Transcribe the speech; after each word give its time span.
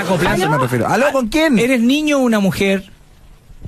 Acoplando. 0.00 0.48
me 0.48 0.58
refiero. 0.58 0.86
¿Aló, 0.86 1.10
con 1.12 1.26
quién? 1.28 1.58
¿Eres 1.58 1.80
niño 1.80 2.18
o 2.18 2.20
una 2.20 2.38
mujer? 2.38 2.84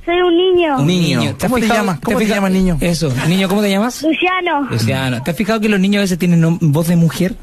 Soy 0.05 0.21
un 0.21 0.37
niño. 0.37 0.77
Un 0.79 0.87
niño. 0.87 1.21
¿Te 1.37 1.47
has 1.47 1.51
¿Cómo 1.53 1.59
te 1.61 1.67
llamas? 1.67 1.99
¿Cómo 2.01 2.19
te 2.19 2.25
fijado- 2.25 2.37
llamas, 2.37 2.53
niño? 2.53 2.79
Eso. 2.81 3.13
Niño, 3.29 3.49
¿cómo 3.49 3.61
te 3.61 3.69
llamas? 3.71 4.03
Luciano. 4.03 4.63
Luciano. 4.71 5.21
¿Te 5.23 5.31
has 5.33 5.37
fijado 5.37 5.61
que 5.61 5.69
los 5.69 5.81
niños 5.81 5.99
a 5.99 6.03
veces 6.03 6.19
tienen 6.19 6.59
voz 6.61 6.87
de 6.87 6.95
mujer? 6.97 7.35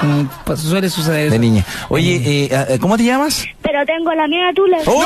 Como 0.00 0.28
pa- 0.44 0.56
suele 0.56 0.88
suceder 0.88 1.26
eso. 1.26 1.32
De 1.32 1.38
niña. 1.40 1.64
Oye, 1.88 2.14
eh, 2.16 2.48
eh, 2.70 2.78
¿cómo 2.80 2.96
te 2.96 3.02
llamas? 3.04 3.44
Pero 3.60 3.84
tengo 3.86 4.12
la 4.14 4.28
mía 4.28 4.52
tula. 4.54 4.78
¡Oh! 4.86 5.04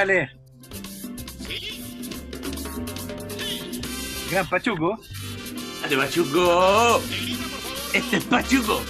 Déjale. 0.00 0.30
Gran 4.30 4.48
Pachuco. 4.48 4.98
¡Dale, 5.82 5.96
Pachuco! 5.98 7.02
¡Este 7.92 8.16
es 8.16 8.24
Pachuco! 8.24 8.80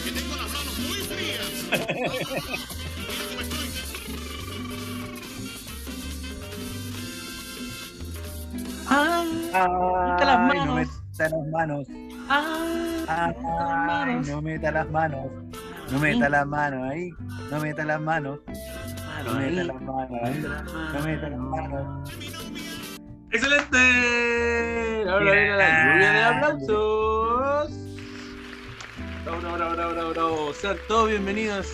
Ah, 8.88 9.24
Ay, 9.52 10.27
las 10.27 10.38
no 10.38 10.47
manos. 10.47 10.74
meta 10.77 11.28
las 11.28 11.48
manos. 11.52 11.86
ah, 12.28 13.33
Ay, 14.06 14.14
no 14.28 14.42
meta 14.42 14.70
las 14.72 14.91
manos. 14.91 15.27
No 15.91 15.98
meta 15.98 16.28
las 16.28 16.47
manos 16.47 16.91
ahí. 16.91 17.11
No 17.50 17.61
meta 17.61 17.84
las 17.84 18.00
manos. 18.00 18.38
No 19.24 19.34
meta 19.34 19.65
las 19.65 19.83
manos 19.83 20.20
ahí. 20.23 20.45
No 20.95 21.02
meta 21.05 21.28
las 21.28 21.39
manos. 21.39 22.11
¡Excelente! 23.31 25.05
Ahora 25.08 25.33
viene 25.33 25.56
la 25.56 25.92
lluvia 25.92 26.12
de 26.12 26.22
aplausos. 26.22 27.72
Bravo, 29.25 29.41
bravo, 29.41 29.75
bravo, 29.75 29.92
bravo, 29.92 30.11
bravo. 30.11 30.55
Sean 30.55 30.78
todos 30.89 31.11
bienvenidos 31.11 31.69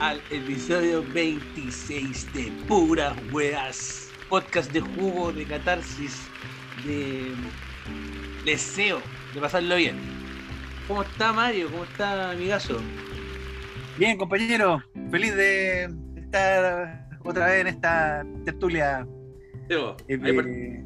al 0.00 0.20
episodio 0.30 1.04
26 1.12 2.32
de 2.32 2.52
Puras 2.68 3.16
Weas. 3.32 4.10
Podcast 4.28 4.70
de 4.72 4.80
jugo, 4.80 5.32
de 5.32 5.46
catarsis, 5.46 6.22
de 6.84 7.34
deseo, 8.44 9.02
de 9.34 9.40
pasarlo 9.40 9.74
bien. 9.74 9.98
¿Cómo 10.86 11.02
está 11.02 11.32
Mario? 11.32 11.70
¿Cómo 11.72 11.82
está 11.84 12.30
amigazo? 12.30 12.80
Bien, 13.98 14.16
compañero. 14.16 14.80
Feliz 15.10 15.34
de 15.34 15.88
estar 16.38 17.08
otra 17.24 17.46
vez 17.46 17.60
en 17.60 17.66
esta 17.68 18.24
tertulia 18.44 19.06
Diego, 19.68 19.96
eh, 20.08 20.18
eh, 20.22 20.84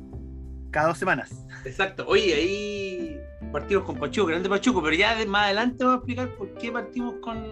cada 0.70 0.88
dos 0.88 0.98
semanas. 0.98 1.44
Exacto. 1.64 2.04
Oye, 2.06 2.34
ahí 2.34 3.20
partimos 3.52 3.84
con 3.84 3.96
Pachuco, 3.96 4.28
grande 4.28 4.48
Pachuco, 4.48 4.82
pero 4.82 4.94
ya 4.94 5.16
de- 5.16 5.26
más 5.26 5.46
adelante 5.46 5.82
vamos 5.84 5.94
a 5.94 5.98
explicar 5.98 6.28
por 6.36 6.54
qué 6.54 6.70
partimos 6.70 7.14
con, 7.22 7.44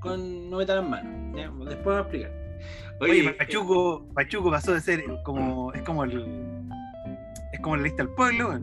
con 0.00 0.50
No 0.50 0.58
Metan 0.58 0.76
las 0.76 0.88
Manos. 0.88 1.36
¿ya? 1.36 1.50
Después 1.50 1.84
vamos 1.84 1.96
a 1.96 2.00
explicar. 2.02 2.32
Oye, 3.00 3.26
eh, 3.26 3.32
Pachuco, 3.32 4.06
Pachuco 4.14 4.50
pasó 4.50 4.72
de 4.74 4.80
ser 4.80 5.02
como. 5.24 5.72
Es 5.72 5.82
como 5.82 6.04
el. 6.04 6.24
Es 7.52 7.60
como 7.60 7.76
la 7.76 7.82
lista 7.82 8.04
del 8.04 8.12
pueblo, 8.14 8.58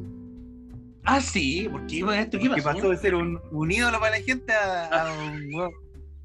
ah, 1.06 1.20
sí, 1.22 1.68
¿por 1.70 1.86
qué 1.88 2.02
con 2.02 2.14
esto? 2.14 2.38
¿Qué 2.40 2.44
que 2.50 2.62
pasó? 2.62 2.64
pasó 2.78 2.90
de 2.90 2.98
ser 2.98 3.16
un, 3.16 3.40
un 3.52 3.72
ídolo 3.72 4.00
para 4.00 4.18
la 4.18 4.24
gente 4.24 4.54
a, 4.54 4.86
a 5.10 5.14
un 5.22 5.72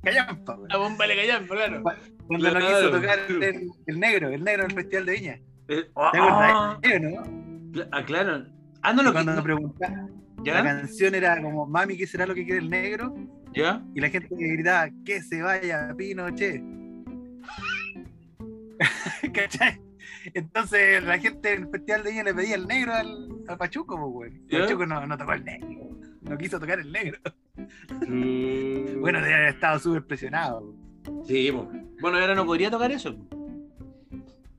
callampa. 0.02 0.58
La 0.68 0.76
bomba 0.78 1.06
le 1.06 1.16
callan, 1.16 1.46
claro. 1.46 1.82
Cuando 2.26 2.52
no 2.52 2.58
Claro. 2.60 2.76
quiso 2.78 2.90
tocar 2.90 3.18
el, 3.28 3.68
el 3.86 4.00
negro, 4.00 4.28
el 4.30 4.42
negro 4.44 4.64
en 4.64 4.70
el 4.70 4.76
Festival 4.76 5.06
de 5.06 5.12
Viña. 5.12 5.32
Eh, 5.68 5.82
¿Te 5.84 5.90
ah, 5.96 6.78
acuerdas? 6.78 7.02
¿no? 7.02 7.88
ah, 7.92 8.04
claro. 8.04 8.46
Ah, 8.82 8.92
no 8.92 9.02
lo 9.02 9.12
Cuando 9.12 9.32
que. 9.32 9.36
nos 9.36 9.44
preguntaba, 9.44 10.08
la 10.44 10.62
canción 10.62 11.14
era 11.14 11.40
como, 11.40 11.66
mami, 11.66 11.96
¿qué 11.96 12.06
será 12.06 12.26
lo 12.26 12.34
que 12.34 12.44
quiere 12.44 12.60
el 12.60 12.70
negro? 12.70 13.14
¿Ya? 13.54 13.82
Y 13.94 14.00
la 14.00 14.08
gente 14.10 14.28
gritaba, 14.36 14.88
que 15.04 15.22
se 15.22 15.40
vaya, 15.42 15.94
Pinochet. 15.96 16.62
¿Cachai? 19.32 19.80
Entonces 20.32 21.02
la 21.04 21.18
gente 21.18 21.52
en 21.52 21.62
el 21.64 21.68
Festival 21.70 22.02
de 22.02 22.10
Viña 22.10 22.22
le 22.24 22.34
pedía 22.34 22.54
el 22.56 22.66
negro 22.66 22.94
al, 22.94 23.28
al 23.46 23.58
Pachuco, 23.58 23.96
pues, 23.96 24.12
güey. 24.32 24.42
¿Ya? 24.48 24.60
Pachuco 24.60 24.86
no, 24.86 25.06
no 25.06 25.16
tocó 25.18 25.32
el 25.34 25.44
negro. 25.44 25.68
No 26.22 26.38
quiso 26.38 26.58
tocar 26.58 26.78
el 26.80 26.90
negro. 26.92 27.18
Mm, 28.08 29.00
Bueno, 29.00 29.20
debe 29.20 29.34
haber 29.34 29.48
estado 29.50 29.78
súper 29.78 30.04
presionado. 30.06 30.74
Sí, 31.26 31.50
po. 31.52 31.68
bueno, 32.00 32.18
ahora 32.18 32.34
no 32.34 32.44
podría 32.46 32.70
tocar 32.70 32.90
eso. 32.92 33.14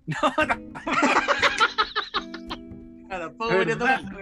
No, 0.08 0.18
Ah, 3.10 3.20
tampoco 3.20 3.50
podría 3.54 3.76
¿verdad, 3.76 4.02
tocarlo. 4.02 4.20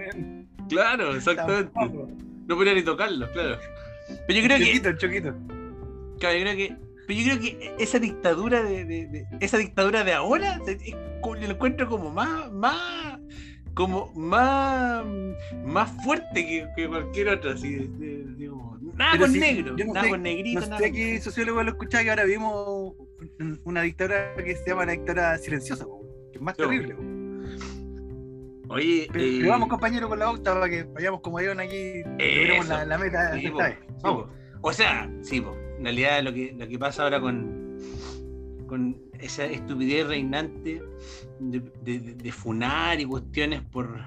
Claro, 0.69 1.15
exactamente. 1.15 1.71
Tampoco. 1.73 2.09
No 2.47 2.55
podría 2.55 2.73
ni 2.73 2.83
tocarlo, 2.83 3.29
claro. 3.31 3.57
Pero 4.27 4.39
yo 4.39 4.45
creo 4.45 4.57
que. 4.59 4.65
Choquito, 4.65 4.93
choquito. 4.97 5.33
Claro, 6.19 6.37
yo 6.37 6.43
creo 6.43 6.55
que. 6.55 6.75
Pero 7.07 7.19
yo 7.19 7.25
creo 7.25 7.39
que 7.41 7.75
esa 7.79 7.99
dictadura 7.99 8.63
de, 8.63 8.85
de- 8.85 9.07
de- 9.07 9.25
esa 9.41 9.57
dictadura 9.57 10.03
de 10.05 10.13
ahora 10.13 10.59
es 10.65 10.77
yo 11.21 11.47
lo 11.47 11.53
encuentro 11.55 11.89
como 11.89 12.09
más, 12.11 12.49
más, 12.53 13.19
como 13.73 14.11
más, 14.15 15.03
más 15.65 15.91
fuerte 16.03 16.45
que, 16.45 16.67
que 16.75 16.87
cualquier 16.87 17.29
otra. 17.29 17.53
Así, 17.53 17.75
de- 17.75 17.87
de- 18.23 18.35
digo, 18.35 18.77
nada 18.95 19.17
con 19.17 19.33
negro, 19.33 19.75
no 19.77 19.93
nada 19.93 20.03
sé- 20.03 20.09
con 20.11 20.21
negrito, 20.23 20.59
No 20.61 20.65
nada 20.67 20.77
sé 20.79 20.91
qué 20.91 21.19
sociólogo 21.21 21.63
lo 21.63 21.71
escuchaba 21.71 22.03
que 22.03 22.09
ahora 22.11 22.25
vimos 22.25 22.93
un- 23.39 23.59
una 23.63 23.81
dictadura 23.81 24.35
que 24.35 24.55
se 24.55 24.69
llama 24.69 24.85
la 24.85 24.91
dictadura 24.93 25.37
silenciosa, 25.37 25.85
que 26.31 26.37
es 26.37 26.41
más 26.41 26.55
terrible. 26.55 26.95
Oye, 28.69 29.07
Pero, 29.11 29.23
eh, 29.25 29.37
pero 29.41 29.49
vamos, 29.51 29.69
compañero, 29.69 30.09
con 30.09 30.17
la 30.19 30.29
octava 30.31 30.61
para 30.61 30.71
que 30.71 30.83
vayamos 30.83 31.21
como 31.21 31.37
avión 31.37 31.59
aquí 31.59 31.75
y 31.75 32.03
logremos 32.03 32.67
la, 32.69 32.85
la 32.85 32.97
meta 32.97 33.33
Sí, 33.37 33.45
esta 33.47 33.63
vez. 33.69 33.77
Vamos. 34.01 34.27
O 34.61 34.73
sea, 34.73 35.11
sí, 35.21 35.41
po. 35.41 35.55
en 35.77 35.83
realidad 35.83 36.23
lo 36.23 36.33
que, 36.33 36.55
lo 36.57 36.67
que 36.67 36.79
pasa 36.79 37.03
ahora 37.03 37.19
con, 37.19 37.77
con 38.65 38.97
esa 39.23 39.45
estupidez 39.45 40.07
reinante 40.07 40.81
de, 41.39 41.59
de- 41.83 41.99
de- 42.15 42.31
funar 42.31 42.99
y 42.99 43.05
cuestiones 43.05 43.61
por 43.61 43.99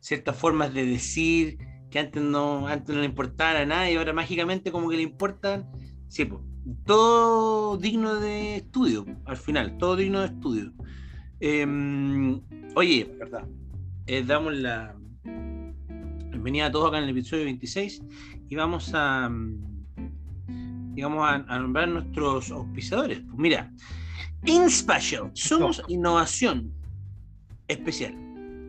ciertas 0.00 0.36
formas 0.36 0.74
de 0.74 0.84
decir 0.84 1.58
que 1.90 1.98
antes 1.98 2.22
no, 2.22 2.66
antes 2.66 2.94
no 2.94 3.00
le 3.00 3.06
importaban 3.06 3.56
a 3.56 3.66
nadie, 3.66 3.96
ahora 3.98 4.12
mágicamente 4.12 4.72
como 4.72 4.88
que 4.88 4.96
le 4.96 5.02
importan, 5.02 5.70
sí, 6.08 6.24
po. 6.24 6.42
todo 6.84 7.76
digno 7.76 8.16
de 8.16 8.56
estudio, 8.56 9.04
al 9.26 9.36
final, 9.36 9.76
todo 9.78 9.96
digno 9.96 10.20
de 10.20 10.26
estudio. 10.26 10.72
Em, 11.40 12.40
oye, 12.74 13.14
¿Verdad? 13.18 13.46
eh, 14.06 14.24
damos 14.26 14.54
la 14.54 14.96
bienvenida 16.30 16.66
a 16.66 16.72
todos 16.72 16.88
acá 16.88 16.98
en 16.98 17.04
el 17.04 17.10
episodio 17.10 17.44
26 17.44 18.02
y 18.48 18.56
vamos 18.56 18.90
a 18.94 19.28
mm, 19.28 20.94
digamos 20.94 21.24
a, 21.24 21.34
a 21.34 21.58
nombrar 21.58 21.88
nuestros 21.88 22.50
auspiciadores. 22.50 23.20
Pues 23.20 23.36
mira, 23.38 23.70
InSpatial, 24.44 25.30
somos 25.34 25.82
innovación 25.88 26.72
especial. 27.68 28.12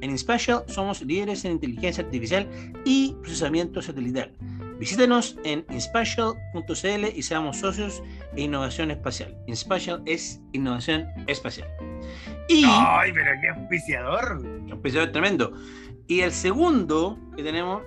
En 0.01 0.09
InSpatial 0.09 0.63
somos 0.67 1.01
líderes 1.01 1.45
en 1.45 1.53
inteligencia 1.53 2.03
artificial 2.03 2.47
y 2.85 3.15
procesamiento 3.21 3.81
satelital. 3.81 4.33
Visítenos 4.79 5.37
en 5.45 5.65
inspatial.cl 5.69 7.05
y 7.15 7.23
seamos 7.23 7.57
socios 7.57 8.03
e 8.35 8.41
innovación 8.41 8.91
espacial. 8.91 9.35
InSpatial 9.47 10.03
es 10.05 10.41
innovación 10.51 11.07
espacial. 11.27 11.69
Y 12.49 12.65
Ay, 12.67 13.11
pero 13.13 13.31
qué 13.41 13.49
auspiciador. 13.49 14.45
episodio 14.69 15.11
tremendo. 15.11 15.53
Y 16.07 16.19
el 16.19 16.33
segundo 16.33 17.17
que 17.35 17.43
tenemos, 17.43 17.81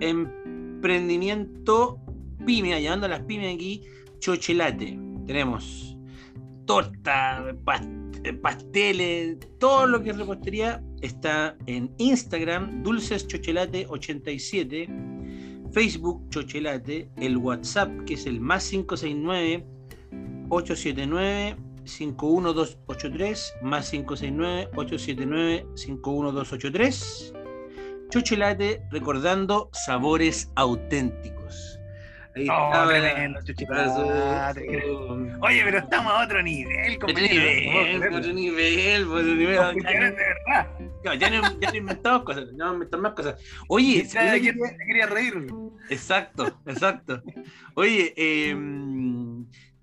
emprendimiento 0.00 2.00
pyme, 2.46 2.80
llevando 2.80 3.06
a 3.06 3.10
las 3.10 3.20
pymes 3.20 3.54
aquí, 3.54 3.82
Chochelate. 4.20 4.98
Tenemos 5.26 5.87
torta, 6.68 7.44
past- 7.64 7.88
pasteles, 8.42 9.38
todo 9.58 9.86
lo 9.86 10.02
que 10.02 10.10
es 10.10 10.18
repostería 10.18 10.82
está 11.00 11.56
en 11.66 11.90
Instagram, 11.98 12.82
dulceschochelate87, 12.84 14.86
Facebook 15.72 16.28
Chochelate, 16.30 17.08
el 17.16 17.36
WhatsApp 17.38 17.90
que 18.04 18.14
es 18.14 18.26
el 18.26 18.40
más 18.40 18.68
569 18.68 19.64
879 20.50 21.56
51283 21.84 23.54
más 23.62 23.90
569 23.90 24.68
879 24.76 25.66
51283 25.74 27.32
Chochelate 28.10 28.82
recordando 28.90 29.70
sabores 29.72 30.50
auténticos. 30.56 31.77
Ahí 32.38 32.48
Oh, 32.50 32.86
tremendo, 32.86 33.40
Oye, 35.40 35.62
pero 35.64 35.78
estamos 35.78 36.12
a 36.12 36.24
otro 36.24 36.42
nivel, 36.42 36.98
compañero. 36.98 37.34
nivel, 37.34 38.14
otro 38.14 38.32
nivel, 38.32 39.04
otro 39.08 39.34
nivel. 39.34 39.56
Ya, 39.82 40.70
no, 41.04 41.14
ya 41.14 41.30
no, 41.30 41.60
ya 41.60 41.70
no 41.70 41.76
inventamos 41.76 42.22
cosas, 42.22 42.52
no 42.52 42.78
más 42.98 43.12
cosas. 43.12 43.40
Oye, 43.68 44.06
te 44.10 44.40
quería 44.86 45.06
reír. 45.06 45.46
Exacto, 45.90 46.60
exacto. 46.66 47.22
Oye, 47.74 48.14
eh, 48.16 48.56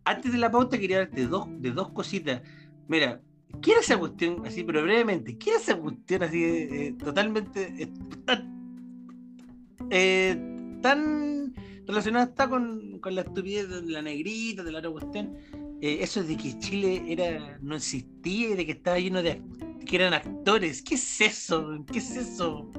antes 0.05 0.31
de 0.31 0.37
la 0.37 0.51
pauta 0.51 0.77
quería 0.77 0.99
darte 0.99 1.25
dos, 1.25 1.47
de 1.49 1.71
dos 1.71 1.89
cositas. 1.91 2.41
Mira, 2.87 3.19
¿qué 3.61 3.71
era 3.71 3.79
esa 3.81 3.97
cuestión, 3.97 4.45
así, 4.45 4.63
pero 4.63 4.83
brevemente, 4.83 5.37
qué 5.37 5.51
era 5.51 5.59
esa 5.59 5.75
cuestión 5.75 6.23
así, 6.23 6.43
eh, 6.43 6.95
totalmente, 6.97 7.73
eh, 7.79 7.89
tan, 8.25 8.55
eh, 9.89 10.37
tan 10.81 11.44
relacionada 11.87 12.25
está 12.25 12.47
con, 12.49 12.99
con 12.99 13.15
la 13.15 13.21
estupidez 13.21 13.69
de 13.69 13.81
la 13.91 14.01
negrita, 14.01 14.63
de 14.63 14.71
la 14.71 14.79
otra 14.79 14.91
cuestión? 14.91 15.35
Eh, 15.81 15.97
eso 16.01 16.23
de 16.23 16.37
que 16.37 16.57
Chile 16.59 17.03
era 17.07 17.57
no 17.61 17.75
existía 17.75 18.49
y 18.51 18.55
de 18.55 18.65
que 18.65 18.71
estaba 18.73 18.97
lleno 18.99 19.21
de 19.21 19.41
que 19.85 19.95
eran 19.97 20.13
actores. 20.13 20.81
¿Qué 20.81 20.95
es 20.95 21.21
eso? 21.21 21.85
¿Qué 21.91 21.99
es 21.99 22.15
eso? 22.15 22.71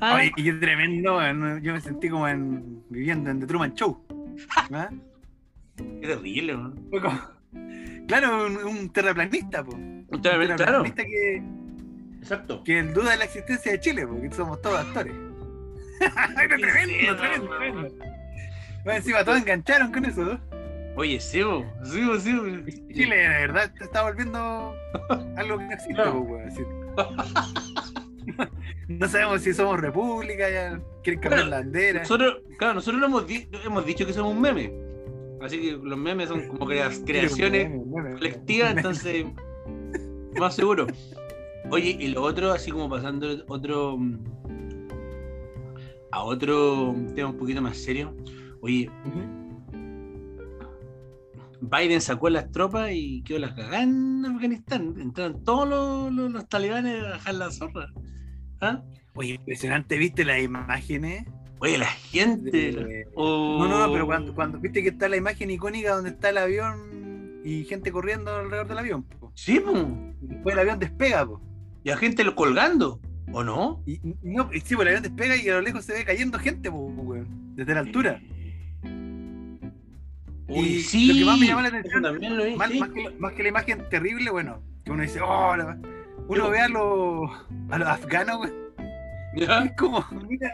¿Ah? 0.00 0.16
Oye, 0.16 0.32
qué 0.36 0.52
tremendo, 0.54 1.18
yo 1.60 1.72
me 1.72 1.80
sentí 1.80 2.08
como 2.08 2.26
en, 2.28 2.82
viviendo 2.90 3.30
en 3.30 3.40
The 3.40 3.46
Truman 3.46 3.74
Show. 3.74 4.04
¿Ah? 4.72 4.88
Qué 5.76 6.06
terrible, 6.06 6.54
¿no? 6.54 6.74
Fue 6.90 7.00
como- 7.02 7.20
Claro, 8.06 8.46
un, 8.46 8.56
un 8.58 8.90
terraplanista, 8.90 9.64
po. 9.64 9.74
Un 9.74 10.04
Claro, 10.20 10.56
terraplanista 10.56 11.04
que, 11.04 11.42
exacto. 12.20 12.62
que 12.62 12.82
duda 12.82 13.12
de 13.12 13.16
la 13.18 13.24
existencia 13.24 13.72
de 13.72 13.80
Chile, 13.80 14.06
porque 14.06 14.30
somos 14.32 14.60
todos 14.60 14.78
actores. 14.80 15.14
Era 16.00 16.56
tremendo, 16.56 17.16
tremendo, 17.16 17.48
tremendo. 17.56 17.94
Bueno, 18.84 18.98
encima 18.98 19.24
todos 19.24 19.38
engancharon 19.38 19.90
con 19.92 20.04
eso, 20.04 20.22
¿no? 20.22 20.40
Oye, 20.96 21.18
Sebo, 21.18 21.64
Sebo, 21.82 22.18
Sebo. 22.20 22.44
Chile, 22.92 23.16
de 23.16 23.28
verdad, 23.28 23.72
se 23.76 23.84
está 23.84 24.02
volviendo 24.02 24.74
algo 25.36 25.58
que 25.58 25.64
no 25.64 25.72
existe, 25.72 26.02
así. 26.46 26.62
No 28.88 29.08
sabemos 29.08 29.42
si 29.42 29.52
somos 29.54 29.80
república, 29.80 30.48
ya 30.50 30.80
quieren 31.02 31.20
cambiar 31.20 31.46
la 31.48 31.56
bandera. 31.58 32.00
Nosotros, 32.00 32.36
claro, 32.58 32.74
nosotros 32.74 33.00
lo 33.00 33.06
hemos, 33.06 33.26
di- 33.26 33.48
hemos 33.64 33.84
dicho 33.86 34.06
que 34.06 34.12
somos 34.12 34.32
un 34.34 34.40
meme. 34.40 34.72
Así 35.42 35.60
que 35.60 35.72
los 35.72 35.98
memes 35.98 36.28
son 36.28 36.46
como 36.48 36.66
crea- 36.66 36.90
creaciones 37.04 37.70
colectivas, 38.16 38.76
entonces, 38.76 39.26
más 40.38 40.54
seguro. 40.54 40.86
Oye, 41.70 41.96
y 41.98 42.08
lo 42.08 42.22
otro, 42.22 42.52
así 42.52 42.70
como 42.70 42.88
pasando 42.88 43.42
otro 43.48 43.98
a 46.12 46.22
otro 46.22 46.94
tema 47.14 47.30
un 47.30 47.36
poquito 47.38 47.60
más 47.60 47.76
serio. 47.76 48.14
Oye, 48.64 48.90
Biden 51.60 52.00
sacó 52.00 52.30
las 52.30 52.50
tropas 52.50 52.90
y 52.92 53.22
quedó 53.24 53.38
las 53.40 53.52
cagadas 53.52 53.82
en 53.82 54.24
Afganistán. 54.24 54.94
Entraron 54.98 55.44
todos 55.44 55.68
los, 55.68 56.12
los- 56.14 56.32
los 56.32 56.48
talibanes 56.48 57.02
a 57.04 57.10
bajar 57.10 57.34
la 57.34 57.50
zorra. 57.50 57.92
¿Ah? 58.62 58.82
Oye, 59.14 59.34
impresionante, 59.34 59.98
¿viste 59.98 60.24
las 60.24 60.40
imágenes? 60.42 61.26
Oye, 61.58 61.76
la 61.76 61.86
gente. 61.86 62.72
De- 62.72 63.04
Oh. 63.16 63.58
No, 63.60 63.68
no, 63.68 63.86
no, 63.86 63.92
pero 63.92 64.06
cuando, 64.06 64.34
cuando 64.34 64.58
viste 64.58 64.82
que 64.82 64.88
está 64.88 65.10
la 65.10 65.16
imagen 65.18 65.50
icónica 65.50 65.94
donde 65.94 66.10
está 66.10 66.30
el 66.30 66.38
avión 66.38 67.40
y 67.44 67.64
gente 67.64 67.92
corriendo 67.92 68.34
alrededor 68.34 68.66
del 68.68 68.78
avión, 68.78 69.02
po. 69.02 69.30
Sí, 69.34 69.60
pues. 69.60 69.76
después 70.22 70.54
el 70.54 70.58
avión 70.60 70.78
despega, 70.78 71.26
po. 71.26 71.42
Y 71.84 71.90
a 71.90 71.98
gente 71.98 72.24
lo 72.24 72.34
colgando, 72.34 72.98
¿o 73.30 73.44
no? 73.44 73.82
Y, 73.86 74.00
no, 74.22 74.48
sí, 74.52 74.74
pues 74.74 74.80
el 74.80 74.96
avión 74.96 75.02
despega 75.02 75.36
y 75.36 75.50
a 75.50 75.54
lo 75.56 75.60
lejos 75.60 75.84
se 75.84 75.92
ve 75.92 76.04
cayendo 76.06 76.38
gente, 76.38 76.70
po, 76.70 76.90
desde 77.54 77.74
la 77.74 77.80
altura. 77.80 78.22
Uy, 80.46 80.58
Y 80.66 80.80
sí. 80.82 81.06
lo 81.08 81.14
que 81.14 81.24
más 81.24 81.38
me 81.38 81.46
llama 81.46 81.62
la 81.62 81.68
atención, 81.68 82.02
también 82.02 82.36
lo 82.36 82.44
vi, 82.44 82.56
Más, 82.56 82.70
sí. 82.70 82.80
más 82.80 82.90
que, 82.90 83.02
la- 83.04 83.10
más 83.18 83.32
que 83.32 83.42
la 83.42 83.48
imagen 83.48 83.88
terrible, 83.88 84.30
bueno, 84.30 84.62
que 84.84 84.90
uno 84.92 85.02
dice, 85.02 85.20
oh, 85.20 85.56
la- 85.56 85.78
uno 86.28 86.50
ve 86.50 86.60
a 86.60 86.68
los, 86.68 87.30
a 87.70 87.78
los 87.78 87.88
afganos, 87.88 88.50
¿Ya? 89.36 89.60
es 89.64 89.72
como, 89.76 90.04
mira, 90.28 90.52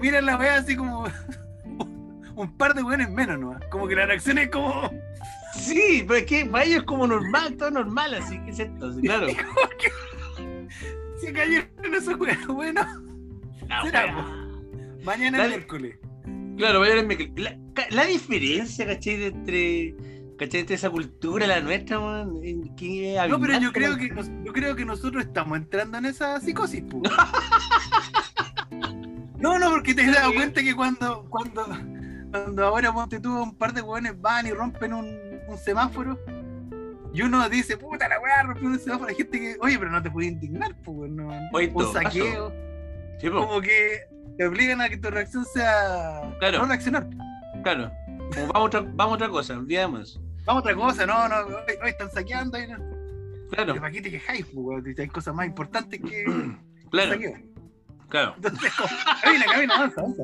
mira 0.00 0.20
la 0.20 0.36
wea 0.36 0.56
así 0.56 0.76
como 0.76 1.04
un 2.36 2.56
par 2.56 2.74
de 2.74 2.82
weones 2.82 3.10
menos, 3.10 3.38
¿no? 3.38 3.58
Como 3.70 3.86
que 3.88 3.94
la 3.96 4.06
reacción 4.06 4.38
es 4.38 4.50
como, 4.50 4.90
Sí, 5.56 6.04
pero 6.06 6.18
es 6.20 6.26
que 6.26 6.46
para 6.46 6.64
ellos 6.64 6.78
es 6.78 6.82
como 6.84 7.06
normal, 7.06 7.56
todo 7.56 7.70
normal, 7.70 8.14
así 8.14 8.38
que 8.40 8.50
es 8.50 8.58
esto, 8.60 8.92
sí, 8.92 9.02
claro. 9.02 9.26
se 11.20 11.32
cayeron 11.32 11.94
esos 11.94 12.18
weones, 12.18 12.46
bueno, 12.46 12.82
será, 13.84 14.26
mañana 15.04 15.38
Dale. 15.38 15.50
miércoles. 15.56 15.98
Claro, 16.56 16.84
la, 16.84 17.58
la 17.90 18.04
diferencia, 18.06 18.86
¿cachai? 18.86 19.24
Entre, 19.24 19.94
¿cachai? 20.38 20.60
Entre 20.60 20.76
esa 20.76 20.90
cultura, 20.90 21.46
la 21.46 21.60
nuestra, 21.60 21.98
man, 22.00 22.32
que 22.76 23.16
No, 23.28 23.40
pero 23.40 23.58
yo 23.60 23.72
creo 23.72 23.96
que 23.96 24.08
nos- 24.10 24.30
yo 24.44 24.52
creo 24.52 24.76
que 24.76 24.84
nosotros 24.84 25.24
estamos 25.24 25.58
entrando 25.58 25.98
en 25.98 26.04
esa 26.06 26.40
psicosis, 26.40 26.82
pu. 26.82 27.02
No, 29.38 29.58
no, 29.58 29.70
porque 29.70 29.94
te 29.94 30.02
has 30.02 30.14
dado 30.14 30.32
cuenta 30.34 30.62
que 30.62 30.74
cuando, 30.74 31.26
cuando, 31.28 31.66
cuando 32.30 32.64
ahora 32.66 32.92
ponte 32.94 33.20
tú, 33.20 33.42
un 33.42 33.54
par 33.56 33.74
de 33.74 33.82
hueones 33.82 34.18
van 34.20 34.46
y 34.46 34.52
rompen 34.52 34.94
un, 34.94 35.18
un 35.46 35.58
semáforo, 35.58 36.18
y 37.12 37.20
uno 37.22 37.46
dice, 37.50 37.76
puta 37.76 38.08
la 38.08 38.18
weá, 38.20 38.42
rompió 38.42 38.68
un 38.68 38.78
semáforo, 38.78 39.10
hay 39.10 39.16
gente 39.16 39.38
que, 39.38 39.56
oye, 39.60 39.78
pero 39.78 39.90
no 39.90 40.02
te 40.02 40.10
puedes 40.10 40.32
indignar, 40.32 40.74
pues, 40.82 41.10
no. 41.10 41.28
Un 41.86 41.92
saqueo, 41.92 42.52
sí, 43.20 43.28
como 43.28 43.60
que 43.60 44.00
te 44.36 44.46
obligan 44.46 44.80
a 44.80 44.88
que 44.88 44.96
tu 44.96 45.10
reacción 45.10 45.44
sea 45.44 46.34
Claro. 46.38 46.58
no 46.58 46.66
reaccionar. 46.66 47.06
claro. 47.62 47.90
Como 48.34 48.46
vamos, 48.48 48.54
a 48.54 48.60
otra, 48.60 48.80
vamos 48.80 49.12
a 49.12 49.14
otra 49.16 49.28
cosa, 49.28 49.58
olvidemos. 49.58 50.20
Vamos 50.44 50.60
a 50.60 50.64
otra 50.64 50.74
cosa, 50.74 51.06
no, 51.06 51.28
no, 51.28 51.36
hoy, 51.56 51.74
hoy 51.82 51.90
están 51.90 52.10
saqueando 52.10 52.58
y 52.58 52.66
no. 52.66 52.78
Claro, 53.50 53.74
¿Para 53.76 53.90
qué 53.90 54.00
te 54.02 54.10
quejáis, 54.10 54.46
Hay 54.98 55.08
cosas 55.08 55.34
más 55.34 55.46
importantes 55.46 56.00
que 56.00 56.24
claro, 56.90 57.12
saqueo. 57.12 57.34
claro. 58.08 58.32
Entonces, 58.36 58.72
camina, 59.22 59.44
camina, 59.46 59.74
avanza, 59.76 60.00
avanza. 60.00 60.22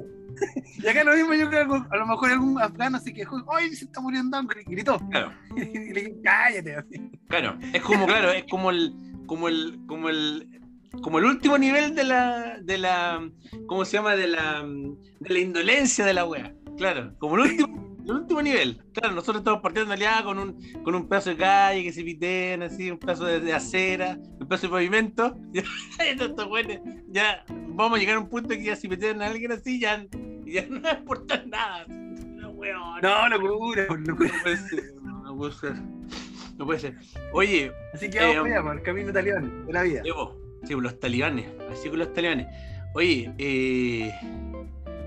Y 0.83 0.89
acá 0.89 1.05
lo 1.05 1.15
mismo, 1.15 1.35
yo 1.35 1.49
creo 1.51 1.69
que 1.69 1.95
a 1.95 1.97
lo 1.99 2.07
mejor 2.07 2.31
algún 2.31 2.61
afgano 2.61 2.99
se 2.99 3.13
quejó, 3.13 3.45
¡ay, 3.55 3.75
se 3.75 3.85
está 3.85 4.01
muriendo 4.01 4.37
hambre! 4.37 4.63
Y 4.67 4.71
gritó. 4.73 4.99
Claro. 5.11 5.33
Y 5.57 5.93
le 5.93 6.01
dije, 6.01 6.17
cállate, 6.25 6.77
así. 6.77 7.11
Claro, 7.29 7.59
es 7.73 7.83
como, 7.83 8.07
claro, 8.07 8.31
es 8.33 8.45
como 8.51 8.71
el, 8.71 8.95
como 9.27 9.49
el, 9.49 9.79
como 9.87 10.09
el, 10.09 10.60
como 11.03 11.19
el 11.19 11.25
último 11.25 11.57
nivel 11.57 11.95
de 11.95 12.05
la, 12.05 12.59
de 12.61 12.79
la, 12.79 13.31
¿cómo 13.67 13.85
se 13.85 13.97
llama? 13.97 14.17
De 14.17 14.27
la, 14.27 14.63
de 14.65 15.33
la 15.35 15.39
indolencia 15.39 16.05
de 16.05 16.15
la 16.15 16.25
wea. 16.27 16.55
Claro, 16.77 17.15
como 17.19 17.37
el 17.37 17.43
último, 17.43 17.97
el 18.05 18.13
último 18.13 18.43
nivel. 18.43 18.83
Claro, 18.93 19.15
nosotros 19.15 19.39
estamos 19.39 19.61
partiendo 19.61 19.95
ya 19.95 20.23
con 20.25 20.39
un, 20.39 20.57
con 20.83 20.95
un 20.95 21.09
pedazo 21.09 21.31
de 21.31 21.37
calle 21.37 21.83
que 21.85 21.93
se 21.93 22.03
piten 22.03 22.63
así, 22.63 22.91
un 22.91 22.99
pedazo 22.99 23.25
de, 23.25 23.41
de 23.41 23.53
acera, 23.53 24.19
un 24.41 24.49
pedazo 24.49 24.67
de 24.67 24.73
pavimento. 24.73 25.37
Ya, 25.53 25.63
estos 26.05 26.35
ya 27.09 27.45
vamos 27.69 27.99
a 27.99 28.01
llegar 28.01 28.17
a 28.17 28.21
un 28.21 28.29
punto 28.29 28.49
que 28.49 28.65
ya 28.65 28.77
si 28.77 28.89
piten 28.89 29.23
a 29.23 29.27
alguien 29.27 29.53
así, 29.53 29.81
ya, 29.81 30.05
ya 30.45 30.67
no 30.69 30.81
va 30.83 30.91
a 30.91 30.99
importar 30.99 31.47
nada. 31.47 31.87
No, 31.87 32.51
weón. 32.51 33.01
No, 33.03 33.29
locura. 33.29 33.87
No 34.01 34.17
puede 34.17 34.57
ser, 34.57 34.95
no 35.03 35.37
puede 35.37 35.53
ser. 35.53 35.75
No 36.59 36.67
puede 36.67 36.79
ser. 36.79 36.95
Oye, 37.33 37.73
Así 37.95 38.11
que 38.11 38.19
vamos 38.19 38.47
Eh, 38.49 38.53
allá, 38.53 38.63
por 38.63 38.77
el 38.77 38.83
camino 38.83 39.13
talibán 39.13 39.67
de 39.67 39.73
la 39.73 39.83
vida. 39.83 40.03
Po. 40.13 40.40
Sí, 40.65 40.75
los 40.75 41.01
talibanes, 41.01 41.47
así 41.71 41.89
con 41.89 41.99
los 41.99 42.13
talibanes. 42.13 42.47
Oye, 42.95 43.33
eh, 43.39 44.13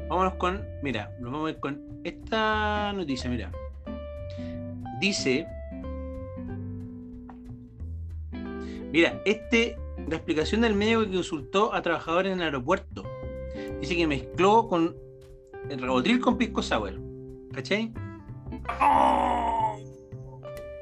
vámonos 0.10 0.36
con, 0.36 0.64
mira, 0.82 1.12
nos 1.20 1.32
vamos 1.32 1.48
a 1.48 1.52
ir 1.52 1.60
con 1.60 1.82
esta 2.04 2.94
noticia, 2.94 3.30
mira. 3.30 3.52
Dice, 5.00 5.46
mira, 8.92 9.22
este, 9.26 9.78
la 10.08 10.16
explicación 10.16 10.62
del 10.62 10.76
médico 10.76 11.02
que 11.02 11.12
consultó 11.12 11.74
a 11.74 11.82
trabajadores 11.82 12.32
en 12.32 12.40
el 12.40 12.46
aeropuerto. 12.46 13.04
Dice 13.80 13.96
que 13.96 14.08
mezcló 14.08 14.68
con 14.68 14.96
el 15.70 15.82
rabotril 15.82 16.20
con 16.20 16.38
pisco 16.38 16.62
sour. 16.64 17.00
¿Cachai? 17.54 17.94
¡Oh! 18.82 19.78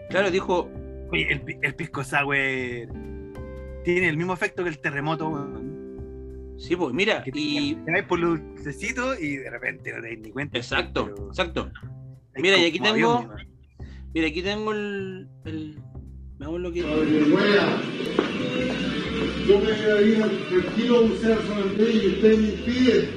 Claro, 0.10 0.30
dijo, 0.32 0.70
Oye, 1.12 1.28
el, 1.30 1.60
el 1.62 1.75
pisco 1.75 2.04
sour 2.04 2.36
tiene 3.83 4.09
el 4.09 4.17
mismo 4.17 4.33
efecto 4.33 4.63
que 4.63 4.69
el 4.69 4.79
terremoto, 4.79 5.29
weón. 5.29 6.55
sí, 6.57 6.75
pues 6.75 6.93
mira, 6.93 7.23
Que 7.23 7.31
y... 7.33 7.75
te 7.75 8.03
por 8.03 8.19
los 8.19 8.39
dulcecitos 8.39 9.19
y 9.19 9.38
de 9.38 9.50
repente 9.50 9.91
no 9.93 10.01
te 10.01 10.09
das 10.09 10.19
ni 10.19 10.31
cuenta. 10.31 10.57
Exacto, 10.57 11.05
pero 11.15 11.27
exacto. 11.29 11.71
hay 12.35 12.41
Mira, 12.41 12.57
y 12.57 12.65
aquí 12.65 12.79
tengo- 12.79 12.93
avión. 12.93 13.29
Mira, 14.13 14.27
aquí 14.27 14.41
tengo 14.41 14.71
el. 14.73 15.27
el 15.45 15.79
veamos 16.38 16.59
lo 16.59 16.71
que. 16.71 16.81
Yo 19.47 19.59
me 19.59 19.65
quedaría 19.75 20.27
tranquilo 20.50 20.97
a 20.97 21.01
bucear 21.01 21.39
San 21.47 21.61
Andrés 21.61 21.95
y 22.03 22.07
usted 22.07 22.38
me 22.38 22.47
impide. 22.50 23.09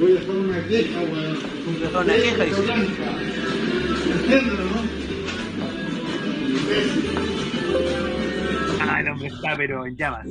Voy 0.00 0.12
a 0.16 0.20
hacer 0.20 0.30
una 0.30 0.66
queja, 0.68 1.00
weón. 1.00 1.38
Dejar 1.80 2.04
una 2.04 2.14
queja, 2.14 2.44
dice. 2.44 2.62
Entiéndelo, 4.14 4.64
¿no? 4.64 4.80
Está, 9.46 9.56
pero 9.56 9.86
en 9.86 9.96
llamas. 9.96 10.26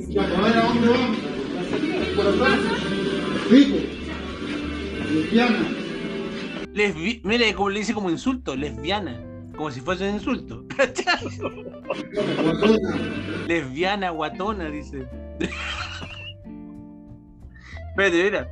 Lesbi 6.74 7.20
Mira, 7.24 7.52
como 7.54 7.70
le 7.70 7.78
dice 7.80 7.94
como 7.94 8.10
insulto, 8.10 8.54
lesbiana. 8.54 9.18
Como 9.56 9.70
si 9.70 9.80
fuese 9.80 10.06
un 10.08 10.16
insulto. 10.16 10.64
Lesbiana, 13.46 14.10
guatona, 14.10 14.68
dice. 14.68 15.06
Espérate, 17.90 18.22
mira. 18.22 18.48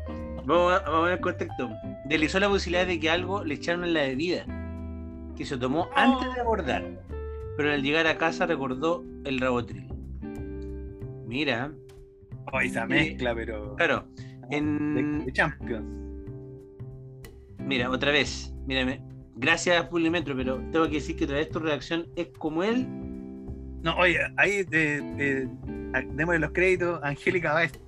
Vamos 0.46 0.72
a, 0.72 0.78
vamos 0.80 1.00
a 1.00 1.02
ver 1.02 1.12
el 1.14 1.20
contexto. 1.20 1.70
Deslizó 2.06 2.40
la 2.40 2.48
posibilidad 2.48 2.86
de 2.86 3.00
que 3.00 3.10
algo 3.10 3.44
le 3.44 3.54
echaron 3.54 3.84
en 3.84 3.94
la 3.94 4.02
bebida, 4.02 4.44
que 5.36 5.44
se 5.44 5.58
tomó 5.58 5.88
antes 5.94 6.34
de 6.34 6.40
abordar. 6.40 6.84
Pero 7.56 7.72
al 7.72 7.82
llegar 7.82 8.06
a 8.06 8.16
casa 8.16 8.46
recordó 8.46 9.04
el 9.24 9.40
rabotril. 9.40 9.93
Mira, 11.26 11.72
Oh, 12.52 12.60
esa 12.60 12.86
mezcla, 12.86 13.34
pero. 13.34 13.74
claro. 13.76 14.06
En, 14.50 15.24
de 15.24 15.32
Champions. 15.32 15.84
Mira, 17.58 17.90
otra 17.90 18.10
vez. 18.12 18.52
Mírame. 18.66 19.00
Gracias, 19.36 19.86
Pulimetro, 19.88 20.36
pero 20.36 20.56
tengo 20.70 20.86
que 20.86 20.96
decir 20.96 21.16
que 21.16 21.24
otra 21.24 21.36
vez 21.36 21.48
tu 21.50 21.58
reacción 21.58 22.06
es 22.16 22.28
como 22.38 22.62
él. 22.62 22.86
No, 23.82 23.96
oye, 23.96 24.18
ahí 24.36 24.64
eh, 24.70 25.00
eh, 25.18 25.48
démosle 26.12 26.38
los 26.40 26.50
créditos 26.52 27.02
a 27.02 27.08
Angélica 27.08 27.52
Baeza. 27.54 27.78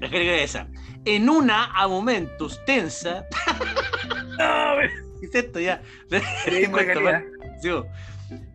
De 0.00 0.42
esa. 0.42 0.66
En 1.04 1.28
una, 1.28 1.66
a 1.74 1.86
momentos, 1.88 2.60
tensa. 2.64 3.26
No, 4.38 4.74
pero- 4.76 4.92
¿Qué 5.20 5.26
es 5.26 5.34
esto 5.34 5.60
ya? 5.60 5.80
Periodismo 6.44 6.78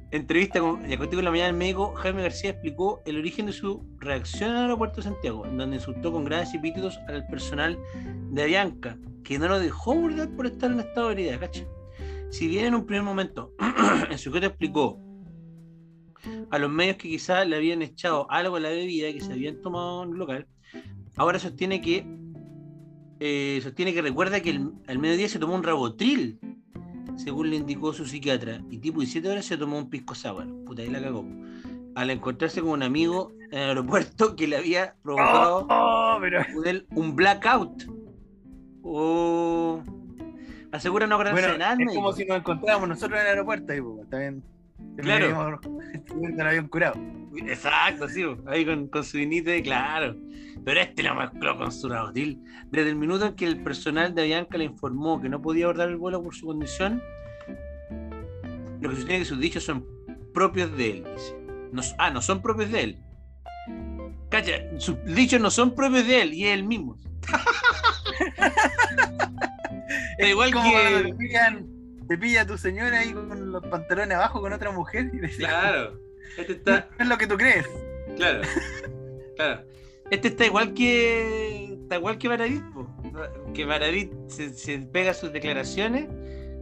Entrevista 0.09 0.61
con, 0.61 0.87
ya 0.87 0.97
contigo 0.97 1.19
en 1.19 1.25
la 1.25 1.31
mañana, 1.31 1.49
el 1.49 1.55
médico 1.55 1.93
Jaime 1.95 2.21
García 2.23 2.51
explicó 2.51 3.01
el 3.05 3.17
origen 3.17 3.45
de 3.47 3.51
su 3.51 3.83
reacción 3.99 4.51
al 4.51 4.63
aeropuerto 4.63 4.97
de 4.97 5.03
Santiago, 5.03 5.45
en 5.45 5.57
donde 5.57 5.75
insultó 5.77 6.13
con 6.13 6.23
graves 6.23 6.53
epítetos 6.53 6.97
al 7.09 7.27
personal 7.27 7.77
de 8.31 8.43
Avianca, 8.43 8.97
que 9.23 9.37
no 9.37 9.49
lo 9.49 9.59
dejó 9.59 9.91
abordar 9.91 10.29
por 10.29 10.45
estar 10.45 10.71
en 10.71 10.79
estado 10.79 11.07
de 11.07 11.13
herida, 11.13 11.39
¿cacha? 11.39 11.65
Si 12.29 12.47
bien 12.47 12.67
en 12.67 12.75
un 12.75 12.85
primer 12.85 13.03
momento 13.03 13.53
en 14.09 14.17
su 14.17 14.31
cuenta 14.31 14.47
explicó 14.47 14.97
a 16.51 16.57
los 16.57 16.69
medios 16.71 16.95
que 16.95 17.09
quizás 17.09 17.45
le 17.45 17.57
habían 17.57 17.81
echado 17.81 18.31
algo 18.31 18.55
a 18.55 18.59
la 18.61 18.69
bebida 18.69 19.11
que 19.11 19.19
se 19.21 19.33
habían 19.33 19.61
tomado 19.61 20.03
en 20.03 20.11
el 20.11 20.17
local, 20.17 20.47
ahora 21.17 21.37
sostiene 21.37 21.81
que 21.81 22.05
eh, 23.19 23.59
sostiene 23.63 23.93
que 23.93 24.01
recuerda 24.01 24.39
que 24.41 24.51
el- 24.51 24.71
al 24.87 24.99
mediodía 24.99 25.27
se 25.27 25.39
tomó 25.39 25.55
un 25.55 25.63
rabotril 25.63 26.39
según 27.17 27.50
le 27.50 27.57
indicó 27.57 27.91
su 27.93 28.05
psiquiatra, 28.05 28.62
y 28.69 28.77
tipo 28.77 29.00
17 29.01 29.27
horas 29.29 29.45
se 29.45 29.57
tomó 29.57 29.77
un 29.77 29.89
pisco 29.89 30.15
sour. 30.15 30.45
Puta, 30.65 30.81
ahí 30.83 30.89
la 30.89 31.01
cagó. 31.01 31.25
Al 31.95 32.09
encontrarse 32.12 32.62
con 32.62 32.69
un 32.71 32.83
amigo 32.83 33.33
en 33.51 33.59
el 33.59 33.69
aeropuerto 33.69 34.36
que 34.36 34.47
le 34.47 34.57
había 34.57 34.95
provocado 35.01 35.67
Oh, 35.69 36.17
pero. 36.21 36.41
un- 36.91 37.15
blackout. 37.15 37.83
O 38.83 39.81
asegura 40.71 41.07
no 41.07 41.15
acordarse 41.15 41.41
Bueno, 41.57 41.65
es 41.89 41.95
como 41.95 42.13
si 42.13 42.25
nos 42.25 42.38
encontrábamos 42.38 42.88
nosotros 42.89 43.19
en 43.19 43.25
el 43.25 43.31
aeropuerto 43.31 43.74
ahí, 43.74 43.81
pues, 43.81 44.09
también. 44.09 44.43
Claro. 44.97 45.59
El 46.21 46.41
avión 46.41 46.67
curado. 46.67 46.99
Exacto, 47.45 48.09
sí, 48.09 48.23
ahí 48.47 48.65
con, 48.65 48.87
con 48.87 49.03
su 49.03 49.17
vinito 49.17 49.51
de 49.51 49.61
claro. 49.61 50.15
Pero 50.65 50.79
este 50.79 51.03
lo 51.03 51.15
mezcló 51.15 51.57
con 51.57 51.71
su 51.71 51.87
rabotil. 51.87 52.41
Desde 52.71 52.89
el 52.89 52.95
minuto 52.95 53.27
en 53.27 53.35
que 53.35 53.45
el 53.45 53.61
personal 53.63 54.13
de 54.15 54.23
Avianca 54.23 54.57
le 54.57 54.65
informó 54.65 55.21
que 55.21 55.29
no 55.29 55.41
podía 55.41 55.65
abordar 55.65 55.89
el 55.89 55.97
vuelo 55.97 56.21
por 56.23 56.35
su 56.35 56.47
condición, 56.47 57.01
lo 58.81 58.89
que 58.89 58.95
sostiene 58.95 59.19
que 59.19 59.25
sus 59.25 59.39
dichos 59.39 59.63
son 59.63 59.85
propios 60.33 60.75
de 60.75 60.91
él. 60.91 61.05
dice. 61.15 61.35
No, 61.71 61.81
ah, 61.99 62.09
no 62.09 62.21
son 62.21 62.41
propios 62.41 62.71
de 62.71 62.83
él. 62.83 62.97
Cacha, 64.29 64.53
sus 64.77 65.03
dichos 65.05 65.39
no 65.39 65.49
son 65.49 65.73
propios 65.73 66.05
de 66.07 66.21
él 66.21 66.33
y 66.33 66.45
es 66.45 66.53
él 66.53 66.63
mismo. 66.63 66.97
Da 70.19 70.27
igual 70.27 70.51
Como 70.51 70.69
que. 70.69 71.15
Te 72.07 72.17
pilla 72.17 72.45
tu 72.45 72.57
señora 72.57 72.99
ahí 72.99 73.11
con 73.13 73.51
los 73.51 73.63
pantalones 73.67 74.15
abajo 74.17 74.41
con 74.41 74.53
otra 74.53 74.71
mujer 74.71 75.09
y 75.13 75.17
decís, 75.17 75.37
Claro, 75.37 75.99
este 76.37 76.53
no 76.65 76.75
está. 76.75 76.89
es 76.99 77.07
lo 77.07 77.17
que 77.17 77.27
tú 77.27 77.37
crees. 77.37 77.65
Claro, 78.15 78.41
claro. 79.35 79.63
Este 80.09 80.29
está 80.29 80.45
igual 80.45 80.73
que. 80.73 81.73
Está 81.83 81.97
igual 81.97 82.17
que 82.17 82.27
Baradit. 82.27 82.63
Que 83.53 83.65
Baradit 83.65 84.11
se, 84.27 84.49
se 84.53 84.79
pega 84.79 85.13
sus 85.13 85.31
declaraciones 85.33 86.07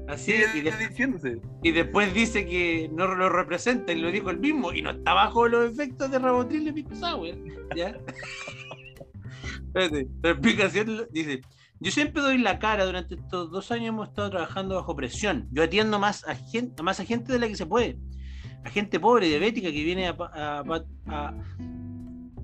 así 0.07 0.33
y, 0.33 0.61
de- 0.61 1.41
y 1.63 1.71
después 1.71 2.13
dice 2.13 2.45
que 2.45 2.89
no 2.93 3.07
lo 3.15 3.27
representa 3.29 3.91
y 3.91 3.99
lo 3.99 4.11
dijo 4.11 4.29
él 4.29 4.37
mismo 4.39 4.71
y 4.71 4.81
no 4.83 4.91
está 4.91 5.13
bajo 5.15 5.47
los 5.47 5.71
efectos 5.71 6.11
de 6.11 6.19
Rabotril 6.19 6.65
de 6.65 6.73
Pico 6.73 6.95
Sour. 6.95 7.35
¿Ya? 7.75 7.89
Espérate, 9.67 10.07
la 10.23 10.29
explicación 10.31 11.07
dice. 11.11 11.41
Yo 11.79 11.91
siempre 11.91 12.21
doy 12.21 12.37
la 12.37 12.57
cara, 12.59 12.85
durante 12.85 13.15
estos 13.15 13.51
dos 13.51 13.69
años 13.71 13.89
hemos 13.89 14.07
estado 14.09 14.29
trabajando 14.29 14.75
bajo 14.75 14.95
presión. 14.95 15.47
Yo 15.51 15.63
atiendo 15.63 15.99
más 15.99 16.25
a 16.27 16.35
gente, 16.35 16.81
más 16.83 16.99
a 16.99 17.05
gente 17.05 17.33
de 17.33 17.39
la 17.39 17.47
que 17.47 17.55
se 17.55 17.65
puede. 17.65 17.97
A 18.63 18.69
gente 18.69 18.99
pobre, 18.99 19.27
diabética, 19.27 19.71
que 19.71 19.83
viene 19.83 20.07
a, 20.07 20.15
a 20.19 20.63
a- 21.07 21.33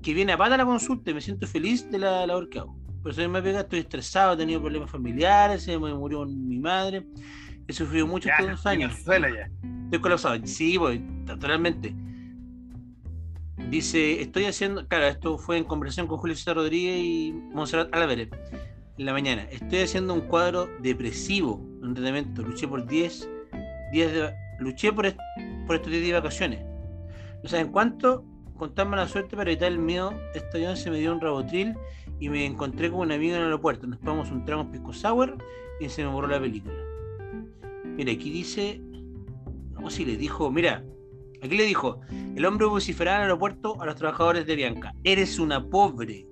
que 0.02 0.14
viene 0.14 0.32
a 0.32 0.36
pata 0.36 0.54
a 0.54 0.58
la 0.58 0.66
consulta 0.66 1.10
y 1.10 1.14
me 1.14 1.20
siento 1.20 1.46
feliz 1.46 1.88
de 1.90 1.98
la 1.98 2.26
labor 2.26 2.48
que 2.48 2.58
hago. 2.58 2.76
Por 3.02 3.12
eso 3.12 3.28
me 3.28 3.40
pega, 3.42 3.60
estoy 3.60 3.80
estresado, 3.80 4.34
he 4.34 4.36
tenido 4.36 4.60
problemas 4.60 4.90
familiares, 4.90 5.62
se 5.62 5.78
me 5.78 5.94
murió 5.94 6.24
mi 6.26 6.58
madre, 6.58 7.06
he 7.66 7.72
sufrido 7.72 8.06
mucho 8.06 8.28
Ya, 8.28 8.34
estos 8.34 8.50
dos 8.50 8.66
años. 8.66 8.92
suelo 9.04 9.28
ya. 9.28 9.48
Estoy 9.84 10.00
colapsado. 10.00 10.40
Sí, 10.44 10.76
voy, 10.76 10.98
totalmente. 11.26 11.94
Dice, 13.70 14.20
estoy 14.20 14.44
haciendo, 14.44 14.86
claro, 14.88 15.06
esto 15.06 15.38
fue 15.38 15.56
en 15.58 15.64
conversación 15.64 16.06
con 16.06 16.18
Julio 16.18 16.36
César 16.36 16.56
Rodríguez 16.56 17.00
y 17.02 17.32
Monserrat 17.54 17.94
Álvarez 17.94 18.28
en 18.98 19.06
la 19.06 19.12
mañana. 19.12 19.46
Estoy 19.50 19.80
haciendo 19.80 20.14
un 20.14 20.22
cuadro 20.22 20.68
depresivo 20.80 21.60
en 21.82 21.94
tratamiento. 21.94 22.42
Luché 22.42 22.68
por 22.68 22.86
10 22.86 23.28
días 23.92 24.12
de 24.12 24.34
luché 24.58 24.92
por, 24.92 25.06
por 25.66 25.76
estos 25.76 25.90
10 25.90 26.02
días 26.02 26.14
de 26.14 26.20
vacaciones. 26.20 26.64
No 27.42 27.48
saben 27.48 27.68
cuánto, 27.68 28.24
con 28.56 28.74
tan 28.74 28.90
mala 28.90 29.08
suerte 29.08 29.36
para 29.36 29.50
evitar 29.50 29.72
el 29.72 29.78
miedo, 29.78 30.14
este 30.34 30.58
avión 30.58 30.76
se 30.76 30.90
me 30.90 30.98
dio 30.98 31.12
un 31.12 31.20
rabotril 31.20 31.74
y 32.20 32.28
me 32.28 32.46
encontré 32.46 32.90
con 32.90 33.00
un 33.00 33.12
amigo 33.12 33.34
en 33.34 33.40
el 33.40 33.46
aeropuerto. 33.46 33.86
Nos 33.86 33.98
tomamos 34.00 34.30
un 34.30 34.44
trago 34.44 34.70
pisco 34.70 34.92
sour 34.92 35.36
y 35.80 35.88
se 35.88 36.04
me 36.04 36.10
borró 36.10 36.28
la 36.28 36.40
película. 36.40 36.76
Mira, 37.84 38.12
aquí 38.12 38.30
dice. 38.30 38.80
No, 39.72 39.90
si 39.90 40.04
le 40.04 40.16
dijo. 40.16 40.50
Mira, 40.50 40.84
aquí 41.42 41.56
le 41.56 41.64
dijo: 41.64 42.00
El 42.36 42.44
hombre 42.46 42.66
vociferaba 42.66 43.16
en 43.16 43.22
el 43.22 43.30
aeropuerto 43.30 43.80
a 43.82 43.86
los 43.86 43.96
trabajadores 43.96 44.46
de 44.46 44.54
Bianca. 44.54 44.94
Eres 45.02 45.38
una 45.38 45.68
pobre. 45.68 46.31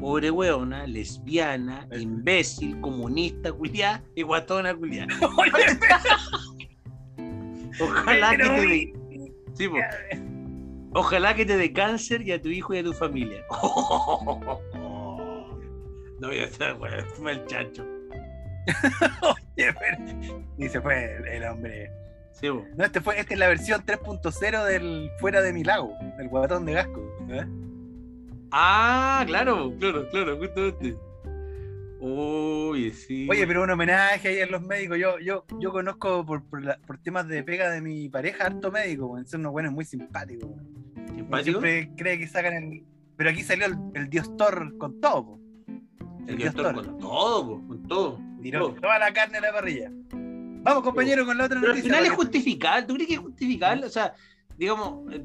Pobre 0.00 0.30
weona, 0.30 0.86
lesbiana, 0.86 1.86
imbécil, 1.92 2.80
comunista, 2.80 3.52
culiá 3.52 4.02
y 4.14 4.22
guatona, 4.22 4.74
culiá. 4.74 5.06
Ojalá 7.80 8.30
que 8.36 8.42
te 8.42 8.50
dé. 8.50 8.92
Sí. 9.54 9.68
Ojalá 10.92 11.34
que 11.34 11.44
te 11.46 11.56
dé 11.56 11.72
cáncer 11.72 12.22
y 12.22 12.32
a 12.32 12.40
tu 12.40 12.48
hijo 12.48 12.74
y 12.74 12.78
a 12.78 12.84
tu 12.84 12.92
familia. 12.92 13.42
No 16.20 16.28
voy 16.28 16.38
a 16.38 16.44
estar, 16.44 16.80
weón, 16.80 17.04
fue 17.16 17.32
el 17.32 17.44
chacho. 17.46 17.84
Oye, 19.22 19.74
pero- 19.78 20.42
Y 20.56 20.68
se 20.68 20.80
fue 20.80 21.16
el, 21.16 21.26
el 21.26 21.44
hombre. 21.44 21.90
Sí. 22.32 22.46
No, 22.48 22.84
este 22.84 23.00
fue, 23.00 23.18
esta 23.18 23.34
es 23.34 23.40
la 23.40 23.48
versión 23.48 23.84
3.0 23.84 24.64
del 24.64 25.10
Fuera 25.18 25.42
de 25.42 25.52
mi 25.52 25.64
lago, 25.64 25.92
el 26.18 26.28
guatón 26.28 26.64
de 26.66 26.74
Gasco. 26.74 27.00
¿eh? 27.30 27.44
Ah, 28.56 29.24
claro, 29.26 29.74
claro, 29.80 30.08
claro, 30.10 30.36
justamente. 30.38 30.96
Uy, 32.00 32.90
sí. 32.92 33.26
Oye, 33.30 33.46
pero 33.46 33.62
un 33.62 33.70
homenaje 33.70 34.28
ahí 34.28 34.40
a 34.40 34.46
los 34.46 34.62
médicos. 34.62 34.98
Yo, 34.98 35.18
yo, 35.18 35.44
yo 35.58 35.72
conozco 35.72 36.24
por, 36.24 36.44
por, 36.44 36.62
la- 36.62 36.78
por 36.86 36.98
temas 36.98 37.26
de 37.28 37.42
pega 37.42 37.70
de 37.70 37.80
mi 37.80 38.08
pareja, 38.08 38.44
harto 38.46 38.70
médico, 38.70 39.06
weón. 39.06 39.26
son 39.26 39.40
unos 39.40 39.52
buenos 39.52 39.72
muy 39.72 39.84
simpáticos. 39.84 40.50
¿Simpático? 41.14 41.60
Siempre 41.60 41.90
cree 41.96 42.18
que 42.18 42.26
sacan 42.28 42.52
el. 42.54 42.84
Pero 43.16 43.30
aquí 43.30 43.42
salió 43.42 43.66
el, 43.66 43.76
el 43.94 44.08
Dios 44.10 44.36
Thor 44.36 44.76
con 44.78 45.00
todo, 45.00 45.24
po. 45.26 45.40
El 46.26 46.36
director 46.36 46.74
con 46.74 46.98
todo, 46.98 47.46
po, 47.60 47.66
con 47.68 47.82
todo. 47.88 48.20
Tiró 48.42 48.68
todo. 48.68 48.80
toda 48.80 48.98
la 48.98 49.12
carne 49.12 49.38
a 49.38 49.40
la 49.40 49.52
parrilla. 49.52 49.90
Vamos, 50.62 50.82
compañero, 50.82 51.24
con 51.26 51.36
la 51.38 51.44
otra 51.46 51.58
Pero 51.60 51.72
al 51.72 51.78
noticia. 51.78 51.96
final 51.96 52.10
es 52.12 52.16
justificable. 52.16 52.86
¿Tú 52.86 52.94
crees 52.94 53.08
que 53.08 53.14
es 53.14 53.20
justificable? 53.20 53.86
O 53.86 53.90
sea, 53.90 54.14
digamos, 54.58 55.12
eh, 55.12 55.24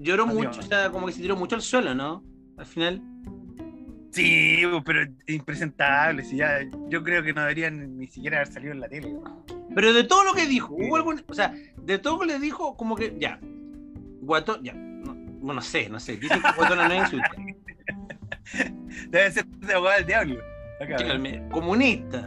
lloró 0.00 0.24
Adiós. 0.24 0.34
mucho, 0.34 0.60
o 0.60 0.62
sea, 0.62 0.90
como 0.90 1.06
que 1.06 1.12
se 1.12 1.20
tiró 1.22 1.36
mucho 1.36 1.54
al 1.56 1.62
suelo, 1.62 1.94
¿no? 1.94 2.22
Al 2.58 2.66
final. 2.66 3.02
Sí, 4.10 4.62
pero 4.84 5.00
impresentable. 5.26 6.24
Si 6.24 6.36
ya, 6.36 6.60
yo 6.88 7.04
creo 7.04 7.22
que 7.22 7.32
no 7.32 7.42
deberían 7.42 7.98
ni 7.98 8.06
siquiera 8.06 8.38
haber 8.38 8.52
salido 8.52 8.72
en 8.72 8.80
la 8.80 8.88
tele. 8.88 9.14
Pero 9.74 9.92
de 9.92 10.04
todo 10.04 10.24
lo 10.24 10.32
que 10.34 10.46
dijo, 10.46 10.74
hubo 10.74 10.96
algún. 10.96 11.22
O 11.28 11.34
sea, 11.34 11.54
de 11.82 11.98
todo 11.98 12.14
lo 12.14 12.20
que 12.20 12.26
le 12.26 12.38
dijo, 12.38 12.76
como 12.76 12.96
que 12.96 13.14
ya. 13.18 13.38
Guatón, 14.20 14.62
ya. 14.64 14.72
No, 14.74 15.14
bueno, 15.14 15.54
no 15.54 15.62
sé, 15.62 15.88
no 15.88 16.00
sé. 16.00 16.16
Dicen 16.16 16.40
que 16.42 16.52
guatona 16.56 16.88
no 16.88 16.94
es 16.94 17.00
insulto. 17.12 17.30
Debe 19.10 19.30
ser 19.30 19.46
de 19.46 19.74
abogado 19.74 19.98
del 19.98 20.06
diablo. 20.06 20.40
Acá, 20.80 20.96
comunista. 21.50 22.22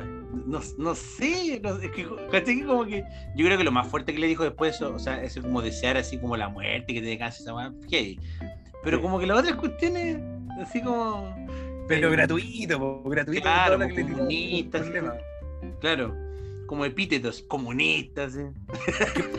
No, 0.46 0.60
no 0.78 0.96
sé, 0.96 1.60
no- 1.62 1.78
es 1.80 1.92
que. 1.92 2.08
Que 2.32 2.66
como 2.66 2.86
que 2.86 3.04
yo 3.36 3.46
creo 3.46 3.58
que 3.58 3.64
lo 3.64 3.72
más 3.72 3.88
fuerte 3.88 4.14
que 4.14 4.20
le 4.20 4.28
dijo 4.28 4.44
después, 4.44 4.76
eso, 4.76 4.94
o 4.94 5.00
sea, 5.00 5.22
eso 5.24 5.42
como 5.42 5.62
desear 5.62 5.98
así 5.98 6.18
como 6.18 6.38
la 6.38 6.48
muerte, 6.50 6.94
que 6.94 7.02
te 7.02 7.08
descanse 7.08 7.44
esa. 7.44 7.54
Pero 8.84 8.98
Sí. 8.98 9.04
como 9.04 9.20
que 9.20 9.28
las 9.28 9.40
otras 9.40 9.56
cuestiones, 9.56 10.20
así 10.62 10.82
como, 10.82 11.36
Pero 11.88 12.08
eh, 12.10 12.12
gratuito, 12.12 12.80
po, 12.80 13.04
gratuito. 13.10 13.42
Claro, 13.44 13.76
todo 13.76 13.84
lo 13.84 13.90
po, 13.90 13.96
que 13.96 14.02
le 14.02 14.04
tiró, 14.08 14.18
comunista, 14.18 14.84
sin 14.84 14.92
problema. 14.92 15.16
claro. 15.80 16.16
como 16.68 16.86
epítetos, 16.86 17.42
comunistas. 17.50 18.38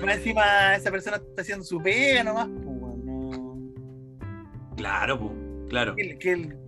más 0.04 0.16
encima 0.18 0.76
esa 0.76 0.90
persona 0.90 1.16
está 1.16 1.40
haciendo 1.40 1.64
su 1.64 1.78
pega 1.82 2.22
nomás, 2.24 2.46
pues, 2.46 3.04
no. 3.04 3.58
Claro, 4.76 5.32
claro. 5.70 5.94
Que, 5.96 6.18
que 6.18 6.32
el- 6.32 6.58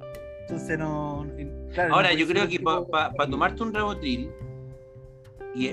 entonces 0.43 0.79
no. 0.79 1.27
claro, 1.75 1.95
Ahora, 1.95 2.13
no 2.13 2.17
yo 2.19 2.27
creo 2.27 2.49
que 2.49 2.61
para 2.61 3.11
tipo- 3.11 3.27
tomarte 3.31 3.63
un 3.63 3.75
rebotril 3.75 4.31
y, 5.55 5.71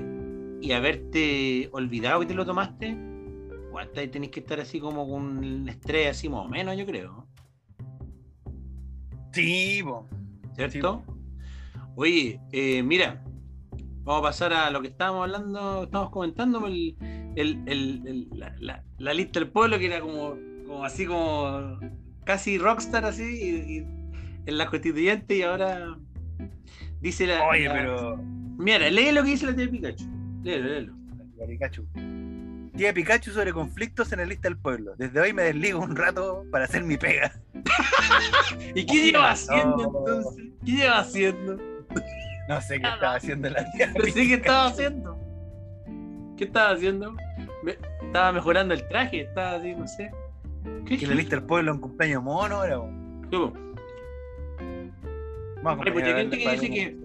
y 0.62 0.72
haberte 0.74 1.70
olvidado 1.72 2.20
que 2.20 2.26
te 2.26 2.34
lo 2.34 2.46
tomaste, 2.46 2.98
igual 3.72 3.90
te- 3.94 4.08
tenés 4.10 4.30
que 4.32 4.42
estar 4.42 4.60
así 4.60 4.82
como 4.82 5.08
con 5.10 5.42
el 5.44 5.70
estrés 5.70 6.10
así 6.10 6.28
más 6.28 6.46
o 6.46 6.50
menos, 6.50 6.78
yo 6.78 6.86
creo. 6.86 7.26
Sí. 9.34 9.82
¿Cierto? 10.56 11.04
Oye, 11.96 12.40
eh, 12.52 12.84
mira, 12.84 13.24
vamos 14.04 14.20
a 14.20 14.24
pasar 14.24 14.52
a 14.54 14.70
lo 14.72 14.82
que 14.82 14.90
estábamos 14.90 15.24
hablando, 15.24 15.84
estábamos 15.84 16.12
comentando, 16.12 16.68
el, 16.68 16.96
el- 17.38 17.64
el- 17.68 18.28
la, 18.34 18.54
la- 18.60 18.84
la 18.98 19.14
lista 19.14 19.40
del 19.40 19.50
pueblo, 19.50 19.80
que 19.80 19.86
era 19.86 20.02
como, 20.02 20.36
como 20.68 20.84
así 20.84 21.06
como 21.06 21.80
casi 22.26 22.58
rockstar 22.58 23.06
así, 23.06 23.24
y, 23.24 23.78
y 23.78 23.78
en 24.48 24.58
la 24.58 24.68
constituyente, 24.68 25.38
y 25.38 25.42
ahora 25.44 25.98
dice 27.00 27.26
la. 27.28 27.48
Oye, 27.48 27.66
la- 27.68 27.74
pero. 27.74 28.18
Mira, 28.58 28.90
lee 28.90 29.12
lo 29.14 29.24
que 29.24 29.30
dice 29.30 29.46
la 29.46 29.56
tía 29.56 29.72
Pikachu. 29.72 30.06
Léelo, 30.44 30.68
léelo. 30.68 30.94
La 31.38 31.46
Pikachu. 31.48 31.86
Tía 32.76 32.94
Pikachu 32.94 33.32
sobre 33.32 33.52
conflictos 33.54 34.12
en 34.14 34.20
la 34.20 34.26
lista 34.26 34.48
del 34.48 34.58
pueblo. 34.58 34.94
Desde 34.98 35.20
hoy 35.20 35.34
me 35.34 35.44
desligo 35.44 35.80
un 35.80 35.96
rato 35.96 36.46
para 36.52 36.66
hacer 36.66 36.84
mi 36.84 36.98
pega. 36.98 37.32
¿Y 38.76 38.86
qué 38.86 39.06
lleva 39.12 39.20
No. 39.20 39.28
haciendo 39.28 39.84
entonces? 39.84 40.44
¿Qué 40.66 40.72
lleva 40.72 41.00
haciendo? 41.00 41.58
No 42.48 42.62
sé 42.62 42.80
qué 42.80 42.88
estaba 42.88 43.16
haciendo 43.16 43.50
la 43.50 43.70
tía. 43.72 43.92
Pero 43.94 44.06
sí, 44.06 44.28
¿qué 44.28 44.34
estaba 44.36 44.66
haciendo? 44.68 45.18
¿Qué 46.38 46.46
estaba 46.46 46.72
haciendo? 46.72 47.16
Me- 47.64 47.78
estaba 48.06 48.32
mejorando 48.32 48.74
el 48.74 48.88
traje, 48.88 49.22
estaba 49.22 49.56
así, 49.58 49.76
no 49.76 49.88
sé. 49.88 50.12
¿Qué? 50.86 50.98
Que 50.98 51.08
la 51.08 51.16
lista 51.16 51.36
del 51.36 51.46
pueblo 51.46 51.74
un 51.74 51.80
cumpleaños 51.82 52.24
mono 52.24 52.56
ahora. 52.56 52.78
po. 52.78 52.90
¿Qué 53.30 53.36
hubo? 53.38 53.54
Vamos 55.64 55.86
Hay 55.86 55.92
mucha 55.94 56.10
acompañar 56.10 56.16
gente 56.18 56.38
que 56.38 56.48
a- 56.48 56.52
dice 56.54 56.70
que, 56.70 56.98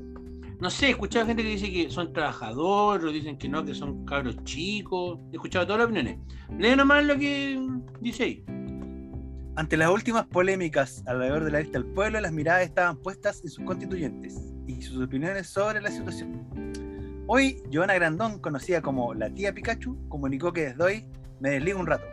no 0.60 0.70
sé, 0.70 0.86
he 0.86 0.90
escuchado 0.90 1.26
gente 1.26 1.42
que 1.42 1.50
dice 1.50 1.70
que 1.70 1.90
son 1.90 2.12
trabajadores, 2.12 3.12
dicen 3.12 3.36
que 3.36 3.48
no, 3.48 3.64
que 3.64 3.74
son 3.74 4.04
cabros 4.06 4.42
chicos. 4.44 5.18
He 5.32 5.36
escuchado 5.36 5.66
todas 5.66 5.80
las 5.80 5.86
opiniones. 5.86 6.18
Lee 6.58 6.74
nomás 6.74 7.04
lo 7.04 7.18
que 7.18 7.60
dice 8.00 8.22
ahí. 8.22 8.44
Ante 9.56 9.76
las 9.76 9.90
últimas 9.90 10.26
polémicas 10.26 11.02
alrededor 11.06 11.44
de 11.44 11.50
la 11.50 11.60
lista 11.60 11.78
del 11.78 11.88
pueblo, 11.92 12.20
las 12.20 12.32
miradas 12.32 12.62
estaban 12.62 12.96
puestas 12.96 13.42
en 13.42 13.50
sus 13.50 13.64
constituyentes 13.64 14.54
y 14.66 14.82
sus 14.82 15.02
opiniones 15.02 15.46
sobre 15.48 15.80
la 15.80 15.90
situación. 15.90 16.46
Hoy, 17.26 17.62
Joana 17.72 17.94
Grandón, 17.94 18.38
conocida 18.38 18.80
como 18.80 19.12
la 19.14 19.30
tía 19.30 19.52
Pikachu, 19.52 20.08
comunicó 20.08 20.52
que 20.52 20.66
desde 20.68 20.82
hoy 20.82 21.06
me 21.40 21.50
desligo 21.50 21.80
un 21.80 21.86
rato. 21.86 22.06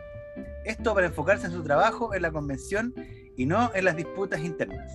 Esto 0.64 0.94
para 0.94 1.06
enfocarse 1.06 1.46
en 1.46 1.52
su 1.52 1.62
trabajo 1.62 2.14
en 2.14 2.22
la 2.22 2.32
convención 2.32 2.94
y 3.36 3.46
no 3.46 3.70
en 3.74 3.84
las 3.84 3.96
disputas 3.96 4.40
internas. 4.40 4.90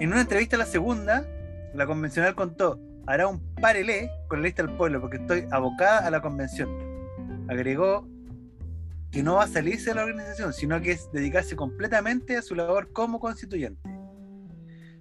En 0.00 0.10
una 0.10 0.20
entrevista 0.22 0.56
a 0.56 0.60
la 0.60 0.66
segunda, 0.66 1.26
la 1.74 1.86
convencional 1.86 2.34
contó, 2.34 2.80
hará 3.06 3.26
un 3.26 3.40
parelé 3.56 4.10
con 4.28 4.40
la 4.40 4.46
lista 4.46 4.62
del 4.62 4.76
pueblo 4.76 5.00
porque 5.00 5.16
estoy 5.18 5.46
abocada 5.50 6.06
a 6.06 6.10
la 6.10 6.20
convención. 6.20 6.68
Agregó 7.48 8.08
que 9.10 9.22
no 9.22 9.36
va 9.36 9.44
a 9.44 9.48
salirse 9.48 9.90
de 9.90 9.96
la 9.96 10.04
organización, 10.04 10.52
sino 10.52 10.80
que 10.80 10.92
es 10.92 11.10
dedicarse 11.12 11.54
completamente 11.54 12.36
a 12.36 12.42
su 12.42 12.54
labor 12.54 12.92
como 12.92 13.20
constituyente. 13.20 13.80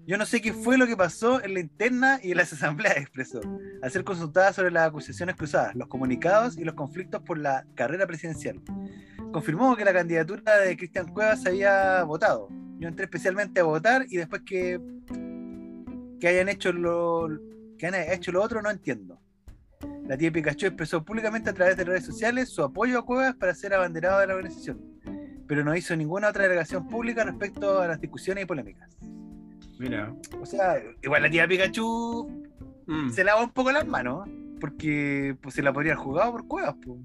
Yo 0.06 0.18
no 0.18 0.26
sé 0.26 0.42
qué 0.42 0.52
fue 0.52 0.78
lo 0.78 0.86
que 0.86 0.98
pasó 0.98 1.42
en 1.42 1.54
la 1.54 1.62
interna 1.62 2.20
y 2.22 2.32
en 2.32 2.38
las 2.38 2.52
asambleas, 2.52 2.98
expresó, 2.98 3.40
al 3.82 3.90
ser 3.90 4.04
consultada 4.04 4.52
sobre 4.52 4.70
las 4.70 4.90
acusaciones 4.90 5.36
cruzadas, 5.36 5.74
los 5.76 5.88
comunicados 5.88 6.58
y 6.58 6.66
los 6.66 6.76
conflictos 6.76 7.22
por 7.22 7.38
la 7.38 7.66
carrera 7.74 8.06
presidencial. 8.06 8.62
Confirmó 9.32 9.76
que 9.78 9.86
la 9.86 9.94
candidatura 9.94 10.58
de 10.58 10.76
Cristian 10.76 11.08
Cuevas 11.08 11.42
se 11.42 11.50
había 11.50 12.04
votado. 12.04 12.50
Yo 12.80 12.90
entré 12.90 13.06
especialmente 13.06 13.62
a 13.62 13.64
votar 13.64 14.06
y 14.10 14.18
después 14.18 14.42
que, 14.46 14.80
que 16.24 16.30
hayan 16.30 16.48
hecho 16.48 16.72
lo 16.72 17.28
que 17.78 17.86
han 17.86 17.96
hecho 17.96 18.32
lo 18.32 18.42
otro 18.42 18.62
no 18.62 18.72
entiendo. 18.72 19.20
La 20.08 20.16
tía 20.18 20.32
Pikachu 20.32 20.68
expresó 20.68 21.04
públicamente 21.04 21.50
a 21.50 21.54
través 21.54 21.76
de 21.76 21.84
redes 21.84 22.06
sociales 22.06 22.48
su 22.48 22.64
apoyo 22.64 22.98
a 22.98 23.06
Cuevas 23.06 23.36
para 23.36 23.54
ser 23.54 23.74
abanderado 23.74 24.22
de 24.22 24.28
la 24.28 24.36
organización, 24.36 24.80
pero 25.50 25.66
no 25.66 25.76
hizo 25.76 25.94
ninguna 25.98 26.30
otra 26.30 26.44
delegación 26.44 26.88
pública 26.88 27.26
respecto 27.26 27.82
a 27.82 27.88
las 27.90 28.00
discusiones 28.00 28.46
y 28.46 28.48
polémicas. 28.48 28.90
Mira. 29.78 30.16
O 30.40 30.46
sea, 30.46 30.76
igual 31.02 31.24
la 31.24 31.30
tía 31.30 31.46
Pikachu 31.46 32.46
Mm. 32.86 33.10
se 33.10 33.26
lava 33.26 33.44
un 33.44 33.50
poco 33.52 33.74
las 33.74 33.86
manos, 33.86 34.30
porque 34.62 35.36
pues, 35.42 35.56
se 35.56 35.62
la 35.62 35.74
podría 35.74 35.92
haber 35.92 36.06
jugado 36.06 36.32
por 36.32 36.48
Cuevas. 36.48 36.76
po. 36.86 36.98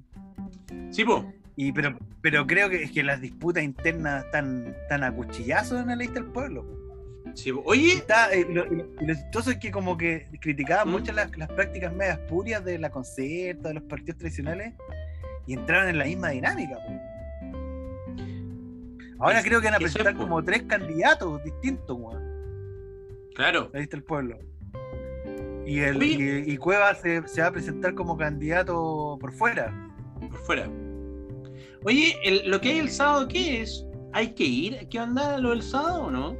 Sí, 0.92 1.04
po. 1.04 1.24
Y, 1.56 1.72
pero, 1.72 1.98
pero 2.22 2.46
creo 2.46 2.70
que 2.70 2.84
es 2.84 2.92
que 2.92 3.02
las 3.02 3.20
disputas 3.20 3.64
internas 3.64 4.24
están 4.26 4.76
tan 4.88 5.02
a 5.02 5.12
cuchillazos 5.12 5.80
en 5.80 5.88
la 5.88 5.96
lista 5.96 6.20
del 6.20 6.26
pueblo. 6.30 6.62
po. 6.62 6.87
Sí. 7.34 7.52
Oye, 7.64 7.92
Está, 7.92 8.32
eh, 8.32 8.46
lo, 8.48 8.64
lo- 8.66 8.84
lo 9.00 9.14
chistoso 9.14 9.50
es 9.50 9.58
que 9.58 9.70
como 9.70 9.96
que 9.96 10.28
criticaban 10.40 10.88
¿Mm? 10.88 10.90
mucho 10.90 11.12
las, 11.12 11.36
las 11.36 11.48
prácticas 11.48 11.92
medias 11.92 12.18
purias 12.28 12.64
de 12.64 12.78
la 12.78 12.90
concerta, 12.90 13.68
de 13.68 13.74
los 13.74 13.82
partidos 13.84 14.18
tradicionales, 14.18 14.74
y 15.46 15.54
entraron 15.54 15.88
en 15.88 15.98
la 15.98 16.04
misma 16.04 16.30
dinámica. 16.30 16.76
Ahora 19.18 19.38
Es- 19.40 19.44
creo 19.44 19.60
que 19.60 19.66
van 19.66 19.74
a 19.74 19.76
es, 19.78 19.82
presentar 19.82 20.14
como 20.16 20.42
tres 20.44 20.62
candidatos 20.64 21.42
distintos, 21.44 21.96
weón, 21.98 22.22
claro. 23.34 23.70
la 23.72 23.80
lista 23.80 23.96
del 23.96 24.04
pueblo. 24.04 24.38
Y, 25.66 25.80
el, 25.80 26.02
y, 26.02 26.52
y 26.52 26.56
Cuevas 26.56 27.00
se, 27.02 27.26
se 27.28 27.42
va 27.42 27.48
a 27.48 27.52
presentar 27.52 27.94
como 27.94 28.16
candidato 28.16 29.18
por 29.20 29.32
fuera. 29.32 29.72
por 30.20 30.38
fuera. 30.40 30.68
Oye, 31.84 32.16
el- 32.24 32.50
lo 32.50 32.60
que 32.60 32.70
hay 32.70 32.78
el 32.78 32.90
sábado, 32.90 33.28
¿qué 33.28 33.62
es? 33.62 33.84
¿Hay 34.12 34.34
que 34.34 34.44
ir? 34.44 34.76
¿Hay 34.78 34.86
que 34.86 34.98
andar 34.98 35.34
a 35.34 35.38
lo 35.38 35.50
del 35.50 35.62
sábado 35.62 36.04
o 36.04 36.10
no? 36.10 36.36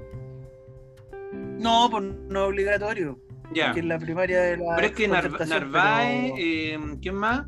No, 1.58 1.88
pues 1.90 2.04
no 2.04 2.42
es 2.44 2.48
obligatorio. 2.48 3.18
Ya. 3.54 3.72
Que 3.72 3.80
en 3.80 3.88
la 3.88 3.98
primaria 3.98 4.40
de 4.40 4.56
la. 4.58 4.76
Pero 4.76 4.86
es 4.88 4.92
que 4.94 5.08
Narváez, 5.08 5.48
pero- 5.48 6.34
eh, 6.38 6.78
¿quién 7.00 7.14
más? 7.14 7.46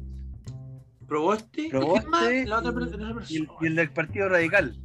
Proboste. 1.07 1.69
Proboste 1.71 2.01
¿Quién 2.01 2.11
más? 2.11 2.49
La 2.49 2.59
otra 2.59 2.71
y- 2.71 2.75
per- 2.75 2.83
la 3.01 3.11
otra 3.11 3.11
y 3.29 3.37
el, 3.37 3.47
persona. 3.47 3.59
y 3.61 3.67
el 3.67 3.77
del 3.77 3.91
Partido 3.91 4.29
Radical. 4.29 4.79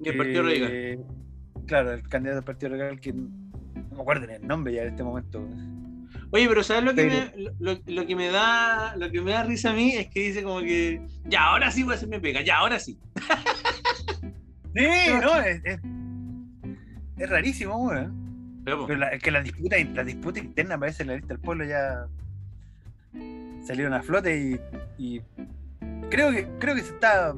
Y 0.00 0.08
el 0.08 0.16
Partido 0.16 0.42
que- 0.44 0.48
Radical. 0.48 1.06
Claro, 1.66 1.92
el 1.92 2.08
candidato 2.08 2.36
del 2.36 2.44
Partido 2.44 2.70
Radical, 2.76 3.00
que 3.00 3.12
no 3.12 3.28
me 3.96 4.00
acuerdo 4.00 4.26
ni 4.26 4.34
el 4.34 4.46
nombre 4.46 4.72
ya 4.74 4.82
en 4.82 4.88
este 4.88 5.02
momento. 5.02 5.46
Oye, 6.32 6.48
pero 6.48 6.62
¿sabes 6.64 6.82
lo 6.84 6.94
que, 6.94 7.02
Pero- 7.04 7.36
me, 7.36 7.52
lo, 7.60 7.78
lo 7.86 8.06
que 8.06 8.16
me 8.16 8.28
da 8.30 8.96
lo 8.96 9.10
que 9.10 9.20
me 9.20 9.32
da 9.32 9.44
risa 9.44 9.70
a 9.70 9.74
mí? 9.74 9.92
Es 9.94 10.08
que 10.08 10.20
dice 10.20 10.42
como 10.42 10.60
que 10.60 11.00
ya 11.26 11.44
ahora 11.44 11.70
sí 11.70 11.82
voy 11.84 11.92
a 11.92 11.96
hacer 11.96 12.08
mi 12.08 12.18
pega, 12.18 12.42
ya 12.42 12.58
ahora 12.58 12.78
sí. 12.80 12.98
Sí, 14.74 14.84
no, 15.22 15.36
es, 15.40 15.60
es, 15.64 15.80
es 17.16 17.28
rarísimo, 17.30 17.76
weón. 17.76 18.62
Pero, 18.64 18.86
la- 18.96 19.08
es 19.08 19.22
que 19.22 19.30
la 19.30 19.42
disputa, 19.42 19.76
la 19.94 20.02
disputa 20.04 20.40
interna 20.40 20.76
parece 20.78 21.02
en 21.04 21.08
la 21.10 21.14
lista 21.14 21.28
del 21.34 21.38
pueblo 21.40 21.64
ya 21.64 22.06
salieron 23.64 23.94
a 23.94 24.02
flote 24.02 24.36
y, 24.38 24.60
y 25.16 25.20
creo 26.10 26.30
que 26.32 26.46
creo 26.58 26.74
que 26.74 26.82
se 26.82 26.92
está 26.94 27.34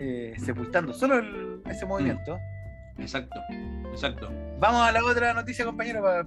eh, 0.00 0.34
sepultando 0.38 0.92
solo 0.94 1.18
el- 1.18 1.60
ese 1.66 1.86
movimiento. 1.86 2.38
exacto, 2.98 3.40
exacto. 3.92 4.30
Vamos 4.60 4.82
a 4.82 4.92
la 4.92 5.04
otra 5.04 5.32
noticia, 5.34 5.64
compañero, 5.64 6.02
para 6.02 6.26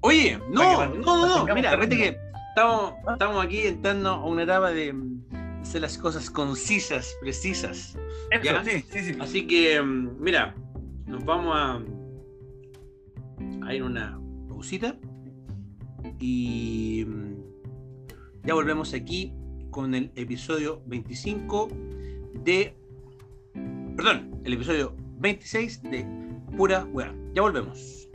Oye, 0.00 0.38
no, 0.50 0.60
Para 0.76 0.92
que 0.92 0.98
no, 0.98 1.26
no, 1.26 1.46
no. 1.46 1.54
Mira, 1.54 1.76
vete 1.76 1.96
que 1.96 2.16
estamos, 2.50 2.94
estamos 3.12 3.44
aquí 3.44 3.66
entrando 3.66 4.10
a 4.10 4.24
una 4.26 4.42
etapa 4.42 4.70
de 4.70 4.92
mm, 4.92 5.22
hacer 5.62 5.80
las 5.80 5.96
cosas 5.96 6.28
concisas, 6.30 7.16
precisas. 7.22 7.96
eso, 8.30 8.64
sí, 8.64 8.84
sí, 8.90 9.00
sí. 9.00 9.16
Así 9.18 9.46
que, 9.46 9.80
mm, 9.80 10.20
mira, 10.20 10.54
nos 11.06 11.24
vamos 11.24 11.56
a, 11.56 11.80
a 13.66 13.74
ir 13.74 13.82
a 13.82 13.86
una 13.86 14.20
pausita 14.48 14.96
y 16.18 17.04
mm, 17.06 17.34
ya 18.44 18.54
volvemos 18.54 18.92
aquí 18.94 19.32
con 19.70 19.94
el 19.94 20.12
episodio 20.14 20.82
25 20.86 21.68
de. 22.44 22.76
Perdón, 23.96 24.40
el 24.44 24.52
episodio 24.52 24.94
26 25.18 25.82
de 25.84 26.06
Pura 26.56 26.84
Weá. 26.92 27.14
Ya 27.34 27.42
volvemos. 27.42 28.08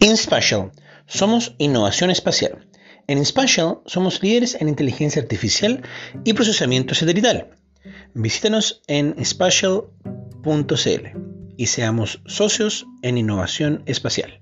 InSpatial. 0.00 0.72
Somos 1.06 1.54
innovación 1.58 2.10
espacial. 2.10 2.66
En 3.06 3.18
InSpatial 3.18 3.80
somos 3.86 4.22
líderes 4.22 4.56
en 4.60 4.68
inteligencia 4.68 5.22
artificial 5.22 5.82
y 6.24 6.32
procesamiento 6.32 6.94
satelital. 6.94 7.50
Visítanos 8.14 8.82
en 8.86 9.14
spatial.cl 9.24 11.06
y 11.56 11.66
seamos 11.66 12.22
socios 12.26 12.86
en 13.02 13.18
innovación 13.18 13.82
espacial. 13.86 14.40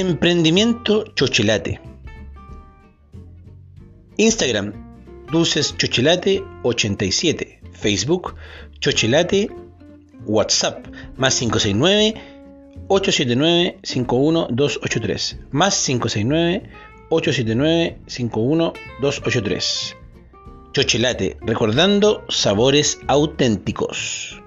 Emprendimiento 0.00 1.04
Chocolate. 1.14 1.78
Instagram, 4.16 4.72
Dulces 5.30 5.76
Chocolate 5.76 6.42
87. 6.62 7.60
Facebook, 7.72 8.34
Chocolate. 8.80 9.50
WhatsApp, 10.24 10.86
más 11.18 11.38
569 11.38 12.14
879 12.88 13.78
51283. 13.82 15.38
Más 15.50 15.84
569 15.84 16.62
879 17.10 17.98
51283. 18.06 19.96
Chocolate, 20.72 21.36
recordando 21.42 22.24
sabores 22.30 23.00
auténticos. 23.06 24.39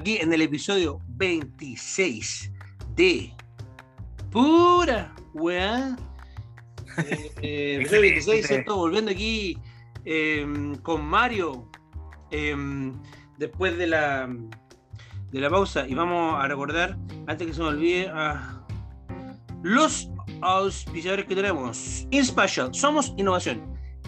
Aquí 0.00 0.16
en 0.16 0.32
el 0.32 0.40
episodio 0.40 0.98
26 1.08 2.50
de 2.96 3.34
Pura 4.30 5.14
Weá. 5.34 5.94
Eh, 6.96 7.30
eh, 7.42 7.74
episodio 7.80 8.00
26, 8.00 8.46
¿cierto? 8.46 8.76
Volviendo 8.76 9.10
aquí 9.10 9.58
eh, 10.06 10.72
con 10.82 11.04
Mario 11.04 11.70
eh, 12.30 12.56
después 13.36 13.76
de 13.76 13.88
la, 13.88 14.34
de 15.32 15.40
la 15.40 15.50
pausa. 15.50 15.86
Y 15.86 15.94
vamos 15.94 16.42
a 16.42 16.48
recordar, 16.48 16.96
antes 17.26 17.48
que 17.48 17.52
se 17.52 17.60
me 17.60 17.68
olvide, 17.68 18.08
a 18.08 18.64
los 19.62 20.10
auspiciadores 20.40 21.26
que 21.26 21.34
tenemos. 21.34 22.06
InSpatial, 22.10 22.74
somos 22.74 23.12
innovación 23.18 23.60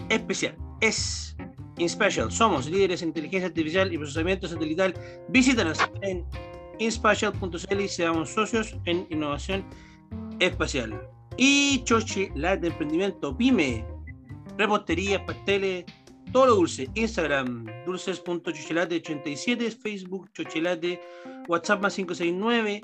especial. 0.09 0.57
Es 0.81 1.35
InSpatial, 1.77 2.31
somos 2.31 2.69
líderes 2.69 3.01
en 3.01 3.09
inteligencia 3.09 3.47
artificial 3.47 3.91
y 3.91 3.97
procesamiento 3.97 4.47
satelital. 4.47 4.93
Visítanos 5.29 5.79
en 6.01 6.23
inspatial.cl 6.79 7.81
y 7.81 7.87
seamos 7.87 8.29
socios 8.29 8.75
en 8.85 9.07
innovación 9.09 9.65
espacial. 10.39 11.01
Y 11.37 11.83
Chochi, 11.83 12.29
emprendimiento 12.35 13.35
pyme, 13.35 13.83
repostería, 14.57 15.25
pasteles, 15.25 15.85
todo 16.31 16.45
lo 16.47 16.55
dulce. 16.55 16.89
Instagram, 16.93 17.65
dulces.chochelate87, 17.85 19.71
Facebook, 19.71 20.31
chochelate, 20.33 21.01
WhatsApp 21.47 21.81
más 21.81 21.95
569. 21.95 22.81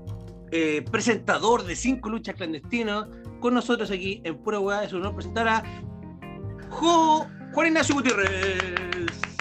eh, 0.52 0.84
presentador 0.90 1.64
de 1.64 1.74
cinco 1.74 2.08
luchas 2.10 2.34
clandestinos, 2.36 3.08
con 3.40 3.54
nosotros 3.54 3.90
aquí 3.90 4.20
en 4.24 4.36
Pura 4.38 4.60
Hueá, 4.60 4.84
es 4.84 4.92
un 4.92 5.00
honor 5.00 5.14
presentar 5.16 5.48
a 5.48 5.64
Jo- 6.70 7.26
Juan 7.52 7.66
Ignacio 7.68 7.94
Gutiérrez. 7.94 8.93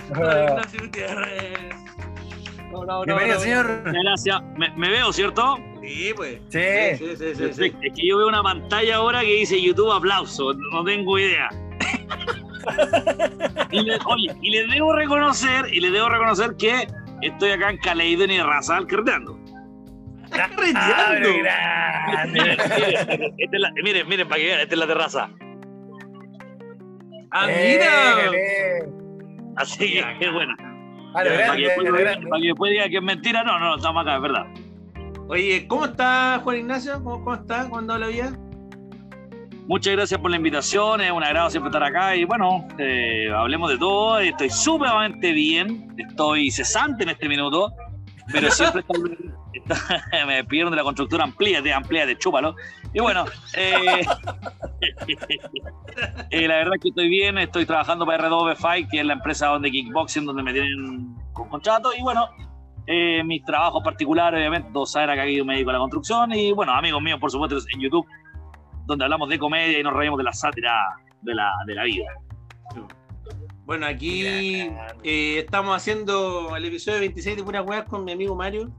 Juan 0.10 0.44
Ignacio 0.50 0.80
Gutiérrez. 0.82 1.60
No, 2.72 2.86
no, 2.86 2.86
no, 2.86 3.04
Bienvenido, 3.06 3.36
no, 3.36 3.40
señor. 3.42 3.84
Gracias. 3.86 4.42
Me, 4.58 4.70
me 4.76 4.90
veo, 4.90 5.14
¿cierto? 5.14 5.58
Sí, 5.82 6.12
pues. 6.16 6.40
Sí. 6.50 6.60
Sí, 6.98 7.16
sí, 7.18 7.36
sí, 7.36 7.54
sí. 7.54 7.66
Es 7.82 7.94
que 7.94 8.08
yo 8.08 8.18
veo 8.18 8.28
una 8.28 8.42
pantalla 8.42 8.96
ahora 8.96 9.22
que 9.22 9.34
dice 9.36 9.62
YouTube 9.62 9.92
aplauso. 9.92 10.54
No 10.72 10.84
tengo 10.84 11.20
idea. 11.20 11.50
y, 13.72 13.82
le- 13.82 13.98
oye, 14.06 14.36
y 14.42 14.50
les 14.52 14.70
debo 14.72 14.94
reconocer, 14.96 15.72
y 15.72 15.80
les 15.82 15.92
debo 15.92 16.10
reconocer 16.10 16.56
que 16.58 16.88
estoy 17.22 17.52
acá 17.52 17.70
en 17.70 17.78
Caleido 17.78 18.24
y 18.26 18.40
Razal 18.40 18.88
carreteando. 18.88 19.38
Ah, 20.32 20.50
carreteando. 20.50 21.30
grande. 21.44 22.32
Miren, 22.32 22.60
es 23.38 23.50
la- 23.60 23.72
miren, 23.84 24.08
miren, 24.08 24.28
para 24.28 24.40
que 24.42 24.48
vean, 24.48 24.60
esta 24.62 24.74
es 24.74 24.80
la 24.80 24.88
terraza. 24.88 25.30
Ah, 27.32 27.48
Eh, 27.50 27.78
mira. 27.78 28.38
eh. 28.38 28.90
Así 29.58 29.94
que, 29.94 30.04
qué 30.20 30.30
buena. 30.30 30.56
A 31.16 31.24
lo 31.24 31.30
Para 31.30 31.30
que, 31.30 31.38
grande, 31.38 31.66
a 31.66 31.68
después, 31.68 31.90
lo 31.90 31.98
grande. 31.98 32.28
para 32.28 32.42
que 32.42 32.48
después 32.48 32.72
diga 32.72 32.90
que 32.90 32.98
es 32.98 33.04
mentira, 33.04 33.44
no, 33.44 33.60
no, 33.60 33.76
estamos 33.76 34.02
acá, 34.02 34.16
es 34.16 34.22
verdad. 34.22 34.46
Oye, 35.30 35.68
¿cómo 35.68 35.86
está 35.86 36.40
Juan 36.44 36.58
Ignacio? 36.58 36.94
¿Cómo, 37.04 37.24
cómo 37.24 37.36
está? 37.36 37.64
¿Cómo 37.64 37.78
anda 37.80 37.98
la 38.00 38.08
vida? 38.08 38.38
Muchas 39.68 39.94
gracias 39.94 40.20
por 40.20 40.30
la 40.30 40.36
invitación, 40.38 41.00
es 41.00 41.10
un 41.12 41.24
agrado 41.24 41.50
siempre 41.50 41.70
estar 41.70 41.84
acá 41.84 42.16
y 42.18 42.26
bueno, 42.26 42.68
eh, 42.78 43.30
hablemos 43.34 43.70
de 43.70 43.78
todo, 43.78 44.20
estoy 44.20 44.50
sumamente 44.50 45.32
bien, 45.32 45.96
estoy 45.98 46.52
cesante 46.52 47.04
en 47.04 47.10
este 47.12 47.30
minuto, 47.30 47.72
pero 48.30 48.52
siempre 48.52 48.84
está, 49.54 49.78
está- 49.78 50.26
me 50.28 50.44
pidieron 50.44 50.72
de 50.72 50.78
la 50.78 50.84
constructora 50.84 51.24
amplíate, 51.24 51.72
amplíate, 51.72 52.18
chúpalo. 52.18 52.56
Y 52.94 53.00
bueno, 53.00 53.24
eh, 53.56 54.06
eh, 56.30 56.48
la 56.48 56.56
verdad 56.56 56.76
es 56.76 56.82
que 56.82 56.90
estoy 56.90 57.10
bien, 57.10 57.38
estoy 57.38 57.66
trabajando 57.66 58.06
para 58.06 58.30
R2 58.30 58.56
Fight, 58.58 58.90
que 58.90 59.00
es 59.00 59.06
la 59.06 59.14
empresa 59.14 59.48
donde 59.48 59.72
kickboxing, 59.72 60.26
donde 60.26 60.44
me 60.44 60.54
tienen 60.54 61.16
con 61.34 61.50
contrato 61.50 61.92
y 61.98 62.02
bueno, 62.02 62.28
eh, 62.88 63.24
mis 63.24 63.44
trabajos 63.46 63.82
particulares, 63.84 64.40
obviamente, 64.40 64.70
todos 64.74 64.92
saben 64.92 65.16
que 65.16 65.22
aquí 65.22 65.36
yo 65.38 65.46
me 65.46 65.54
dedico 65.54 65.70
a 65.70 65.74
la 65.74 65.80
construcción 65.80 66.34
y 66.34 66.52
bueno, 66.52 66.74
amigos 66.74 67.02
míos, 67.02 67.20
por 67.20 67.32
supuesto, 67.32 67.58
en 67.74 67.80
YouTube 67.80 68.06
donde 68.86 69.06
hablamos 69.06 69.30
de 69.30 69.40
comedia 69.40 69.80
y 69.80 69.84
nos 69.84 69.94
reímos 69.94 70.18
de 70.18 70.24
la 70.26 70.34
sátira 70.34 70.74
de 71.22 71.34
la, 71.34 71.52
de 71.66 71.76
la 71.76 71.84
vida. 71.84 72.06
Bueno, 73.66 73.86
aquí 73.86 74.26
eh, 74.26 75.40
estamos 75.40 75.76
haciendo 75.76 76.56
el 76.56 76.66
episodio 76.66 77.00
26 77.00 77.38
de 77.38 77.44
Pura 77.44 77.62
Hueá 77.62 77.86
con 77.86 78.04
mi 78.04 78.12
amigo 78.12 78.36
Mario, 78.36 78.70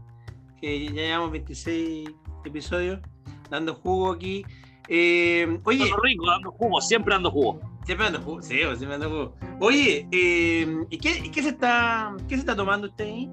que 0.61 0.87
ya 0.89 0.93
llevamos 0.93 1.31
26 1.33 2.11
episodios, 2.45 3.01
dando 3.49 3.75
jugo 3.75 4.13
aquí. 4.13 4.45
Eh, 4.89 5.59
oye, 5.65 5.85
rico, 6.03 6.27
dando 6.27 6.51
jugo, 6.53 6.81
siempre 6.81 7.15
dando 7.15 7.31
jugo. 7.31 7.61
siempre 7.85 8.05
dando 8.07 8.21
jugo, 8.21 8.43
sí, 8.43 8.61
pues, 8.65 8.79
siempre 8.79 8.99
dando 8.99 9.11
jugo. 9.11 9.37
Oye, 9.61 10.07
eh, 10.13 10.67
¿y 10.91 10.99
qué, 10.99 11.43
se 11.43 11.49
está, 11.49 12.15
qué 12.29 12.35
se 12.35 12.41
está 12.41 12.55
tomando 12.57 12.87
usted 12.89 13.05
ahí? 13.07 13.29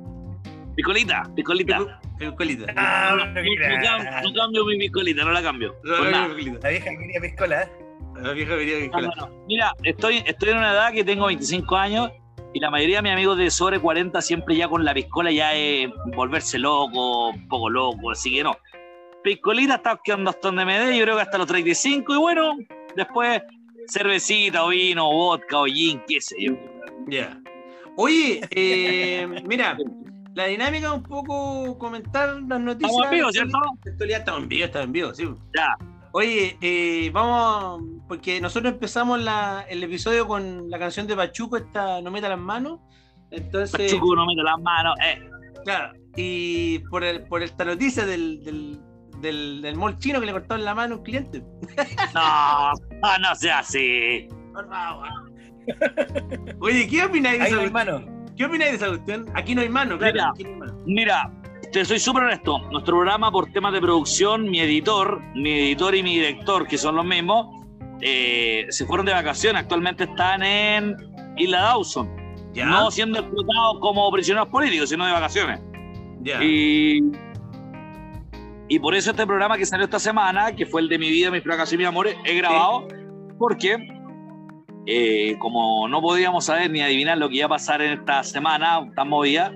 Picolita, 0.75 1.29
picolita. 1.35 1.79
No, 1.79 1.87
Piscolita. 2.17 2.73
Ah, 2.77 3.15
no- 3.17 3.25
no 3.25 4.21
no 4.29 4.33
cambio 4.33 4.65
mi 4.65 4.77
picolita, 4.77 5.23
no 5.25 5.31
la 5.31 5.41
cambio. 5.41 5.75
Piscolita. 5.81 6.27
La 6.61 6.69
vieja 6.69 6.89
quería 6.97 7.19
piscola. 7.21 7.63
¿eh? 7.63 7.71
La 8.21 8.33
vieja 8.33 8.55
no, 9.01 9.07
no. 9.15 9.29
Mira, 9.47 9.73
estoy, 9.83 10.23
estoy 10.25 10.49
en 10.49 10.57
una 10.57 10.71
edad 10.71 10.93
que 10.93 11.03
tengo 11.03 11.25
25 11.27 11.75
años 11.75 12.11
y 12.53 12.59
la 12.59 12.69
mayoría 12.69 12.97
de 12.97 13.01
mis 13.03 13.11
amigos 13.13 13.37
de 13.37 13.49
sobre 13.49 13.79
40 13.79 14.21
siempre 14.21 14.55
ya 14.55 14.67
con 14.67 14.83
la 14.85 14.93
piscola 14.93 15.31
ya 15.31 15.53
es 15.53 15.89
volverse 16.15 16.59
loco, 16.59 17.29
un 17.29 17.47
poco 17.47 17.69
loco, 17.69 18.11
así 18.11 18.33
que 18.35 18.43
no. 18.43 18.55
Piscolita 19.23 19.75
está 19.75 19.99
quedando 20.03 20.29
hasta 20.29 20.47
donde 20.47 20.65
me 20.65 20.79
dé, 20.79 20.97
yo 20.97 21.03
creo 21.03 21.15
que 21.15 21.21
hasta 21.21 21.37
los 21.37 21.47
35 21.47 22.13
y 22.13 22.17
bueno, 22.17 22.57
después 22.95 23.41
cervecita 23.87 24.63
o 24.65 24.69
vino, 24.69 25.07
o 25.09 25.13
vodka 25.13 25.59
o 25.59 25.65
gin, 25.65 26.01
qué 26.07 26.21
sé 26.21 26.35
yo. 26.39 26.53
Ya. 27.07 27.39
Oye, 27.97 28.41
eh, 28.51 29.27
mira, 29.47 29.77
la 30.33 30.45
dinámica 30.45 30.87
es 30.87 30.93
un 30.93 31.03
poco 31.03 31.77
comentar 31.77 32.29
las 32.47 32.59
noticias. 32.59 32.91
Estamos 32.91 33.05
en 33.11 33.17
vivo, 33.17 33.31
¿cierto? 33.31 33.57
Actualidad 33.85 34.19
estamos 34.19 34.41
en 34.43 34.49
vivo, 34.49 34.65
estamos 34.65 34.85
en 34.85 34.91
vivo, 34.93 35.13
sí. 35.13 35.29
Ya. 35.55 35.77
Oye, 36.13 36.57
eh, 36.61 37.09
vamos, 37.13 37.83
porque 38.07 38.39
nosotros 38.41 38.73
empezamos 38.73 39.21
la- 39.21 39.65
el 39.69 39.83
episodio 39.83 40.27
con 40.27 40.69
la 40.69 40.77
canción 40.79 41.07
de 41.07 41.15
Pachuco, 41.15 41.57
esta 41.57 42.01
No 42.01 42.11
meta 42.11 42.27
las 42.29 42.39
manos. 42.39 42.79
Entonces, 43.29 43.71
Pachuco 43.71 44.15
no 44.15 44.25
mete 44.25 44.43
las 44.43 44.59
manos. 44.61 44.95
Eh, 45.05 45.21
claro, 45.63 45.93
y 46.17 46.79
por, 46.89 47.03
el, 47.03 47.23
por 47.27 47.43
esta 47.43 47.63
noticia 47.63 48.05
del, 48.05 48.43
del, 48.43 48.79
del, 49.21 49.61
del 49.61 49.75
mall 49.75 49.97
chino 49.97 50.19
que 50.19 50.25
le 50.25 50.31
cortaron 50.31 50.65
la 50.65 50.75
mano 50.75 50.95
a 50.95 50.97
un 50.97 51.03
cliente. 51.03 51.39
no, 52.13 52.71
no, 52.73 53.17
no 53.19 53.35
sea 53.35 53.59
así. 53.59 54.27
Por 54.53 54.67
favor. 54.67 55.07
Oye, 56.59 56.87
¿qué 56.87 57.03
opináis 57.03 57.39
de 57.39 57.47
esa 57.47 57.71
mano. 57.71 58.05
¿Qué 58.35 58.45
opináis 58.45 58.71
de 58.71 58.77
esa 58.77 58.87
cuestión? 58.89 59.25
Aquí 59.33 59.55
no 59.55 59.61
hay 59.61 59.69
mano, 59.69 59.97
claro. 59.97 60.13
Mira. 60.13 60.29
aquí 60.29 60.43
no 60.43 60.49
hay 60.49 60.55
mano. 60.55 60.73
Mira, 60.85 61.31
te 61.71 61.85
soy 61.85 61.99
súper 61.99 62.23
honesto. 62.23 62.59
Nuestro 62.71 62.95
programa, 62.95 63.31
por 63.31 63.51
temas 63.51 63.73
de 63.73 63.81
producción, 63.81 64.49
mi 64.49 64.59
editor, 64.59 65.21
mi 65.35 65.51
editor 65.51 65.95
y 65.95 66.03
mi 66.03 66.15
director, 66.15 66.67
que 66.67 66.77
son 66.77 66.95
los 66.95 67.05
mismos, 67.05 67.47
eh, 68.01 68.65
se 68.69 68.85
fueron 68.85 69.05
de 69.05 69.13
vacaciones. 69.13 69.61
Actualmente 69.61 70.05
están 70.05 70.43
en 70.43 70.95
Isla 71.37 71.61
Dawson. 71.61 72.09
¿Ya? 72.53 72.65
No 72.65 72.91
siendo 72.91 73.19
explotados 73.19 73.79
como 73.79 74.11
prisioneros 74.11 74.49
políticos, 74.49 74.89
sino 74.89 75.05
de 75.05 75.11
vacaciones. 75.13 75.61
ya. 76.21 76.43
Y, 76.43 77.01
y 78.73 78.79
por 78.79 78.95
eso 78.95 79.11
este 79.11 79.25
programa 79.27 79.57
que 79.57 79.65
salió 79.65 79.83
esta 79.85 79.99
semana, 79.99 80.55
que 80.55 80.65
fue 80.65 80.81
el 80.81 80.87
de 80.89 80.97
mi 80.97 81.09
vida, 81.09 81.29
mis 81.29 81.43
fracasos 81.43 81.73
y 81.73 81.77
mis 81.77 81.87
amores, 81.87 82.15
he 82.25 82.35
grabado 82.37 82.87
porque 83.37 83.75
eh, 84.85 85.35
como 85.39 85.87
no 85.87 86.01
podíamos 86.01 86.45
saber 86.45 86.71
ni 86.71 86.81
adivinar 86.81 87.17
lo 87.17 87.29
que 87.29 87.37
iba 87.37 87.45
a 87.47 87.49
pasar 87.49 87.81
en 87.81 87.99
esta 87.99 88.23
semana 88.23 88.81
tan 88.95 89.09
movida, 89.09 89.51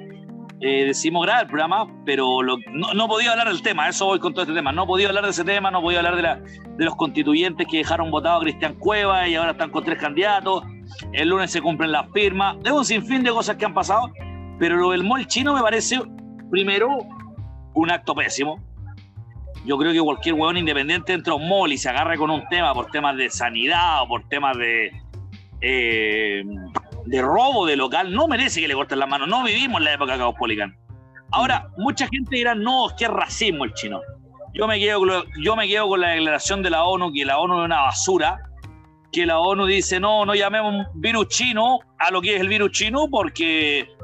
eh, 0.61 0.85
decidimos 0.85 1.23
grabar 1.25 1.43
el 1.43 1.47
programa, 1.49 1.87
pero 2.05 2.41
lo- 2.41 2.57
no, 2.73 2.93
no 2.93 3.07
podía 3.07 3.31
hablar 3.31 3.47
del 3.47 3.61
tema, 3.61 3.89
eso 3.89 4.05
voy 4.05 4.19
con 4.19 4.33
todo 4.33 4.43
este 4.43 4.53
tema, 4.53 4.71
no 4.71 4.85
podía 4.85 5.07
hablar 5.09 5.23
de 5.25 5.31
ese 5.31 5.43
tema, 5.43 5.71
no 5.71 5.81
podía 5.81 5.99
hablar 5.99 6.15
de, 6.15 6.21
la- 6.21 6.35
de 6.37 6.85
los 6.85 6.95
constituyentes 6.95 7.67
que 7.69 7.77
dejaron 7.77 8.11
votado 8.11 8.37
a 8.37 8.41
Cristian 8.41 8.75
Cueva 8.75 9.27
y 9.27 9.35
ahora 9.35 9.51
están 9.51 9.69
con 9.71 9.83
tres 9.83 9.97
candidatos, 9.99 10.63
el 11.13 11.29
lunes 11.29 11.51
se 11.51 11.61
cumplen 11.61 11.91
las 11.91 12.09
firmas, 12.13 12.59
de 12.61 12.71
un 12.71 12.85
sinfín 12.85 13.23
de 13.23 13.31
cosas 13.31 13.55
que 13.57 13.65
han 13.65 13.73
pasado, 13.73 14.11
pero 14.59 14.75
lo 14.77 14.91
del 14.91 15.03
mall 15.03 15.25
chino 15.27 15.53
me 15.53 15.61
parece, 15.61 15.99
primero, 16.51 16.89
un 17.73 17.91
acto 17.91 18.13
pésimo. 18.15 18.59
Yo 19.65 19.77
creo 19.77 19.91
que 19.91 19.99
cualquier 19.99 20.35
huevón 20.35 20.57
independiente 20.57 21.13
entra 21.13 21.33
a 21.33 21.35
un 21.37 21.49
mall 21.49 21.71
y 21.71 21.77
se 21.77 21.89
agarra 21.89 22.15
con 22.17 22.29
un 22.29 22.47
tema 22.49 22.73
por 22.73 22.91
temas 22.91 23.17
de 23.17 23.29
sanidad 23.29 24.03
o 24.03 24.07
por 24.07 24.27
temas 24.29 24.55
de, 24.57 24.91
eh, 25.61 26.43
de 27.05 27.21
robo 27.21 27.65
de 27.65 27.75
local, 27.75 28.13
no 28.13 28.27
merece 28.27 28.61
que 28.61 28.67
le 28.67 28.75
corten 28.75 28.99
las 28.99 29.09
manos. 29.09 29.27
No 29.27 29.43
vivimos 29.43 29.81
la 29.81 29.93
época 29.93 30.17
caupolicana. 30.17 30.75
Ahora, 31.31 31.69
mucha 31.77 32.07
gente 32.07 32.35
dirá, 32.35 32.55
no, 32.55 32.87
es 32.87 32.93
que 32.93 33.05
es 33.05 33.09
racismo 33.09 33.65
el 33.65 33.73
chino. 33.73 34.01
Yo 34.53 34.67
me, 34.67 34.79
quedo 34.79 35.01
yo 35.41 35.55
me 35.55 35.67
quedo 35.67 35.89
con 35.89 36.01
la 36.01 36.09
declaración 36.09 36.61
de 36.61 36.69
la 36.69 36.85
ONU, 36.85 37.11
que 37.11 37.25
la 37.25 37.39
ONU 37.39 37.59
es 37.59 37.65
una 37.65 37.81
basura, 37.81 38.39
que 39.11 39.25
la 39.25 39.39
ONU 39.39 39.65
dice, 39.65 39.99
no, 39.99 40.25
no 40.25 40.35
llamemos 40.35 40.85
virus 40.93 41.27
chino 41.27 41.79
a 41.99 42.11
lo 42.11 42.21
que 42.21 42.35
es 42.35 42.41
el 42.41 42.47
virus 42.47 42.71
chino 42.71 43.07
porque 43.09 43.94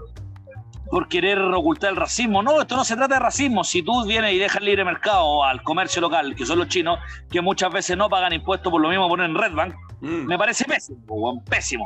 por 0.92 1.08
querer 1.08 1.40
ocultar 1.40 1.90
el 1.92 1.96
racismo. 1.96 2.44
No, 2.44 2.62
esto 2.62 2.76
no 2.76 2.84
se 2.84 2.96
trata 2.98 3.16
de 3.16 3.20
racismo. 3.22 3.64
Si 3.64 3.82
tú 3.82 4.06
vienes 4.06 4.34
y 4.34 4.38
dejas 4.38 4.62
libre 4.62 4.84
mercado 4.84 5.44
al 5.44 5.64
comercio 5.64 6.02
local, 6.02 6.36
que 6.36 6.46
son 6.46 6.60
los 6.60 6.68
chinos, 6.68 7.00
que 7.32 7.42
muchas 7.42 7.72
veces 7.72 7.96
no 7.98 8.10
pagan 8.10 8.34
impuestos 8.34 8.70
por 8.70 8.82
lo 8.82 8.90
mismo 8.90 9.08
ponen 9.08 9.32
en 9.32 9.38
Red 9.38 9.54
Bank, 9.54 9.74
Mm. 10.02 10.26
me 10.26 10.38
parece 10.38 10.66
pésimo, 10.66 11.44
pésimo. 11.48 11.86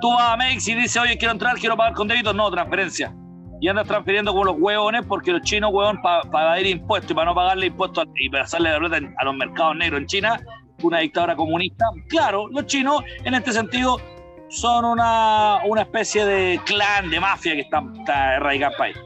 Tú 0.00 0.10
vas 0.10 0.32
a 0.32 0.36
Mex 0.38 0.66
y 0.66 0.74
dices, 0.74 0.96
oye, 0.96 1.16
quiero 1.18 1.32
entrar, 1.32 1.56
quiero 1.56 1.76
pagar 1.76 1.92
con 1.92 2.08
débito, 2.08 2.32
no, 2.32 2.50
transferencia. 2.50 3.14
Y 3.60 3.68
andas 3.68 3.86
transfiriendo 3.86 4.32
como 4.32 4.44
los 4.46 4.56
huevones 4.58 5.04
porque 5.06 5.30
los 5.30 5.42
chinos, 5.42 5.70
huevón, 5.72 6.00
para 6.00 6.22
evadir 6.22 6.66
impuestos 6.68 7.10
y 7.10 7.14
para 7.14 7.26
no 7.26 7.34
pagarle 7.34 7.66
impuestos 7.66 8.06
y 8.16 8.30
pasarle 8.30 8.70
la 8.72 8.78
plata 8.78 8.98
a 9.18 9.24
los 9.24 9.34
mercados 9.34 9.76
negros 9.76 10.00
en 10.00 10.06
China, 10.06 10.40
una 10.82 11.00
dictadura 11.00 11.36
comunista. 11.36 11.84
Claro, 12.08 12.48
los 12.48 12.64
chinos, 12.64 13.02
en 13.22 13.34
este 13.34 13.52
sentido, 13.52 13.98
son 14.50 14.84
una, 14.84 15.58
una 15.64 15.82
especie 15.82 16.24
de 16.24 16.60
clan, 16.66 17.08
de 17.08 17.20
mafia 17.20 17.54
que 17.54 17.60
está, 17.60 17.82
está 17.98 18.36
erradicada 18.36 18.76
país. 18.76 18.96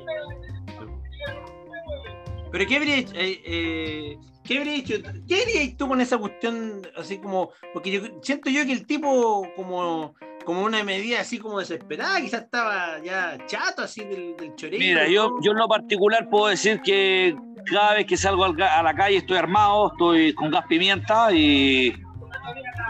Pero 2.51 2.67
¿qué 2.67 2.77
habría 2.77 2.97
hecho? 2.97 3.15
eh, 3.15 3.43
eh, 3.45 4.19
¿Qué 4.45 4.59
habría 4.59 4.77
hecho? 4.77 4.95
¿Qué 5.27 5.43
harías 5.43 5.77
tú 5.77 5.89
con 5.89 6.01
esa 6.01 6.19
cuestión 6.19 6.83
así 6.97 7.19
como? 7.19 7.51
Porque 7.73 7.91
yo 7.91 8.01
siento 8.23 8.51
yo 8.51 8.65
que 8.65 8.73
el 8.73 8.87
tipo 8.87 9.47
como 9.57 10.15
como 10.45 10.63
una 10.63 10.85
medida 10.85 11.21
así 11.21 11.39
como 11.39 11.59
desesperada, 11.59 12.21
quizás 12.21 12.43
estaba 12.43 13.03
ya 13.03 13.39
chato 13.47 13.83
así 13.83 14.05
del, 14.05 14.37
del 14.37 14.55
choreo. 14.55 14.79
Mira, 14.79 15.09
yo, 15.09 15.37
yo 15.41 15.53
en 15.53 15.59
lo 15.59 15.67
particular 15.67 16.29
puedo 16.29 16.49
decir 16.49 16.83
que 16.83 17.35
cada 17.65 17.95
vez 17.95 18.07
que 18.07 18.17
salgo 18.17 18.45
a 18.45 18.83
la 18.83 18.95
calle 18.95 19.17
estoy 19.17 19.39
armado, 19.39 19.91
estoy 19.93 20.35
con 20.35 20.51
gas 20.51 20.67
pimienta 20.69 21.33
y 21.33 21.95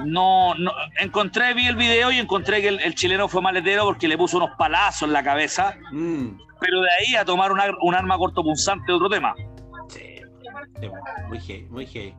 no, 0.05 0.55
no 0.55 0.73
encontré, 0.99 1.55
vi 1.55 1.67
el 1.67 1.77
video 1.77 2.11
y 2.13 2.19
encontré 2.19 2.61
que 2.61 2.69
el, 2.69 2.81
el 2.81 2.95
chileno 2.95 3.29
fue 3.29 3.41
maletero 3.43 3.85
porque 3.85 4.09
le 4.09 4.17
puso 4.19 4.37
unos 4.39 4.51
palazos 4.59 5.09
en 5.09 5.13
la 5.13 5.23
cabeza, 5.23 5.77
Mm, 5.93 6.39
pero 6.61 6.81
de 6.81 6.89
ahí 7.01 7.15
a 7.17 7.25
tomar 7.25 7.53
un, 7.53 7.61
ar- 7.61 7.77
un 7.83 7.95
arma 7.95 8.17
cortopunzante 8.19 8.85
es 8.93 8.97
otro 8.97 9.09
tema. 9.09 9.35
sí, 9.89 10.21
muy 11.29 11.39
heavy, 11.41 11.67
muy. 11.71 11.87
¿Qué- 11.87 12.15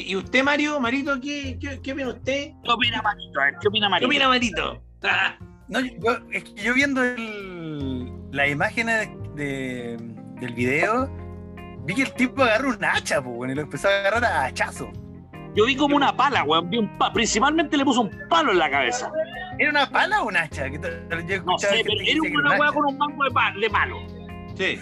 ¿Y 0.00 0.16
usted, 0.16 0.42
Mario, 0.42 0.80
Marito, 0.80 1.20
qué, 1.20 1.56
qué, 1.60 1.80
qué 1.80 1.92
opina 1.92 2.08
usted? 2.08 2.50
¿Qué 2.64 2.70
opina 2.72 3.00
Marito? 3.02 3.40
A 3.40 3.44
ver, 3.44 3.54
¿Qué 3.60 3.68
opina 3.68 3.86
¿Qué 3.86 3.90
Marito? 3.90 4.06
opina 4.08 4.28
Marito? 4.28 4.82
Ah, 5.04 5.36
No, 5.68 5.80
yo, 5.80 6.18
es 6.30 6.44
que 6.44 6.54
yo 6.62 6.74
viendo 6.74 7.02
el- 7.02 8.12
las 8.32 8.48
imágenes 8.50 9.08
de- 9.34 9.96
del 10.40 10.52
video, 10.52 11.08
vi 11.86 11.94
que 11.94 12.02
el 12.02 12.12
tipo 12.14 12.42
agarró 12.42 12.68
un 12.70 12.84
hacha, 12.84 13.20
weón, 13.20 13.50
y 13.50 13.54
lo 13.54 13.62
empezó 13.62 13.88
a 13.88 13.92
agarrar 14.00 14.24
a 14.24 14.44
hachazo. 14.44 14.90
Yo 15.54 15.66
vi 15.66 15.76
como 15.76 15.96
una 15.96 16.16
pala, 16.16 16.42
weón. 16.44 16.68
Vi 16.70 16.78
un 16.78 16.98
pa- 16.98 17.12
Principalmente 17.12 17.76
le 17.76 17.84
puso 17.84 18.00
un 18.02 18.10
palo 18.28 18.52
en 18.52 18.58
la 18.58 18.70
cabeza. 18.70 19.10
¿Era 19.58 19.70
una 19.70 19.88
pala 19.88 20.22
o 20.22 20.28
un 20.28 20.36
hacha? 20.36 20.68
Que 20.68 20.78
No 20.78 21.58
sé, 21.58 21.82
pero 21.84 22.00
era 22.00 22.20
una 22.40 22.54
un 22.54 22.60
weá 22.60 22.72
con 22.72 22.86
un 22.86 22.98
mango 22.98 23.24
de, 23.24 23.30
pa- 23.30 23.54
de 23.60 23.70
palo. 23.70 23.96
sí. 24.56 24.78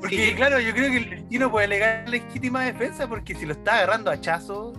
Porque, 0.00 0.16
Sí. 0.28 0.34
claro, 0.34 0.60
yo 0.60 0.72
creo 0.74 0.90
que 0.90 0.96
el 0.98 1.28
chino 1.30 1.50
puede 1.50 1.64
alegar 1.64 2.06
legítima 2.10 2.62
defensa 2.64 3.08
porque 3.08 3.34
si 3.34 3.46
lo 3.46 3.52
está 3.52 3.76
agarrando 3.76 4.10
a 4.10 4.14
hachazo, 4.14 4.74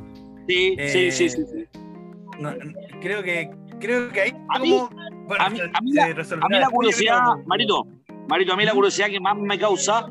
Sí, 0.47 0.75
Eh, 0.77 0.89
sí, 0.89 1.11
sí, 1.11 1.29
sí. 1.29 1.43
sí. 1.51 1.79
no- 2.39 2.51
no- 2.51 2.73
creo 3.01 3.23
que 3.23 3.49
creo 3.79 4.11
que 4.11 4.21
ahí 4.21 4.31
A 4.49 4.59
mí- 4.59 4.69
como 4.69 4.89
bueno, 5.27 5.43
a 5.43 5.49
mí- 5.49 5.59
a 5.59 5.63
la- 5.63 5.77
A 5.77 5.81
mí 6.47 6.59
la 6.59 6.69
curiosidad, 6.69 7.19
Marito, 7.47 7.87
Marito, 8.29 8.53
a 8.53 8.55
mí 8.55 8.65
la 8.65 8.73
curiosidad 8.73 9.07
que 9.07 9.19
más 9.19 9.35
me 9.35 9.57
causa 9.57 10.05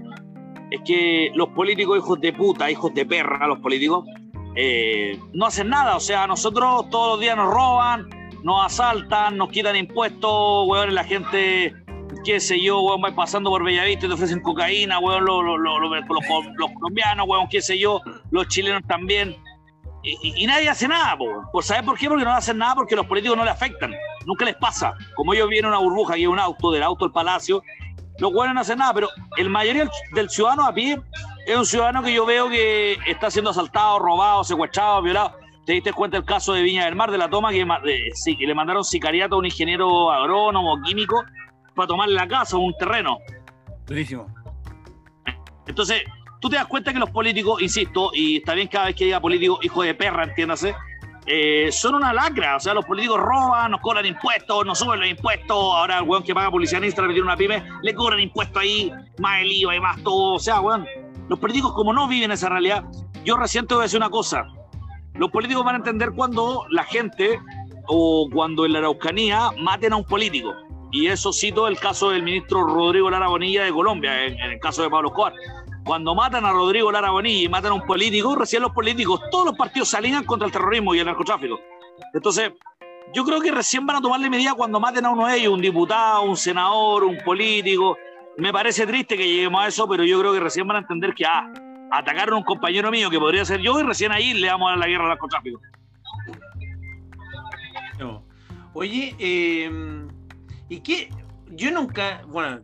es 0.70 0.80
que 0.84 1.30
los 1.34 1.48
políticos, 1.50 1.98
hijos 1.98 2.20
de 2.20 2.32
puta, 2.32 2.70
hijos 2.70 2.92
de 2.94 3.04
perra, 3.06 3.46
los 3.46 3.58
políticos, 3.60 4.04
eh, 4.56 5.18
no 5.32 5.46
hacen 5.46 5.68
nada. 5.68 5.96
O 5.96 6.00
sea, 6.00 6.26
nosotros 6.26 6.88
todos 6.90 7.12
los 7.12 7.20
días 7.20 7.36
nos 7.36 7.52
roban, 7.52 8.08
nos 8.42 8.64
asaltan, 8.66 9.36
nos 9.36 9.48
quitan 9.50 9.76
impuestos, 9.76 10.66
weón, 10.68 10.94
la 10.94 11.04
gente, 11.04 11.74
qué 12.24 12.40
sé 12.40 12.60
yo, 12.60 12.80
weón, 12.82 13.02
va 13.04 13.14
pasando 13.14 13.50
por 13.50 13.64
Bellavista 13.64 14.06
y 14.06 14.08
te 14.08 14.14
ofrecen 14.14 14.40
cocaína, 14.40 14.98
weón, 14.98 15.24
los, 15.24 15.42
los- 15.44 15.58
los- 15.58 15.90
los- 16.56 16.70
colombianos, 16.74 17.26
weón, 17.28 17.48
qué 17.48 17.60
sé 17.62 17.78
yo, 17.78 18.00
los 18.30 18.48
chilenos 18.48 18.82
también. 18.86 19.36
Y, 20.02 20.10
y- 20.22 20.44
y 20.44 20.46
nadie 20.46 20.68
hace 20.68 20.86
nada, 20.86 21.14
weón. 21.14 21.46
¿Por 21.50 21.64
qué? 21.64 22.08
Porque 22.08 22.24
no 22.24 22.30
hacen 22.32 22.58
nada 22.58 22.74
porque 22.74 22.94
los 22.94 23.06
políticos 23.06 23.36
no 23.38 23.44
le 23.44 23.50
afectan. 23.50 23.94
Nunca 24.26 24.44
les 24.44 24.54
pasa. 24.56 24.92
Como 25.16 25.32
ellos 25.32 25.48
vienen 25.48 25.70
una 25.70 25.78
burbuja, 25.78 26.12
aquí 26.14 26.26
un 26.26 26.38
auto, 26.38 26.70
del 26.72 26.82
auto 26.82 27.06
al 27.06 27.12
palacio, 27.12 27.62
los 28.18 28.32
buenos 28.32 28.54
no 28.54 28.60
hacen 28.60 28.78
nada, 28.78 28.94
pero 28.94 29.08
el 29.36 29.50
mayoría 29.50 29.88
del 30.12 30.30
ciudadano 30.30 30.66
a 30.66 30.72
pie 30.72 31.00
es 31.46 31.56
un 31.56 31.66
ciudadano 31.66 32.02
que 32.02 32.12
yo 32.12 32.24
veo 32.24 32.48
que 32.48 32.96
está 33.06 33.30
siendo 33.30 33.50
asaltado, 33.50 33.98
robado, 33.98 34.44
secuestrado, 34.44 35.02
violado. 35.02 35.36
Te 35.66 35.72
diste 35.72 35.92
cuenta 35.92 36.16
el 36.16 36.24
caso 36.24 36.52
de 36.52 36.62
Viña 36.62 36.84
del 36.84 36.94
Mar, 36.94 37.10
de 37.10 37.18
la 37.18 37.28
toma, 37.28 37.50
que, 37.50 37.66
sí, 38.14 38.36
que 38.36 38.46
le 38.46 38.54
mandaron 38.54 38.84
sicariato 38.84 39.34
a 39.34 39.38
un 39.38 39.46
ingeniero 39.46 40.10
agrónomo, 40.10 40.80
químico, 40.82 41.24
para 41.74 41.88
tomarle 41.88 42.14
la 42.14 42.28
casa, 42.28 42.56
un 42.56 42.74
terreno. 42.76 43.18
durísimo. 43.86 44.26
Entonces, 45.66 46.02
tú 46.40 46.50
te 46.50 46.56
das 46.56 46.66
cuenta 46.66 46.92
que 46.92 46.98
los 46.98 47.10
políticos, 47.10 47.62
insisto, 47.62 48.10
y 48.12 48.36
está 48.36 48.54
bien 48.54 48.68
cada 48.68 48.86
vez 48.86 48.96
que 48.96 49.06
diga 49.06 49.20
político, 49.20 49.58
hijo 49.62 49.82
de 49.82 49.94
perra, 49.94 50.24
entiéndase, 50.24 50.74
eh, 51.26 51.70
son 51.72 51.94
una 51.94 52.12
lacra. 52.12 52.56
O 52.56 52.60
sea, 52.60 52.74
los 52.74 52.84
políticos 52.84 53.18
roban, 53.18 53.70
nos 53.70 53.80
cobran 53.80 54.06
impuestos, 54.06 54.64
nos 54.66 54.78
suben 54.78 55.00
los 55.00 55.08
impuestos. 55.08 55.56
Ahora 55.56 55.98
el 55.98 56.04
weón 56.04 56.22
que 56.22 56.34
paga 56.34 56.50
publicidad 56.50 56.78
en 56.82 56.86
Instagram, 56.86 57.16
una 57.22 57.36
pyme, 57.36 57.62
le 57.82 57.94
cobran 57.94 58.20
impuestos 58.20 58.62
ahí, 58.62 58.92
más 59.18 59.40
el 59.40 59.52
IVA 59.52 59.76
y 59.76 59.80
más 59.80 60.02
todo. 60.02 60.34
O 60.34 60.38
sea, 60.38 60.60
weón, 60.60 60.86
los 61.28 61.38
políticos, 61.38 61.72
como 61.72 61.92
no 61.92 62.06
viven 62.08 62.32
esa 62.32 62.48
realidad, 62.48 62.84
yo 63.24 63.36
recién 63.36 63.66
te 63.66 63.74
voy 63.74 63.82
a 63.82 63.84
decir 63.84 63.98
una 63.98 64.10
cosa. 64.10 64.46
Los 65.14 65.30
políticos 65.30 65.64
van 65.64 65.76
a 65.76 65.78
entender 65.78 66.12
cuando 66.12 66.66
la 66.70 66.84
gente 66.84 67.40
o 67.86 68.28
cuando 68.32 68.66
en 68.66 68.72
la 68.72 68.80
Araucanía 68.80 69.50
maten 69.58 69.92
a 69.92 69.96
un 69.96 70.04
político. 70.04 70.52
Y 70.90 71.08
eso 71.08 71.32
cito 71.32 71.66
el 71.66 71.78
caso 71.78 72.10
del 72.10 72.22
ministro 72.22 72.64
Rodrigo 72.64 73.10
Lara 73.10 73.28
Bonilla 73.28 73.64
de 73.64 73.72
Colombia, 73.72 74.26
en, 74.26 74.38
en 74.38 74.52
el 74.52 74.60
caso 74.60 74.82
de 74.82 74.90
Pablo 74.90 75.08
Escobar. 75.08 75.32
Cuando 75.84 76.14
matan 76.14 76.46
a 76.46 76.52
Rodrigo 76.52 76.90
Lara 76.90 77.10
Bonilla 77.10 77.44
y 77.44 77.48
matan 77.48 77.72
a 77.72 77.74
un 77.74 77.82
político, 77.82 78.34
recién 78.34 78.62
los 78.62 78.72
políticos, 78.72 79.20
todos 79.30 79.46
los 79.46 79.56
partidos 79.56 79.88
se 79.88 80.24
contra 80.24 80.46
el 80.46 80.52
terrorismo 80.52 80.94
y 80.94 81.00
el 81.00 81.06
narcotráfico. 81.06 81.60
Entonces, 82.14 82.52
yo 83.12 83.24
creo 83.24 83.40
que 83.40 83.50
recién 83.50 83.86
van 83.86 83.96
a 83.96 84.00
tomarle 84.00 84.30
medida 84.30 84.54
cuando 84.54 84.80
maten 84.80 85.04
a 85.04 85.10
uno 85.10 85.26
de 85.26 85.36
ellos, 85.36 85.52
un 85.52 85.60
diputado, 85.60 86.22
un 86.22 86.36
senador, 86.36 87.04
un 87.04 87.18
político. 87.18 87.96
Me 88.38 88.52
parece 88.52 88.86
triste 88.86 89.16
que 89.16 89.28
lleguemos 89.28 89.62
a 89.62 89.68
eso, 89.68 89.86
pero 89.86 90.04
yo 90.04 90.18
creo 90.20 90.32
que 90.32 90.40
recién 90.40 90.66
van 90.66 90.78
a 90.78 90.80
entender 90.80 91.14
que, 91.14 91.26
ah, 91.26 91.52
atacaron 91.92 92.34
a 92.34 92.38
un 92.38 92.44
compañero 92.44 92.90
mío 92.90 93.10
que 93.10 93.18
podría 93.18 93.44
ser 93.44 93.60
yo 93.60 93.78
y 93.78 93.82
recién 93.82 94.10
ahí 94.10 94.32
le 94.34 94.48
vamos 94.48 94.68
a 94.68 94.70
dar 94.70 94.78
la 94.78 94.86
guerra 94.88 95.04
al 95.04 95.10
narcotráfico. 95.10 95.60
Oye, 98.72 99.14
eh, 99.20 99.70
¿y 100.68 100.80
qué? 100.80 101.08
Yo 101.50 101.70
nunca, 101.70 102.22
bueno, 102.26 102.60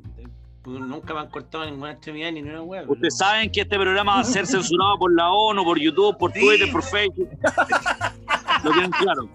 nunca 0.64 1.14
me 1.14 1.20
han 1.20 1.30
cortado 1.30 1.64
ninguna 1.64 1.92
extremidad 1.92 2.32
ni 2.32 2.42
ninguna 2.42 2.62
hueá. 2.62 2.84
Ustedes 2.86 3.16
saben 3.16 3.50
que 3.50 3.62
este 3.62 3.76
programa 3.78 4.14
va 4.14 4.20
a 4.20 4.24
ser 4.24 4.46
censurado 4.46 4.98
por 4.98 5.12
la 5.14 5.30
ONU, 5.30 5.64
por 5.64 5.78
YouTube, 5.78 6.16
por 6.18 6.32
Sí. 6.32 6.40
Twitter, 6.40 6.70
por 6.70 6.82
Facebook. 6.82 7.28
Lo 8.64 8.72
tienen 8.72 8.90
claro. 8.90 9.28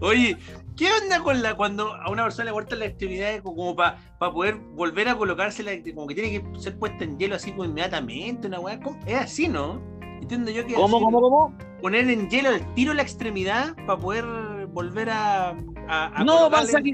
Oye, 0.00 0.36
¿qué 0.76 0.88
onda 1.02 1.20
con 1.20 1.42
la 1.42 1.54
cuando 1.54 1.92
a 1.94 2.08
una 2.10 2.22
persona 2.22 2.44
le 2.46 2.52
cortan 2.52 2.78
las 2.78 2.88
extremidades 2.88 3.42
co- 3.42 3.54
como 3.56 3.74
para 3.74 3.96
poder 4.32 4.54
volver 4.74 5.08
a 5.08 5.16
colocársela, 5.16 5.72
como 5.94 6.06
que 6.06 6.14
tiene 6.14 6.30
que 6.40 6.60
ser 6.60 6.78
puesta 6.78 7.02
en 7.02 7.18
hielo 7.18 7.34
así 7.34 7.50
como 7.50 7.64
inmediatamente, 7.64 8.46
una? 8.46 8.80
¿Cómo? 8.80 8.98
Es 9.06 9.16
así, 9.18 9.48
¿no? 9.48 9.80
Entiendo 10.20 10.50
yo 10.52 10.64
que 10.66 10.74
¿Cómo, 10.74 10.98
así, 10.98 11.04
cómo, 11.04 11.20
cómo? 11.20 11.58
poner 11.80 12.08
en 12.08 12.28
hielo 12.30 12.50
el 12.50 12.74
tiro 12.74 12.94
la 12.94 13.02
extremidad 13.02 13.74
para 13.86 13.98
poder 13.98 14.24
volver 14.68 15.10
a, 15.10 15.48
a, 15.88 16.20
a 16.20 16.24
No, 16.24 16.48
pasa 16.50 16.80
que- 16.80 16.92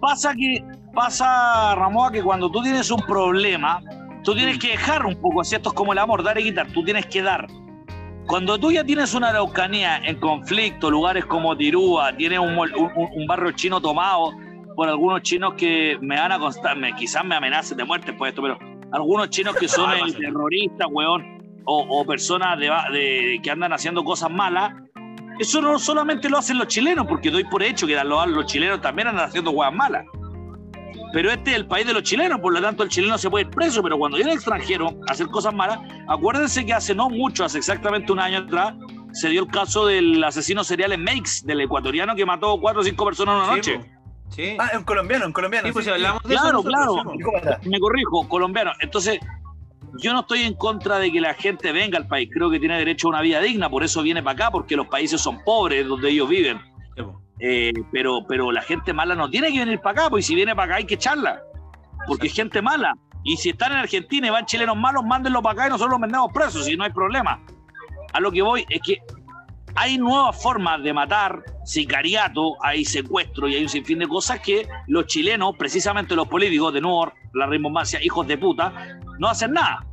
Pasa 0.00 0.32
que, 0.32 0.64
pasa, 1.02 1.76
Ramón, 1.76 2.12
que 2.12 2.22
cuando 2.22 2.50
tú 2.50 2.60
tienes 2.60 2.90
un 2.90 3.00
problema, 3.02 3.80
tú 4.24 4.34
tienes 4.34 4.58
que 4.58 4.70
dejar 4.70 5.06
un 5.06 5.14
poco, 5.20 5.42
así 5.42 5.54
esto 5.54 5.68
es 5.68 5.74
como 5.76 5.92
el 5.92 5.98
amor, 5.98 6.24
dar 6.24 6.36
y 6.40 6.42
quitar, 6.42 6.66
tú 6.72 6.82
tienes 6.84 7.06
que 7.06 7.22
dar. 7.22 7.46
Cuando 8.26 8.58
tú 8.58 8.72
ya 8.72 8.82
tienes 8.82 9.14
una 9.14 9.28
Araucanía 9.28 9.98
en 9.98 10.16
conflicto, 10.18 10.90
lugares 10.90 11.24
como 11.24 11.56
Tirúa, 11.56 12.12
tienes 12.16 12.40
un, 12.40 12.58
un- 12.58 12.92
un- 13.14 13.26
barrio 13.28 13.52
chino 13.52 13.80
tomado 13.80 14.32
por 14.74 14.88
algunos 14.88 15.22
chinos 15.22 15.54
que 15.56 15.96
me 16.00 16.16
van 16.16 16.32
a 16.32 16.38
constar, 16.40 16.76
me, 16.76 16.92
quizás 16.96 17.24
me 17.24 17.36
amenacen 17.36 17.76
de 17.78 17.84
muerte 17.84 18.12
por 18.12 18.26
esto, 18.26 18.42
pero 18.42 18.58
algunos 18.92 19.30
chinos 19.30 19.54
que 19.54 19.68
son 19.68 19.90
terroristas, 20.18 20.88
weón, 20.90 21.38
o, 21.64 22.00
o 22.00 22.04
personas 22.04 22.58
de, 22.58 22.70
de- 22.92 23.40
que 23.40 23.50
andan 23.52 23.72
haciendo 23.72 24.02
cosas 24.02 24.30
malas, 24.32 24.74
eso 25.38 25.60
no 25.62 25.78
solamente 25.78 26.28
lo 26.28 26.38
hacen 26.38 26.58
los 26.58 26.66
chilenos, 26.66 27.06
porque 27.06 27.30
doy 27.30 27.44
por 27.44 27.62
hecho 27.62 27.86
que 27.86 27.94
los, 28.02 28.26
los 28.26 28.46
chilenos 28.46 28.80
también 28.80 29.06
andan 29.08 29.26
haciendo 29.26 29.52
huevas 29.52 29.72
malas. 29.74 30.04
Pero 31.12 31.30
este 31.30 31.50
es 31.52 31.56
el 31.56 31.66
país 31.66 31.86
de 31.86 31.94
los 31.94 32.02
chilenos, 32.02 32.40
por 32.40 32.52
lo 32.52 32.60
tanto 32.60 32.82
el 32.82 32.88
chileno 32.90 33.16
se 33.16 33.30
puede 33.30 33.46
ir 33.46 33.50
preso, 33.50 33.82
pero 33.82 33.96
cuando 33.98 34.16
viene 34.16 34.32
el 34.32 34.36
extranjero 34.36 34.88
a 35.08 35.12
hacer 35.12 35.26
cosas 35.28 35.54
malas, 35.54 35.78
acuérdense 36.06 36.66
que 36.66 36.74
hace 36.74 36.94
no 36.94 37.08
mucho, 37.08 37.44
hace 37.44 37.58
exactamente 37.58 38.12
un 38.12 38.20
año 38.20 38.38
atrás, 38.40 38.74
se 39.12 39.30
dio 39.30 39.42
el 39.42 39.48
caso 39.48 39.86
del 39.86 40.22
asesino 40.22 40.62
serial 40.64 40.92
en 40.92 41.02
Makes, 41.02 41.42
del 41.44 41.62
ecuatoriano 41.62 42.14
que 42.14 42.26
mató 42.26 42.60
cuatro 42.60 42.82
o 42.82 42.84
cinco 42.84 43.06
personas 43.06 43.34
en 43.34 43.40
una 43.40 43.50
Sí, 43.50 43.56
noche. 43.72 43.78
po. 43.78 43.98
Sí. 44.34 44.56
Ah, 44.58 44.70
un 44.76 44.84
colombiano, 44.84 45.24
un 45.26 45.32
colombiano. 45.32 45.66
Sí, 45.66 45.72
pues 45.72 45.86
sí, 45.86 45.90
si 45.90 45.94
hablamos 45.94 46.22
de 46.22 46.28
Claro, 46.28 46.60
eso. 46.60 46.68
claro. 46.68 47.02
sí. 47.62 47.68
Me 47.70 47.80
corrijo, 47.80 48.28
colombiano. 48.28 48.72
Entonces, 48.80 49.18
yo 50.02 50.12
no 50.12 50.20
estoy 50.20 50.42
en 50.42 50.52
contra 50.54 50.98
de 50.98 51.10
que 51.10 51.20
la 51.22 51.32
gente 51.32 51.72
venga 51.72 51.96
al 51.96 52.06
país. 52.06 52.28
Creo 52.30 52.50
que 52.50 52.60
tiene 52.60 52.76
derecho 52.76 53.08
a 53.08 53.10
una 53.12 53.22
vida 53.22 53.40
digna, 53.40 53.70
por 53.70 53.82
eso 53.82 54.02
viene 54.02 54.22
para 54.22 54.34
acá, 54.34 54.50
porque 54.50 54.76
los 54.76 54.86
países 54.88 55.20
son 55.22 55.42
pobres 55.42 55.86
donde 55.88 56.10
ellos 56.10 56.28
viven. 56.28 56.60
Eh, 57.40 57.72
pero, 57.92 58.24
pero 58.26 58.50
la 58.50 58.62
gente 58.62 58.92
mala 58.92 59.14
no 59.14 59.30
tiene 59.30 59.52
que 59.52 59.60
venir 59.60 59.80
para 59.80 60.06
acá, 60.06 60.18
y 60.18 60.22
si 60.22 60.34
viene 60.34 60.54
para 60.54 60.66
acá 60.66 60.76
hay 60.76 60.84
que 60.84 60.94
echarla. 60.94 61.40
Porque 62.06 62.26
es 62.28 62.34
gente 62.34 62.62
mala. 62.62 62.96
Y 63.24 63.36
si 63.36 63.50
están 63.50 63.72
en 63.72 63.78
Argentina 63.78 64.26
y 64.26 64.30
van 64.30 64.46
chilenos 64.46 64.76
malos, 64.76 65.04
mándenlo 65.04 65.42
para 65.42 65.52
acá 65.52 65.66
y 65.66 65.70
nosotros 65.70 65.92
los 65.92 66.00
mandamos 66.00 66.32
presos, 66.32 66.68
y 66.68 66.76
no 66.76 66.84
hay 66.84 66.92
problema. 66.92 67.40
A 68.12 68.20
lo 68.20 68.32
que 68.32 68.42
voy 68.42 68.64
es 68.68 68.80
que 68.82 69.02
hay 69.74 69.98
nuevas 69.98 70.40
formas 70.42 70.82
de 70.82 70.92
matar, 70.92 71.42
sicariato, 71.64 72.56
hay 72.62 72.84
secuestro 72.84 73.48
y 73.48 73.54
hay 73.54 73.62
un 73.62 73.68
sinfín 73.68 73.98
de 74.00 74.08
cosas 74.08 74.40
que 74.40 74.66
los 74.86 75.06
chilenos, 75.06 75.54
precisamente 75.56 76.16
los 76.16 76.26
políticos, 76.26 76.72
de 76.72 76.80
nuevo, 76.80 77.12
la 77.34 77.46
rimbomancia, 77.46 78.02
hijos 78.02 78.26
de 78.26 78.38
puta, 78.38 78.72
no 79.18 79.28
hacen 79.28 79.52
nada. 79.52 79.84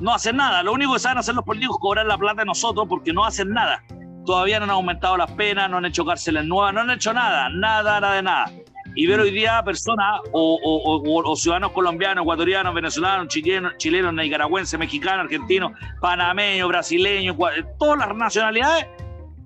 No 0.00 0.14
hacen 0.14 0.36
nada. 0.36 0.62
Lo 0.62 0.72
único 0.72 0.92
que 0.94 0.98
saben 1.00 1.18
hacer 1.18 1.34
los 1.34 1.44
políticos 1.44 1.76
es 1.76 1.80
cobrar 1.80 2.06
la 2.06 2.16
plata 2.16 2.42
de 2.42 2.46
nosotros 2.46 2.86
porque 2.88 3.12
no 3.12 3.24
hacen 3.24 3.50
nada. 3.50 3.82
Todavía 4.26 4.58
no 4.58 4.64
han 4.64 4.70
aumentado 4.70 5.16
las 5.16 5.30
penas, 5.32 5.68
no 5.70 5.78
han 5.78 5.84
hecho 5.86 6.04
cárceles 6.04 6.44
nuevas, 6.44 6.74
no 6.74 6.80
han 6.80 6.90
hecho 6.90 7.12
nada, 7.12 7.48
nada, 7.48 8.00
nada 8.00 8.14
de 8.14 8.22
nada. 8.22 8.50
Y 8.96 9.06
ver 9.06 9.20
hoy 9.20 9.30
día 9.30 9.62
personas 9.64 10.20
o, 10.32 10.58
o- 10.62 10.96
o- 10.98 11.30
o 11.32 11.36
ciudadanos 11.36 11.70
colombianos, 11.72 12.22
ecuatorianos, 12.22 12.74
venezolanos, 12.74 13.28
chilenos, 13.28 13.76
chilenos, 13.78 14.12
nicaragüenses, 14.12 14.78
mexicanos, 14.78 15.24
argentinos, 15.24 15.72
panameños, 16.00 16.68
brasileños, 16.68 17.36
todas 17.78 17.98
las 17.98 18.14
nacionalidades, 18.16 18.86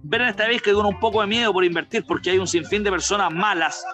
ver 0.03 0.23
en 0.23 0.29
esta 0.29 0.49
vez 0.49 0.63
que 0.63 0.73
con 0.73 0.87
un 0.87 0.99
poco 0.99 1.21
de 1.21 1.27
miedo 1.27 1.53
por 1.53 1.65
invertir 1.65 2.05
porque 2.07 2.31
hay 2.31 2.39
un 2.39 2.47
sinfín 2.47 2.83
de 2.83 2.91
personas 2.91 3.31
malas 3.33 3.85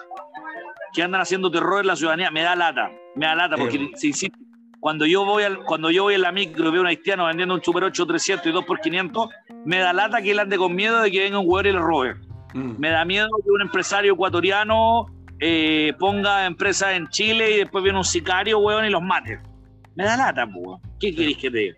que 0.93 1.03
andan 1.03 1.21
haciendo 1.21 1.51
terror 1.51 1.81
en 1.81 1.87
la 1.87 1.95
ciudadanía. 1.95 2.31
Me 2.31 2.41
da 2.43 2.55
lata, 2.55 2.89
me 3.15 3.25
da 3.25 3.35
lata 3.35 3.55
porque, 3.57 3.77
Sí. 3.77 3.91
si 3.95 4.07
insisto, 4.07 4.37
cuando 4.81 5.05
yo 5.05 5.23
voy 5.23 5.43
al, 5.43 5.59
cuando 5.59 5.91
yo 5.91 6.03
voy 6.03 6.15
en 6.15 6.21
la 6.21 6.31
micro 6.31 6.67
y 6.67 6.71
veo 6.71 6.79
a 6.79 6.81
un 6.81 6.87
haitiano 6.87 7.27
vendiendo 7.27 7.53
un 7.53 7.63
Super 7.63 7.83
8 7.83 8.05
300 8.05 8.47
y 8.47 8.51
2 8.51 8.65
por 8.65 8.81
500, 8.81 9.29
me 9.63 9.77
da 9.77 9.93
lata 9.93 10.21
que 10.21 10.31
él 10.31 10.39
ande 10.39 10.57
con 10.57 10.75
miedo 10.75 11.01
de 11.01 11.11
que 11.11 11.19
venga 11.19 11.39
un 11.39 11.45
hueón 11.47 11.67
y 11.67 11.71
le 11.71 11.79
robe. 11.79 12.15
Mm. 12.55 12.73
Me 12.79 12.89
da 12.89 13.05
miedo 13.05 13.29
que 13.43 13.51
un 13.51 13.61
empresario 13.61 14.13
ecuatoriano 14.13 15.05
eh, 15.39 15.93
ponga 15.99 16.47
empresa 16.47 16.95
en 16.95 17.07
Chile 17.09 17.51
y 17.51 17.57
después 17.57 17.83
viene 17.83 17.99
un 17.99 18.03
sicario, 18.03 18.57
hueón, 18.57 18.83
y 18.85 18.89
los 18.89 19.03
mate. 19.03 19.39
Me 19.95 20.03
da 20.03 20.17
lata, 20.17 20.45
weón. 20.51 20.81
¿Qué 20.99 21.13
queréis 21.13 21.37
que 21.37 21.51
te 21.51 21.57
diga? 21.57 21.77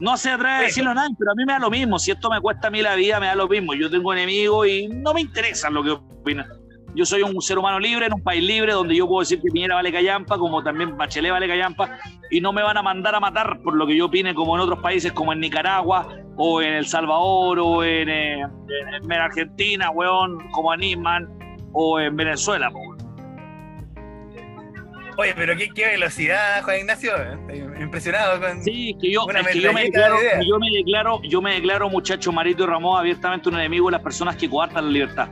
No 0.00 0.16
se 0.16 0.30
atreve 0.30 0.54
a 0.54 0.60
decirlo 0.62 0.90
a 0.90 0.94
nadie, 0.94 1.14
pero 1.18 1.32
a 1.32 1.34
mí 1.34 1.44
me 1.44 1.52
da 1.52 1.58
lo 1.58 1.70
mismo. 1.70 1.98
Si 1.98 2.10
esto 2.10 2.30
me 2.30 2.40
cuesta 2.40 2.68
a 2.68 2.70
mí 2.70 2.80
la 2.80 2.94
vida, 2.94 3.20
me 3.20 3.26
da 3.26 3.34
lo 3.34 3.46
mismo. 3.46 3.74
Yo 3.74 3.90
tengo 3.90 4.10
enemigos 4.12 4.66
y 4.66 4.88
no 4.88 5.12
me 5.12 5.20
interesa 5.20 5.68
lo 5.68 5.84
que 5.84 5.90
opinan. 5.90 6.46
Yo 6.94 7.06
soy 7.06 7.22
un 7.22 7.40
ser 7.40 7.58
humano 7.58 7.80
libre 7.80 8.06
en 8.06 8.12
un 8.12 8.22
país 8.22 8.42
libre 8.44 8.72
donde 8.72 8.94
yo 8.94 9.06
puedo 9.08 9.20
decir 9.20 9.40
que 9.40 9.48
Piñera 9.50 9.76
vale 9.76 9.90
callampa, 9.90 10.36
como 10.36 10.62
también 10.62 10.94
Bachelet 10.96 11.32
vale 11.32 11.48
callampa, 11.48 11.98
y 12.30 12.40
no 12.40 12.52
me 12.52 12.62
van 12.62 12.76
a 12.76 12.82
mandar 12.82 13.14
a 13.14 13.20
matar 13.20 13.60
por 13.62 13.74
lo 13.74 13.86
que 13.86 13.96
yo 13.96 14.06
opine, 14.06 14.34
como 14.34 14.54
en 14.56 14.60
otros 14.60 14.78
países, 14.80 15.10
como 15.12 15.32
en 15.32 15.40
Nicaragua, 15.40 16.06
o 16.36 16.60
en 16.60 16.74
El 16.74 16.86
Salvador, 16.86 17.58
o 17.60 17.82
en, 17.82 18.08
eh, 18.10 18.40
en- 18.42 19.10
en 19.10 19.12
Argentina, 19.12 19.90
weón, 19.90 20.38
como 20.50 20.74
en 20.74 20.80
Nisman, 20.80 21.28
o 21.72 21.98
en 21.98 22.14
Venezuela. 22.14 22.68
weón. 22.68 22.92
Oye, 25.18 25.34
pero 25.36 25.54
qué, 25.56 25.68
qué 25.74 25.86
velocidad, 25.86 26.62
Juan 26.62 26.78
Ignacio. 26.80 27.12
Estoy 27.16 27.58
impresionado 27.82 28.40
con. 28.40 28.62
Sí, 28.62 28.96
que 29.00 29.12
yo, 29.12 29.26
es 29.28 29.46
que 29.48 29.60
yo 29.60 29.72
me 29.72 29.82
declaro, 29.84 30.16
de 30.18 30.46
yo 30.48 30.58
me 30.58 30.70
declaro, 30.70 31.20
yo 31.22 31.42
me 31.42 31.54
declaro, 31.54 31.90
muchacho 31.90 32.32
Marito 32.32 32.64
y 32.64 32.66
Ramón, 32.66 32.98
abiertamente 32.98 33.48
un 33.50 33.56
enemigo 33.56 33.86
de 33.88 33.92
las 33.92 34.00
personas 34.00 34.36
que 34.36 34.48
coartan 34.48 34.86
la 34.86 34.90
libertad. 34.90 35.28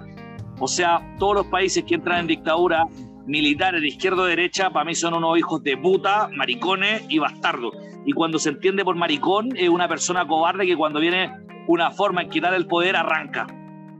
O 0.60 0.68
sea, 0.68 1.00
todos 1.18 1.34
los 1.34 1.46
países 1.46 1.82
que 1.84 1.94
entran 1.96 2.20
en 2.20 2.26
dictadura 2.28 2.86
militares 3.26 3.80
de 3.80 3.88
izquierda 3.88 4.22
o 4.22 4.26
derecha, 4.26 4.70
para 4.70 4.84
mí 4.84 4.94
son 4.94 5.14
unos 5.14 5.38
hijos 5.38 5.62
de 5.62 5.76
puta, 5.76 6.28
maricones 6.36 7.04
y 7.08 7.18
bastardos. 7.18 7.74
Y 8.04 8.12
cuando 8.12 8.38
se 8.38 8.50
entiende 8.50 8.84
por 8.84 8.96
maricón, 8.96 9.50
es 9.56 9.68
una 9.68 9.88
persona 9.88 10.26
cobarde 10.26 10.66
que 10.66 10.76
cuando 10.76 11.00
viene 11.00 11.30
una 11.66 11.90
forma 11.90 12.22
en 12.22 12.30
quitar 12.30 12.54
el 12.54 12.66
poder, 12.66 12.96
arranca. 12.96 13.46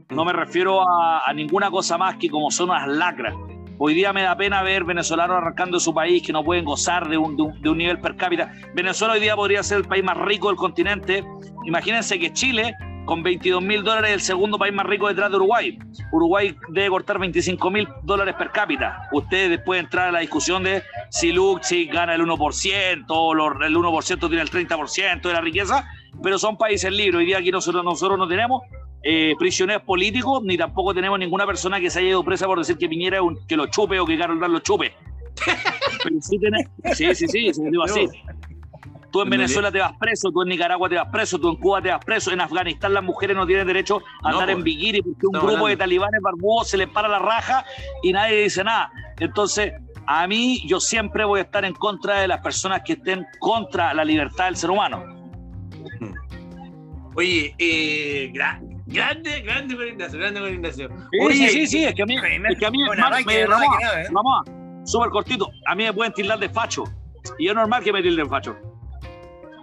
No 0.09 0.25
me 0.25 0.33
refiero 0.33 0.81
a, 0.81 1.31
ninguna 1.33 1.71
cosa 1.71 1.97
más 1.97 2.17
que 2.17 2.29
como 2.29 2.51
son 2.51 2.69
unas 2.71 2.87
lacras. 2.87 3.33
Hoy 3.77 3.93
día 3.93 4.11
me 4.11 4.23
da 4.23 4.35
pena 4.35 4.61
ver 4.61 4.83
venezolanos 4.83 5.37
arrancando 5.37 5.79
su 5.79 5.93
país 5.93 6.21
que 6.21 6.33
no 6.33 6.43
pueden 6.43 6.65
gozar 6.65 7.07
de 7.09 7.17
un, 7.17 7.35
de 7.37 7.43
un- 7.43 7.61
de 7.61 7.69
un 7.69 7.77
nivel 7.77 7.99
per 7.99 8.15
cápita. 8.17 8.51
Venezuela 8.75 9.13
hoy 9.13 9.19
día 9.21 9.35
podría 9.35 9.63
ser 9.63 9.77
el 9.77 9.85
país 9.85 10.03
más 10.03 10.17
rico 10.17 10.49
del 10.49 10.57
continente. 10.57 11.23
Imagínense 11.65 12.19
que 12.19 12.33
Chile, 12.33 12.75
con 13.05 13.23
22 13.23 13.61
mil 13.61 13.83
dólares, 13.83 14.09
es 14.11 14.15
el 14.15 14.21
segundo 14.21 14.57
país 14.57 14.73
más 14.73 14.85
rico 14.85 15.07
detrás 15.07 15.29
de 15.29 15.35
Uruguay. 15.37 15.77
Uruguay 16.11 16.55
debe 16.69 16.89
cortar 16.89 17.19
25 17.19 17.71
mil 17.71 17.87
dólares 18.03 18.35
per 18.37 18.51
cápita. 18.51 19.09
Ustedes 19.11 19.59
pueden 19.65 19.85
entrar 19.85 20.09
a 20.09 20.11
la 20.11 20.19
discusión 20.19 20.63
de 20.63 20.83
si 21.09 21.31
Luxi 21.31 21.85
gana 21.87 22.15
el 22.15 22.21
1%, 22.21 23.05
o 23.09 23.33
el 23.33 23.75
1% 23.75 24.19
tiene 24.27 24.41
el 24.41 24.49
30% 24.49 25.21
de 25.21 25.33
la 25.33 25.41
riqueza, 25.41 25.87
pero 26.23 26.37
son 26.39 26.57
países 26.57 26.91
libres. 26.91 27.15
Hoy 27.15 27.25
día 27.25 27.39
aquí 27.39 27.51
nosotros, 27.51 27.83
nosotros 27.83 28.17
no 28.17 28.27
tenemos 28.27 28.61
eh, 29.03 29.33
prisioneros 29.39 29.81
políticos, 29.83 30.43
ni 30.43 30.57
tampoco 30.57 30.93
tenemos 30.93 31.17
ninguna 31.17 31.45
persona 31.47 31.79
que 31.79 31.89
se 31.89 31.99
haya 31.99 32.09
ido 32.09 32.23
presa 32.23 32.45
por 32.45 32.59
decir 32.59 32.77
que 32.77 32.87
Piñera 32.87 33.21
un- 33.23 33.37
que 33.47 33.57
lo 33.57 33.65
chupe 33.65 33.99
o 33.99 34.05
que 34.05 34.17
Carol 34.17 34.39
lo 34.39 34.59
chupe. 34.59 34.93
Pero 36.03 36.15
sí, 36.21 36.37
tenés- 36.37 36.67
sí, 36.95 37.15
sí, 37.15 37.27
sí, 37.27 37.53
se 37.53 37.63
digo 37.69 37.83
así. 37.83 38.07
Tú 39.11 39.21
en 39.21 39.29
Venezuela 39.29 39.71
te 39.71 39.79
vas 39.79 39.93
preso, 39.99 40.31
tú 40.31 40.41
en 40.43 40.49
Nicaragua 40.49 40.87
te 40.87 40.95
vas 40.95 41.09
preso, 41.09 41.37
tú 41.37 41.49
en 41.49 41.55
Cuba 41.57 41.81
te 41.81 41.89
vas 41.89 42.03
preso, 42.03 42.31
en 42.31 42.39
Afganistán 42.39 42.93
las 42.93 43.03
mujeres 43.03 43.35
no 43.35 43.45
tienen 43.45 43.67
derecho 43.67 44.01
a 44.23 44.29
No, 44.29 44.35
andar 44.35 44.49
en 44.51 44.55
pues. 44.57 44.65
bikini 44.65 45.01
porque 45.01 45.27
un 45.27 45.33
grupo 45.47 45.67
de 45.67 45.75
talibanes 45.77 46.21
barbudos 46.21 46.69
se 46.69 46.77
les 46.77 46.87
para 46.87 47.07
la 47.09 47.19
raja 47.19 47.65
y 48.03 48.13
nadie 48.13 48.43
dice 48.43 48.63
nada. 48.63 48.89
Entonces, 49.19 49.73
a 50.07 50.25
mí 50.27 50.61
yo 50.65 50.79
siempre 50.79 51.25
voy 51.25 51.39
a 51.39 51.43
estar 51.43 51.65
en 51.65 51.73
contra 51.73 52.21
de 52.21 52.27
las 52.29 52.39
personas 52.41 52.81
que 52.85 52.93
estén 52.93 53.25
contra 53.39 53.93
la 53.93 54.05
libertad 54.05 54.45
del 54.45 54.55
ser 54.55 54.69
humano. 54.71 55.03
Oye, 57.15 57.53
eh, 57.57 58.31
gra- 58.33 58.59
grande, 58.85 59.41
grande 59.41 59.75
con 59.75 59.85
Ignacio, 59.87 60.17
grande 60.19 60.39
con 60.39 60.53
Ignacio. 60.53 60.87
Sí, 61.11 61.17
Oye, 61.21 61.35
sí, 61.35 61.49
sí, 61.49 61.67
sí, 61.67 61.83
es 61.83 61.93
que 61.93 62.03
a 62.03 62.05
mí, 62.05 62.15
es 62.15 62.57
que 62.57 62.65
a 62.65 62.71
mí 62.71 62.77
me- 62.81 62.95
Ramón, 62.95 63.23
¿eh? 63.29 64.03
Ramón, 64.09 64.85
súper 64.85 65.09
cortito, 65.09 65.49
a 65.67 65.75
mí 65.75 65.83
me 65.83 65.91
pueden 65.93 66.13
tildar 66.13 66.39
de 66.39 66.47
facho 66.49 66.85
y 67.37 67.49
es 67.49 67.53
normal 67.53 67.83
que 67.83 67.91
me 67.91 68.01
tilden 68.01 68.29
facho. 68.29 68.55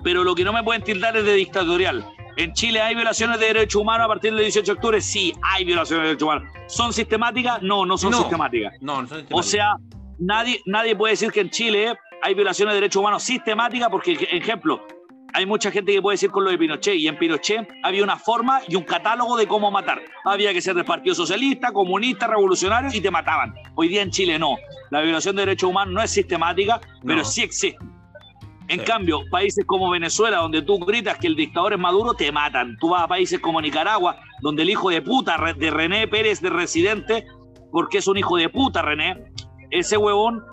Pero 0.03 0.25
lo 0.25 0.35
que 0.35 0.45
no 0.45 0.53
me 0.53 0.63
pueden 0.63 0.83
tildar 0.83 1.17
es 1.17 1.25
de 1.25 1.35
dictatorial. 1.35 2.05
En 2.37 2.53
Chile 2.53 2.81
hay 2.81 2.95
violaciones 2.95 3.41
de 3.41 3.47
derechos 3.47 3.83
humanos 3.83 4.05
a 4.05 4.09
partir 4.09 4.33
del 4.33 4.43
18 4.43 4.65
de 4.65 4.73
octubre, 4.73 5.01
sí, 5.01 5.33
hay 5.43 5.65
violaciones 5.65 6.03
de 6.03 6.09
derechos 6.09 6.23
humanos. 6.23 6.45
¿Son 6.69 6.93
sistemáticas? 6.93 7.61
No, 7.63 7.85
no 7.85 7.99
son 7.99 8.13
No. 8.13 8.19
sistemáticas. 8.19 8.75
No, 8.81 9.03
no 9.03 9.09
son 9.09 9.27
O 9.33 9.43
sea, 9.43 9.75
nadie, 10.21 10.61
nadie 10.67 10.95
puede 10.95 11.15
decir 11.15 11.33
que 11.33 11.41
en 11.41 11.51
Chile 11.51 11.95
hay 12.23 12.35
violaciones 12.35 12.75
de 12.75 12.81
derechos 12.81 13.01
humanos 13.01 13.23
sistemáticas 13.25 13.89
porque, 13.91 14.13
ej- 14.13 14.29
ejemplo, 14.31 14.87
hay 15.35 15.47
mucha 15.47 15.71
gente 15.73 15.93
que 15.93 16.01
puede 16.01 16.15
decir 16.15 16.31
con 16.31 16.45
lo 16.45 16.51
de 16.51 16.59
Pinochet, 16.59 16.95
y 16.95 17.07
en 17.09 17.19
Pinochet 17.19 17.69
había 17.83 18.03
una 18.05 18.17
forma 18.17 18.61
y 18.69 18.77
un 18.77 18.85
catálogo 18.85 19.37
de 19.37 19.47
cómo 19.49 19.71
matar. 19.71 20.01
Había 20.25 20.53
que 20.55 20.61
ser 20.63 20.75
del 20.77 20.85
Partido 20.85 21.15
Socialista, 21.17 21.71
comunista, 21.73 22.27
revolucionario, 22.29 22.91
y 22.95 23.01
te 23.01 23.11
mataban. 23.11 23.53
Hoy 23.75 23.89
día 23.89 24.03
en 24.03 24.11
Chile 24.11 24.39
no. 24.39 24.57
La 24.91 25.01
violación 25.01 25.35
de 25.37 25.43
derechos 25.43 25.69
humanos 25.71 25.93
no 25.93 26.01
es 26.03 26.11
sistemática, 26.11 26.81
pero 27.05 27.25
sí 27.25 27.43
existe. 27.43 27.77
En 28.69 28.81
Sí. 28.81 28.85
cambio, 28.85 29.21
países 29.31 29.65
como 29.67 29.89
Venezuela, 29.91 30.39
donde 30.39 30.61
tú 30.63 30.79
gritas 30.79 31.17
que 31.19 31.27
el 31.27 31.37
dictador 31.37 31.73
es 31.73 31.79
Maduro, 31.79 32.13
te 32.15 32.31
matan. 32.31 32.77
Tú 32.79 32.91
vas 32.91 33.03
a 33.03 33.09
países 33.09 33.41
como 33.41 33.61
Nicaragua, 33.61 34.17
donde 34.43 34.63
el 34.63 34.71
hijo 34.71 34.91
de 34.91 35.01
puta 35.03 35.37
de 35.57 35.71
René 35.71 36.07
Pérez 36.07 36.41
de 36.43 36.51
residente, 36.51 37.27
porque 37.73 37.99
es 37.99 38.07
un 38.09 38.19
hijo 38.19 38.37
de 38.37 38.49
puta 38.51 38.83
René, 38.83 39.33
ese 39.71 39.97
huevón 39.97 40.45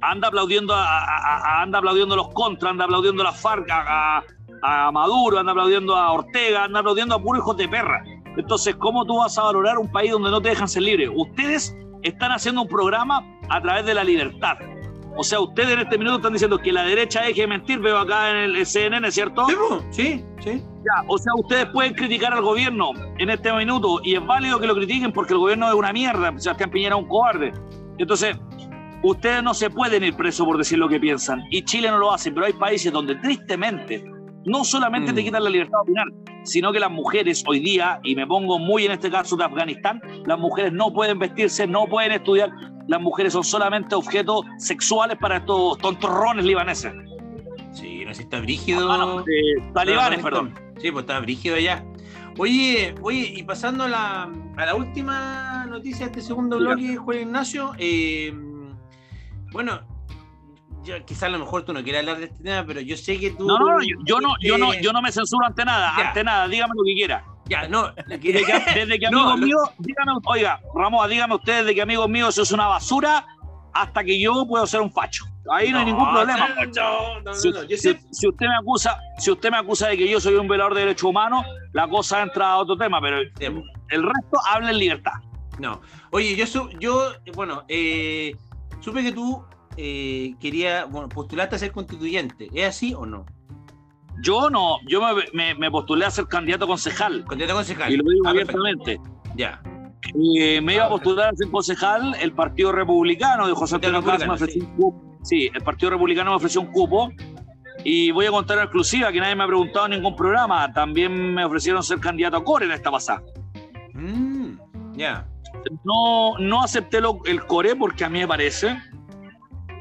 anda 0.00 0.28
aplaudiendo 0.28 0.74
a, 0.74 0.84
a- 0.84 1.58
a- 1.58 1.62
anda 1.62 1.78
aplaudiendo 1.78 2.14
a 2.14 2.18
los 2.18 2.28
contras, 2.28 2.70
anda 2.70 2.84
aplaudiendo 2.84 3.22
a 3.22 3.26
las 3.26 3.40
FARC, 3.40 3.68
a, 3.70 4.18
a- 4.18 4.24
a 4.86 4.92
Maduro, 4.92 5.38
anda 5.38 5.52
aplaudiendo 5.52 5.96
a 5.96 6.12
Ortega, 6.12 6.64
anda 6.64 6.80
aplaudiendo 6.80 7.14
a 7.14 7.22
puros 7.22 7.42
hijos 7.42 7.56
de 7.56 7.68
perra. 7.68 8.02
Entonces, 8.36 8.76
¿cómo 8.76 9.04
tú 9.04 9.16
vas 9.18 9.36
a 9.38 9.42
valorar 9.42 9.78
un 9.78 9.90
país 9.90 10.12
donde 10.12 10.30
no 10.30 10.40
te 10.40 10.50
dejan 10.50 10.68
ser 10.68 10.82
libre? 10.82 11.08
Ustedes 11.08 11.74
están 12.02 12.30
haciendo 12.32 12.62
un 12.62 12.68
programa 12.68 13.24
a 13.48 13.60
través 13.60 13.86
de 13.86 13.94
la 13.94 14.04
libertad. 14.04 14.56
O 15.18 15.24
sea, 15.24 15.40
ustedes 15.40 15.70
en 15.70 15.78
este 15.80 15.96
minuto 15.96 16.16
están 16.16 16.34
diciendo 16.34 16.58
que 16.58 16.72
la 16.72 16.84
derecha 16.84 17.22
deje 17.22 17.42
de 17.42 17.46
mentir, 17.46 17.78
veo 17.80 17.96
acá 17.98 18.30
en 18.30 18.36
el 18.56 18.66
CNN, 18.66 19.10
¿cierto? 19.10 19.46
Sí, 19.90 20.22
sí. 20.40 20.62
Ya, 20.84 21.04
o 21.08 21.16
sea, 21.16 21.32
ustedes 21.38 21.66
pueden 21.66 21.94
criticar 21.94 22.34
al 22.34 22.42
gobierno 22.42 22.90
en 23.18 23.30
este 23.30 23.52
minuto 23.52 24.00
y 24.04 24.14
es 24.14 24.24
válido 24.24 24.60
que 24.60 24.66
lo 24.66 24.74
critiquen 24.74 25.12
porque 25.12 25.32
el 25.32 25.38
gobierno 25.38 25.68
es 25.68 25.74
una 25.74 25.92
mierda. 25.92 26.32
Sebastián 26.38 26.70
Piñera 26.70 26.96
es 26.96 27.02
un 27.02 27.08
cobarde. 27.08 27.52
Entonces, 27.98 28.36
ustedes 29.02 29.42
no 29.42 29.54
se 29.54 29.70
pueden 29.70 30.04
ir 30.04 30.14
presos 30.14 30.46
por 30.46 30.58
decir 30.58 30.78
lo 30.78 30.88
que 30.88 31.00
piensan 31.00 31.44
y 31.50 31.64
Chile 31.64 31.90
no 31.90 31.98
lo 31.98 32.12
hace, 32.12 32.30
pero 32.30 32.46
hay 32.46 32.52
países 32.52 32.92
donde 32.92 33.14
tristemente 33.16 34.04
no 34.46 34.64
solamente 34.64 35.12
Mm. 35.12 35.14
te 35.14 35.24
quitan 35.24 35.44
la 35.44 35.50
libertad 35.50 35.78
de 35.78 35.82
opinar, 35.82 36.06
sino 36.44 36.72
que 36.72 36.80
las 36.80 36.90
mujeres 36.90 37.44
hoy 37.46 37.60
día, 37.60 38.00
y 38.02 38.14
me 38.16 38.26
pongo 38.26 38.58
muy 38.58 38.86
en 38.86 38.92
este 38.92 39.10
caso 39.10 39.36
de 39.36 39.44
Afganistán, 39.44 40.00
las 40.24 40.38
mujeres 40.38 40.72
no 40.72 40.92
pueden 40.92 41.18
vestirse, 41.18 41.66
no 41.66 41.86
pueden 41.86 42.12
estudiar, 42.12 42.50
las 42.88 43.00
mujeres 43.00 43.32
son 43.32 43.44
solamente 43.44 43.94
objetos 43.94 44.44
sexuales 44.58 45.18
para 45.20 45.38
estos 45.38 45.76
tontorrones 45.78 46.44
libaneses. 46.44 46.92
Sí, 47.72 48.04
no 48.04 48.10
sé 48.14 48.18
si 48.18 48.22
está 48.22 48.40
brígido. 48.40 48.90
Ah, 48.90 48.96
no, 48.98 49.20
eh, 49.20 49.70
talibanes, 49.74 50.22
perdón. 50.22 50.54
Sí, 50.80 50.90
pues 50.90 51.02
está 51.02 51.20
brígido 51.20 51.58
ya. 51.58 51.84
Oye, 52.38 52.94
oye, 53.02 53.32
y 53.34 53.42
pasando 53.42 53.84
a 53.84 53.88
la, 53.88 54.22
a 54.56 54.66
la 54.66 54.74
última 54.74 55.66
noticia 55.66 56.06
de 56.06 56.12
este 56.12 56.20
segundo 56.22 56.58
bloque, 56.58 56.96
Juan 56.96 57.18
Ignacio, 57.20 57.72
eh, 57.78 58.32
bueno, 59.52 59.80
yo, 60.86 61.04
quizás 61.04 61.24
a 61.24 61.28
lo 61.30 61.38
mejor 61.40 61.64
tú 61.64 61.72
no 61.72 61.82
quieras 61.82 62.00
hablar 62.00 62.18
de 62.18 62.26
este 62.26 62.42
tema, 62.42 62.64
pero 62.66 62.80
yo 62.80 62.96
sé 62.96 63.18
que 63.18 63.30
tú... 63.32 63.46
No, 63.46 63.58
no, 63.58 63.66
no, 63.78 63.82
yo, 63.82 63.96
yo 64.04 64.20
no, 64.20 64.34
yo 64.40 64.56
no, 64.56 64.72
eh, 64.72 64.80
yo 64.82 64.92
no 64.92 65.02
me 65.02 65.10
censuro 65.12 65.44
ante 65.46 65.64
nada, 65.64 65.92
Ya. 65.98 66.08
ante 66.08 66.24
nada, 66.24 66.48
dígame 66.48 66.72
lo 66.76 66.84
que 66.84 66.94
quiera. 66.94 67.24
Ya, 67.46 67.68
no, 67.68 67.92
Desde 67.92 68.20
que, 68.20 68.32
desde 68.74 68.98
que 68.98 69.06
amigos 69.06 69.38
míos, 69.38 69.70
dígame, 69.78 70.12
oiga, 70.26 70.60
Ramón, 70.74 71.08
dígame 71.10 71.34
usted 71.34 71.58
desde 71.60 71.74
que 71.74 71.82
amigos 71.82 72.08
míos 72.08 72.30
eso 72.34 72.42
es 72.42 72.52
una 72.52 72.66
basura 72.66 73.26
hasta 73.74 74.02
que 74.04 74.18
yo 74.18 74.46
puedo 74.46 74.66
ser 74.66 74.80
un 74.80 74.90
facho. 74.90 75.24
Ahí 75.52 75.70
no, 75.70 75.78
hay 75.78 75.84
ningún 75.84 76.10
problema. 76.10 76.48
No, 76.74 77.20
no, 77.20 77.22
no, 77.22 77.34
Si, 77.34 77.52
si- 77.76 77.98
si 78.10 78.26
usted 78.28 78.46
me 78.46 78.56
acusa, 78.56 78.98
si 79.18 79.30
usted 79.30 79.50
me 79.50 79.58
acusa 79.58 79.88
de 79.88 79.96
que 79.96 80.08
yo 80.08 80.18
soy 80.18 80.34
un 80.34 80.48
violador 80.48 80.74
de 80.74 80.80
derechos 80.80 81.04
humanos, 81.10 81.44
la 81.72 81.86
cosa 81.86 82.22
entra 82.22 82.52
a 82.52 82.56
otro 82.58 82.76
tema, 82.76 83.00
pero 83.00 83.18
el 83.20 84.02
resto 84.02 84.38
habla 84.48 84.70
en 84.70 84.78
libertad. 84.78 85.12
No. 85.60 85.80
Oye, 86.10 86.34
yo, 86.34 86.68
yo 86.80 87.12
bueno, 87.34 87.64
eh, 87.68 88.34
supe 88.80 89.02
que 89.02 89.12
tú 89.12 89.44
eh, 89.76 90.34
querías, 90.40 90.90
bueno, 90.90 91.08
postulaste 91.08 91.56
a 91.56 91.58
ser 91.58 91.72
constituyente. 91.72 92.48
¿Es 92.52 92.68
así 92.68 92.94
o 92.94 93.06
no? 93.06 93.26
Yo 94.22 94.48
no, 94.50 94.78
yo 94.88 95.00
me, 95.02 95.24
me- 95.34 95.54
me 95.54 95.70
postulé 95.70 96.06
a 96.06 96.10
ser 96.10 96.26
candidato 96.26 96.64
a 96.64 96.68
concejal. 96.68 97.24
Candidato 97.26 97.52
a 97.52 97.56
concejal. 97.56 97.92
Y 97.92 97.96
lo 97.98 98.04
digo 98.10 98.26
Ah, 98.28 98.32
perfecto. 98.32 98.58
abiertamente. 98.62 99.00
Ya. 99.36 99.60
Eh, 100.38 100.60
me 100.62 100.74
iba 100.76 100.86
a 100.86 100.88
postular 100.88 101.32
a 101.32 101.36
ser 101.36 101.50
concejal, 101.50 102.14
el 102.20 102.32
Partido 102.32 102.72
Republicano 102.72 103.46
de 103.46 103.52
José 103.54 103.74
Antonio 103.74 104.02
Caz 104.02 104.26
me 104.26 104.32
ofreció 104.32 104.62
un 104.64 104.74
cupo. 104.76 105.18
Sí, 105.22 105.50
el 105.52 105.62
Partido 105.62 105.90
Republicano 105.90 106.30
me 106.30 106.36
ofreció 106.36 106.60
un 106.60 106.68
cupo. 106.68 107.10
Y 107.84 108.10
voy 108.10 108.26
a 108.26 108.30
contar 108.30 108.56
una 108.56 108.64
exclusiva 108.64 109.12
que 109.12 109.20
nadie 109.20 109.36
me 109.36 109.44
ha 109.44 109.46
preguntado 109.46 109.84
en 109.86 109.92
ningún 109.92 110.16
programa. 110.16 110.72
También 110.72 111.34
me 111.34 111.44
ofrecieron 111.44 111.82
ser 111.82 112.00
candidato 112.00 112.36
a 112.38 112.44
Core 112.44 112.64
en 112.66 112.72
esta 112.72 112.90
pasada. 112.90 113.22
Mm, 113.92 114.58
ya. 114.96 115.26
No, 115.84 116.38
no 116.38 116.62
acepté 116.62 117.00
lo- 117.00 117.20
el 117.26 117.44
Core 117.46 117.76
porque 117.76 118.04
a 118.04 118.08
mí 118.08 118.18
me 118.20 118.26
parece 118.28 118.76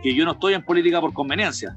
que 0.02 0.14
yo 0.14 0.26
no 0.26 0.32
estoy 0.32 0.54
en 0.54 0.64
política 0.64 1.02
por 1.02 1.14
conveniencia. 1.14 1.76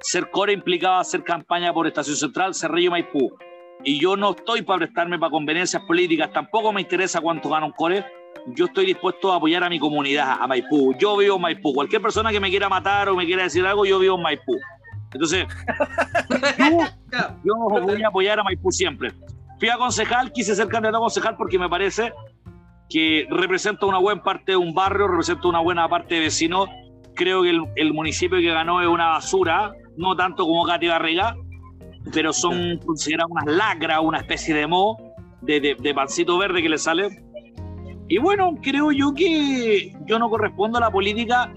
Ser 0.00 0.30
Core 0.30 0.52
implicaba 0.52 1.00
hacer 1.00 1.24
campaña 1.24 1.72
por 1.72 1.86
Estación 1.86 2.16
Central, 2.16 2.54
Cerrillo 2.54 2.90
Maipú. 2.90 3.36
Y 3.84 4.00
yo 4.00 4.16
no 4.16 4.30
estoy 4.30 4.62
para 4.62 4.78
prestarme 4.78 5.18
para 5.18 5.30
conveniencias 5.30 5.82
políticas, 5.84 6.32
tampoco 6.32 6.72
me 6.72 6.80
interesa 6.80 7.20
cuánto 7.20 7.48
gana 7.48 7.66
un 7.66 7.72
Core. 7.72 8.04
Yo 8.54 8.66
estoy 8.66 8.86
dispuesto 8.86 9.32
a 9.32 9.36
apoyar 9.36 9.64
a 9.64 9.68
mi 9.68 9.78
comunidad, 9.78 10.36
a 10.40 10.46
Maipú. 10.46 10.94
Yo 10.98 11.16
vivo 11.16 11.36
en 11.36 11.42
Maipú. 11.42 11.74
Cualquier 11.74 12.00
persona 12.00 12.30
que 12.30 12.40
me 12.40 12.50
quiera 12.50 12.68
matar 12.68 13.08
o 13.08 13.16
me 13.16 13.26
quiera 13.26 13.42
decir 13.42 13.66
algo, 13.66 13.84
yo 13.84 13.98
vivo 13.98 14.16
en 14.16 14.22
Maipú. 14.22 14.58
Entonces, 15.12 15.46
yo 17.44 17.54
voy 17.56 18.02
a 18.02 18.08
apoyar 18.08 18.40
a 18.40 18.44
Maipú 18.44 18.70
siempre. 18.70 19.12
Fui 19.58 19.68
a 19.68 19.76
concejal, 19.76 20.32
quise 20.32 20.54
ser 20.54 20.68
candidato 20.68 20.98
a 20.98 21.00
concejal 21.00 21.36
porque 21.36 21.58
me 21.58 21.68
parece 21.68 22.12
que 22.88 23.26
representa 23.30 23.86
una 23.86 23.98
buena 23.98 24.22
parte 24.22 24.52
de 24.52 24.56
un 24.56 24.72
barrio, 24.74 25.08
representa 25.08 25.48
una 25.48 25.60
buena 25.60 25.88
parte 25.88 26.14
de 26.14 26.20
vecinos. 26.22 26.68
Creo 27.18 27.42
que 27.42 27.50
el, 27.50 27.64
el 27.76 27.92
municipio 27.92 28.38
que 28.38 28.46
ganó 28.52 28.80
es 28.80 28.86
una 28.88 29.08
basura, 29.08 29.72
no 29.96 30.14
tanto 30.14 30.44
como 30.46 30.64
Katy 30.64 30.86
Barriga, 30.86 31.36
pero 32.12 32.32
son 32.32 32.78
consideradas 32.86 33.28
unas 33.30 33.46
lacras, 33.56 33.98
una 34.02 34.18
especie 34.18 34.54
de 34.54 34.66
mo, 34.68 34.96
de, 35.42 35.60
de- 35.60 35.74
de 35.74 35.94
pancito 35.94 36.38
verde 36.38 36.62
que 36.62 36.68
le 36.68 36.78
sale. 36.78 37.08
Y 38.08 38.18
bueno, 38.18 38.54
creo 38.62 38.92
yo 38.92 39.12
que 39.14 39.92
yo 40.06 40.18
no 40.20 40.30
correspondo 40.30 40.78
a 40.78 40.80
la 40.80 40.90
política, 40.92 41.52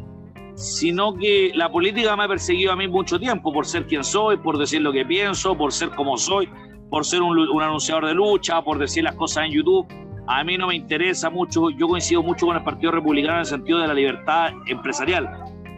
sino 0.56 1.14
que 1.14 1.52
la 1.54 1.72
política 1.72 2.16
me 2.18 2.24
ha 2.24 2.28
perseguido 2.28 2.72
a 2.72 2.76
mí 2.76 2.88
mucho 2.88 3.20
tiempo 3.20 3.54
por 3.54 3.66
ser 3.68 3.86
quien 3.86 4.04
soy, 4.04 4.38
por 4.38 4.58
decir 4.58 4.82
lo 4.82 4.92
que 4.92 5.06
pienso, 5.06 5.56
por 5.56 5.72
ser 5.72 5.92
como 5.92 6.18
soy, 6.18 6.50
por 6.90 7.06
ser 7.06 7.22
un, 7.22 7.38
un 7.38 7.62
anunciador 7.62 8.08
de 8.08 8.16
lucha, 8.16 8.62
por 8.64 8.80
decir 8.80 9.04
las 9.04 9.16
cosas 9.16 9.46
en 9.46 9.52
YouTube. 9.52 9.86
A 10.28 10.44
mí 10.44 10.58
no 10.58 10.68
me 10.68 10.76
interesa 10.76 11.30
mucho, 11.30 11.70
yo 11.72 11.88
coincido 11.88 12.22
mucho 12.24 12.46
con 12.46 12.56
el 12.56 12.64
Partido 12.64 12.92
Republicano 12.92 13.36
en 13.36 13.40
el 13.40 13.46
sentido 13.46 13.80
de 13.80 13.88
la 13.88 13.94
libertad 13.94 14.52
empresarial. 14.68 15.30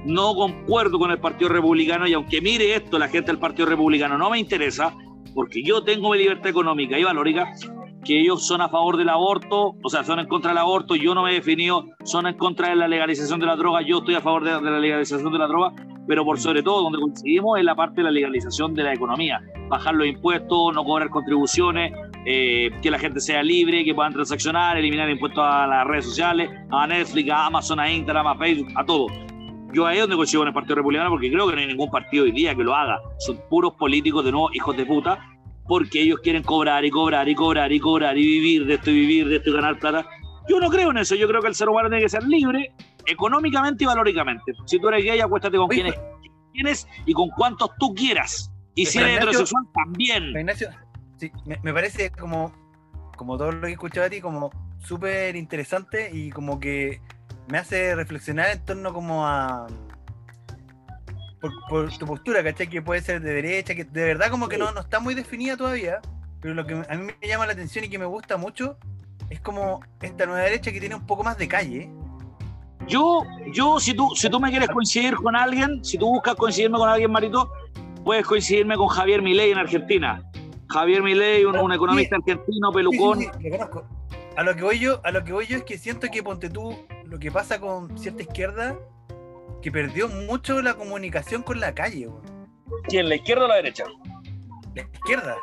No 0.05 0.35
concuerdo 0.35 0.99
con 0.99 1.11
el 1.11 1.19
Partido 1.19 1.49
Republicano 1.49 2.07
y 2.07 2.13
aunque 2.13 2.41
mire 2.41 2.75
esto 2.75 2.99
la 2.99 3.07
gente 3.07 3.31
del 3.31 3.39
Partido 3.39 3.67
Republicano 3.67 4.17
no 4.17 4.29
me 4.29 4.39
interesa, 4.39 4.93
porque 5.33 5.63
yo 5.63 5.83
tengo 5.83 6.11
mi 6.11 6.17
libertad 6.17 6.47
económica 6.47 6.99
y 6.99 7.03
valórica, 7.03 7.53
que 8.03 8.19
ellos 8.19 8.45
son 8.45 8.61
a 8.61 8.69
favor 8.69 8.97
del 8.97 9.09
aborto, 9.09 9.75
o 9.81 9.89
sea, 9.89 10.03
son 10.03 10.19
en 10.19 10.27
contra 10.27 10.51
del 10.51 10.57
aborto, 10.57 10.95
yo 10.95 11.15
no 11.15 11.23
me 11.23 11.31
he 11.31 11.35
definido, 11.35 11.85
son 12.03 12.27
en 12.27 12.37
contra 12.37 12.69
de 12.69 12.75
la 12.75 12.87
legalización 12.87 13.39
de 13.39 13.45
la 13.45 13.55
droga, 13.55 13.81
yo 13.81 13.99
estoy 13.99 14.15
a 14.15 14.21
favor 14.21 14.43
de, 14.43 14.51
de 14.51 14.71
la 14.71 14.79
legalización 14.79 15.31
de 15.31 15.39
la 15.39 15.47
droga, 15.47 15.71
pero 16.05 16.25
por 16.25 16.37
sobre 16.37 16.61
todo 16.61 16.83
donde 16.83 16.99
coincidimos 16.99 17.57
es 17.57 17.65
la 17.65 17.75
parte 17.75 18.01
de 18.01 18.03
la 18.03 18.11
legalización 18.11 18.73
de 18.73 18.83
la 18.83 18.93
economía, 18.93 19.41
bajar 19.69 19.95
los 19.95 20.05
impuestos, 20.05 20.73
no 20.75 20.83
cobrar 20.83 21.09
contribuciones, 21.09 21.93
eh, 22.25 22.69
que 22.81 22.89
la 22.91 22.99
gente 22.99 23.19
sea 23.19 23.43
libre, 23.43 23.83
que 23.83 23.93
puedan 23.93 24.13
transaccionar, 24.13 24.77
eliminar 24.77 25.09
impuestos 25.09 25.43
a 25.45 25.67
las 25.67 25.85
redes 25.85 26.05
sociales, 26.05 26.49
a 26.71 26.87
Netflix, 26.87 27.29
a 27.31 27.45
Amazon, 27.47 27.79
a 27.79 27.91
Instagram, 27.91 28.27
a 28.27 28.37
Facebook, 28.37 28.67
a 28.75 28.85
todo. 28.85 29.07
Yo 29.73 29.87
ahí 29.87 29.95
es 29.97 30.01
donde 30.01 30.15
coincido 30.15 30.41
con 30.41 30.47
el 30.49 30.53
Partido 30.53 30.75
Republicano 30.75 31.09
porque 31.09 31.31
creo 31.31 31.47
que 31.47 31.55
no 31.55 31.61
hay 31.61 31.67
ningún 31.67 31.89
partido 31.89 32.25
hoy 32.25 32.31
día 32.31 32.53
que 32.55 32.63
lo 32.63 32.75
haga. 32.75 32.99
Son 33.19 33.39
puros 33.49 33.73
políticos 33.73 34.23
de 34.23 34.31
nuevo 34.31 34.49
hijos 34.53 34.77
de 34.77 34.85
puta 34.85 35.17
porque 35.67 36.01
ellos 36.01 36.19
quieren 36.21 36.43
cobrar 36.43 36.85
y 36.85 36.91
cobrar 36.91 37.27
y 37.27 37.33
cobrar 37.35 37.71
y 37.71 37.79
cobrar 37.79 38.17
y 38.17 38.21
vivir 38.21 38.65
de 38.67 38.75
esto 38.75 38.91
y 38.91 38.93
vivir 38.93 39.27
de 39.29 39.37
esto 39.37 39.49
y 39.49 39.53
ganar 39.53 39.79
plata. 39.79 40.05
Yo 40.47 40.59
no 40.59 40.69
creo 40.69 40.91
en 40.91 40.97
eso. 40.97 41.15
Yo 41.15 41.27
creo 41.27 41.41
que 41.41 41.47
el 41.47 41.55
ser 41.55 41.69
humano 41.69 41.89
tiene 41.89 42.03
que 42.03 42.09
ser 42.09 42.21
libre 42.23 42.71
económicamente 43.07 43.83
y 43.83 43.87
valóricamente. 43.87 44.51
Si 44.65 44.79
tú 44.79 44.89
eres 44.89 45.03
gay, 45.05 45.19
acuéstate 45.19 45.57
con 45.57 45.67
quienes 45.69 45.95
quieres 46.53 46.87
y 47.05 47.13
con 47.13 47.29
cuantos 47.29 47.71
tú 47.79 47.95
quieras. 47.95 48.51
Y 48.75 48.85
si 48.85 48.97
eres 48.99 49.11
Ignacio- 49.13 49.29
heterosexual, 49.29 49.63
también. 49.73 50.23
Ignacio, 50.37 50.69
sí, 51.23 51.31
me, 51.45 51.59
me 51.63 51.73
parece 51.73 52.11
como, 52.11 52.53
como 53.17 53.37
todo 53.37 53.51
lo 53.51 53.61
que 53.61 53.67
he 53.67 53.71
escuchado 53.71 54.07
a 54.07 54.09
ti, 54.09 54.21
como 54.21 54.51
súper 54.79 55.35
interesante 55.35 56.09
y 56.11 56.29
como 56.29 56.59
que 56.59 57.01
me 57.47 57.57
hace 57.57 57.95
reflexionar 57.95 58.49
en 58.51 58.65
torno 58.65 58.93
como 58.93 59.25
a... 59.25 59.67
Por, 61.39 61.51
por 61.69 61.97
tu 61.97 62.05
postura, 62.05 62.41
¿cachai? 62.41 62.69
Que 62.69 62.81
puede 62.81 63.01
ser 63.01 63.21
de 63.21 63.33
derecha, 63.33 63.75
que 63.75 63.83
de 63.83 64.05
verdad 64.05 64.29
como 64.29 64.47
que 64.47 64.57
no, 64.57 64.71
no 64.71 64.79
está 64.79 65.01
muy 65.01 65.13
definida 65.13 65.57
todavía, 65.57 65.99
pero 66.41 66.53
lo 66.53 66.65
que 66.65 66.73
a 66.73 66.95
mí 66.95 67.11
me 67.21 67.27
llama 67.27 67.45
la 67.45 67.51
atención 67.51 67.83
y 67.83 67.89
que 67.89 67.99
me 67.99 68.05
gusta 68.05 68.37
mucho 68.37 68.77
es 69.29 69.41
como 69.41 69.81
esta 70.01 70.25
nueva 70.25 70.41
derecha 70.41 70.71
que 70.71 70.79
tiene 70.79 70.95
un 70.95 71.05
poco 71.05 71.23
más 71.23 71.37
de 71.37 71.49
calle. 71.49 71.89
Yo, 72.87 73.23
yo 73.53 73.79
si, 73.79 73.93
tú, 73.93 74.09
si 74.15 74.29
tú 74.29 74.39
me 74.39 74.51
quieres 74.51 74.69
coincidir 74.69 75.15
con 75.15 75.35
alguien, 75.35 75.83
si 75.83 75.97
tú 75.97 76.07
buscas 76.07 76.35
coincidirme 76.35 76.77
con 76.77 76.87
alguien, 76.87 77.11
Marito, 77.11 77.51
puedes 78.03 78.25
coincidirme 78.25 78.75
con 78.77 78.87
Javier 78.87 79.21
Milei 79.21 79.51
en 79.51 79.57
Argentina. 79.57 80.23
Javier 80.73 81.01
Milei, 81.03 81.45
un, 81.45 81.57
un 81.57 81.71
economista 81.73 82.15
argentino, 82.17 82.71
pelucón. 82.71 83.19
Sí, 83.19 83.25
sí, 83.25 83.31
sí, 83.41 83.49
lo 83.49 83.57
conozco. 83.57 83.87
A 84.35 84.43
lo 84.43 84.55
que 84.55 84.63
voy 84.63 84.79
yo, 84.79 84.99
a 85.03 85.11
lo 85.11 85.23
que 85.23 85.31
voy 85.33 85.45
yo 85.45 85.57
es 85.57 85.63
que 85.63 85.77
siento 85.77 86.07
que 86.11 86.23
ponte 86.23 86.49
tú, 86.49 86.75
lo 87.05 87.19
que 87.19 87.31
pasa 87.31 87.59
con 87.59 87.95
cierta 87.97 88.23
izquierda, 88.23 88.77
que 89.61 89.71
perdió 89.71 90.09
mucho 90.09 90.61
la 90.61 90.73
comunicación 90.73 91.43
con 91.43 91.59
la 91.59 91.73
calle, 91.73 92.07
weón. 92.07 92.49
¿Quién, 92.87 93.07
la 93.07 93.15
izquierda 93.15 93.45
o 93.45 93.47
la 93.47 93.55
derecha? 93.55 93.85
La 94.75 94.81
izquierda. 94.81 95.37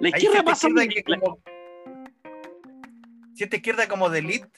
La 0.00 0.08
izquierda 0.10 0.42
pasa. 0.42 0.68
izquierda 0.68 0.92
que 0.94 1.02
como- 1.18 1.38
Siente 3.34 3.56
izquierda 3.56 3.88
como 3.88 4.10
de 4.10 4.18
elite. 4.18 4.48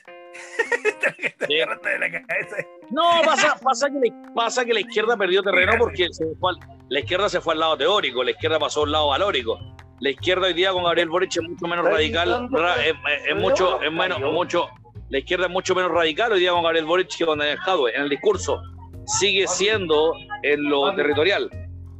Te 1.39 1.47
Sí. 1.47 1.61
agarraste 1.61 1.89
de 1.89 1.99
la 1.99 2.11
cabeza. 2.11 2.57
No, 2.91 3.03
pasa, 3.25 3.57
pasa, 3.63 3.89
que, 3.89 4.09
la- 4.09 4.33
pasa 4.35 4.65
que 4.65 4.75
la 4.75 4.81
izquierda 4.81 5.17
perdió 5.17 5.43
terreno 5.43 5.73
porque 5.79 6.09
se 6.11 6.25
fue 6.41 6.51
al- 6.53 6.59
la 6.89 7.01
izquierda 7.01 7.29
se 7.29 7.41
fue 7.41 7.55
al 7.55 7.61
lado 7.61 7.77
teórico, 7.77 8.23
la 8.25 8.31
izquierda 8.33 8.59
pasó 8.59 8.85
al 8.85 8.93
lado 8.93 9.09
valórico. 9.09 9.59
La 10.01 10.11
izquierda 10.11 10.47
hoy 10.47 10.55
día 10.55 10.73
con 10.73 10.85
Gabriel 10.85 11.09
Boric 11.09 11.37
es 11.37 11.43
mucho 11.43 11.67
menos 11.67 11.85
radical, 11.85 12.49
ra- 12.51 12.77
es, 12.85 12.93
es- 12.93 13.27
es 13.29 13.37
mucho, 13.37 13.81
es 13.83 13.93
menos, 13.93 14.21
mucho, 14.21 14.69
la 15.11 15.19
izquierda 15.19 15.47
es 15.47 15.51
mucho 15.53 15.75
menos 15.75 15.91
radical 15.91 16.33
hoy 16.33 16.41
día 16.41 16.53
con 16.53 16.63
Gabriel 16.63 16.85
Boric 16.87 17.17
que 17.17 17.27
con 17.27 17.39
Daniel 17.39 17.59
Jadwe. 17.59 17.95
En 17.97 18.03
el 18.03 18.09
discurso 18.09 18.61
sigue 19.07 19.47
siendo 19.47 20.13
en 20.43 20.69
lo 20.69 20.95
territorial. 20.95 21.51